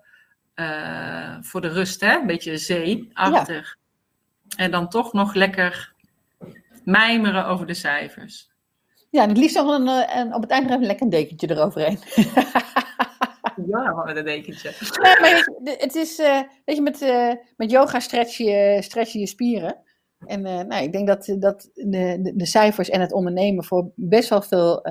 eh, 0.61 1.37
voor 1.41 1.61
de 1.61 1.67
rust, 1.67 2.01
hè? 2.01 2.15
Een 2.19 2.27
beetje 2.27 2.57
zeeachtig. 2.57 3.77
En 4.57 4.71
dan 4.71 4.89
toch 4.89 5.13
nog 5.13 5.33
lekker 5.33 5.93
mijmeren 6.83 7.45
over 7.45 7.65
de 7.67 7.73
cijfers. 7.73 8.49
Ja, 9.09 9.21
en 9.21 9.29
het 9.29 9.37
liefst 9.37 9.55
nog 9.55 9.79
een, 9.79 9.87
eh, 9.87 10.15
een- 10.15 10.33
op 10.33 10.41
het 10.41 10.51
eind 10.51 10.63
nog 10.65 10.73
even 10.73 10.85
lekker 10.85 11.05
een 11.05 11.11
dekentje 11.11 11.49
eroverheen. 11.49 11.99
Ja, 13.67 14.03
met 14.05 14.15
een 14.17 14.23
dekentje. 14.25 14.73
Maar 15.01 15.29
je, 15.29 15.75
het 15.77 15.95
is, 15.95 16.19
eh, 16.19 16.39
weet 16.65 16.75
je, 16.75 16.81
met, 16.81 16.99
met 17.57 17.71
yoga 17.71 17.99
stretch 17.99 18.37
je, 18.37 18.77
stretch 18.81 19.11
je 19.11 19.19
je 19.19 19.27
spieren. 19.27 19.77
En 20.25 20.41
nou, 20.41 20.83
ik 20.83 20.91
denk 20.91 21.07
dat, 21.07 21.35
dat 21.39 21.69
de, 21.73 22.19
de, 22.21 22.33
de 22.35 22.45
cijfers 22.45 22.89
en 22.89 23.01
het 23.01 23.11
ondernemen 23.13 23.63
voor 23.63 23.91
best 23.95 24.29
wel 24.29 24.41
veel 24.41 24.87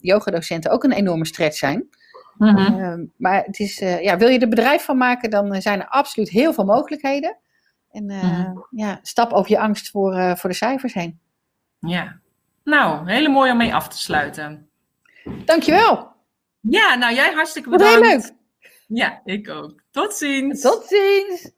yogadocenten 0.00 0.70
ook 0.70 0.84
een 0.84 0.92
enorme 0.92 1.26
stretch 1.26 1.56
zijn. 1.56 1.88
Mhm. 2.38 2.58
Ehm, 2.58 3.04
maar 3.16 3.42
het 3.44 3.58
is, 3.58 3.80
eh, 3.80 4.02
ja, 4.02 4.16
wil 4.16 4.28
je 4.28 4.38
er 4.38 4.48
bedrijf 4.48 4.84
van 4.84 4.96
maken, 4.96 5.30
dan 5.30 5.52
eh, 5.52 5.60
zijn 5.60 5.80
er 5.80 5.88
absoluut 5.88 6.28
heel 6.28 6.52
veel 6.52 6.64
mogelijkheden. 6.64 7.36
En 7.90 8.10
eh, 8.10 8.22
Mhm. 8.22 8.58
ja, 8.70 8.98
stap 9.02 9.32
over 9.32 9.50
je 9.50 9.58
angst 9.58 9.90
voor, 9.90 10.36
voor 10.36 10.50
de 10.50 10.56
cijfers 10.56 10.94
heen. 10.94 11.18
Ja. 11.78 12.18
Nou, 12.64 13.10
hele 13.10 13.28
mooi 13.28 13.50
om 13.50 13.56
mee 13.56 13.74
af 13.74 13.88
te 13.88 13.98
sluiten. 13.98 14.68
Dankjewel. 15.44 16.12
Ja, 16.60 16.94
nou 16.94 17.14
jij 17.14 17.32
hartstikke 17.32 17.68
bedankt. 17.70 17.92
heel 18.06 18.16
leuk. 18.16 18.32
Ja, 18.86 19.20
ik 19.24 19.48
ook. 19.48 19.82
Tot 19.90 20.14
ziens. 20.14 20.60
Tot 20.60 20.84
ziens. 20.86 21.50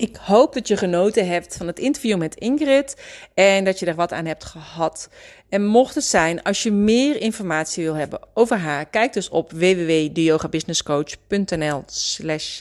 Ik 0.00 0.16
hoop 0.16 0.54
dat 0.54 0.68
je 0.68 0.76
genoten 0.76 1.26
hebt 1.26 1.56
van 1.56 1.66
het 1.66 1.78
interview 1.78 2.18
met 2.18 2.34
Ingrid 2.34 2.96
en 3.34 3.64
dat 3.64 3.78
je 3.78 3.86
er 3.86 3.94
wat 3.94 4.12
aan 4.12 4.26
hebt 4.26 4.44
gehad. 4.44 5.08
En 5.48 5.64
mocht 5.64 5.94
het 5.94 6.04
zijn, 6.04 6.42
als 6.42 6.62
je 6.62 6.72
meer 6.72 7.20
informatie 7.20 7.84
wil 7.84 7.94
hebben 7.94 8.20
over 8.34 8.56
haar, 8.56 8.86
kijk 8.86 9.12
dus 9.12 9.28
op 9.28 9.50
www.deyogabusinesscoach.nl 9.50 11.82
slash 11.86 12.60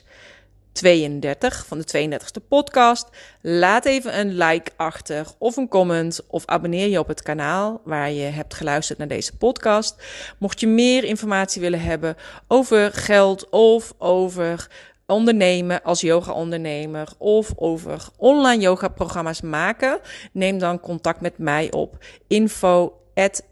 32 0.72 1.66
van 1.66 1.80
de 1.80 2.10
32e 2.10 2.48
podcast. 2.48 3.08
Laat 3.42 3.86
even 3.86 4.20
een 4.20 4.38
like 4.38 4.72
achter 4.76 5.28
of 5.38 5.58
een 5.58 5.68
comment 5.68 6.20
of 6.28 6.46
abonneer 6.46 6.88
je 6.88 7.00
op 7.00 7.08
het 7.08 7.22
kanaal 7.22 7.82
waar 7.84 8.12
je 8.12 8.24
hebt 8.24 8.54
geluisterd 8.54 8.98
naar 8.98 9.08
deze 9.08 9.38
podcast. 9.38 9.96
Mocht 10.38 10.60
je 10.60 10.68
meer 10.68 11.04
informatie 11.04 11.62
willen 11.62 11.82
hebben 11.82 12.16
over 12.48 12.92
geld 12.92 13.50
of 13.50 13.94
over 13.98 14.68
ondernemen 15.10 15.84
als 15.84 16.02
yoga-ondernemer 16.02 17.10
of 17.18 17.54
over 17.56 18.10
online 18.18 18.62
yoga-programma's 18.62 19.42
maken, 19.42 20.00
neem 20.32 20.58
dan 20.58 20.80
contact 20.80 21.22
met 21.22 21.38
mij 21.38 21.72
op 21.72 21.98
info 22.28 23.02
at. 23.14 23.44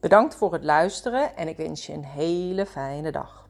Bedankt 0.00 0.34
voor 0.34 0.52
het 0.52 0.64
luisteren 0.64 1.36
en 1.36 1.48
ik 1.48 1.56
wens 1.56 1.86
je 1.86 1.92
een 1.92 2.04
hele 2.04 2.66
fijne 2.66 3.12
dag. 3.12 3.45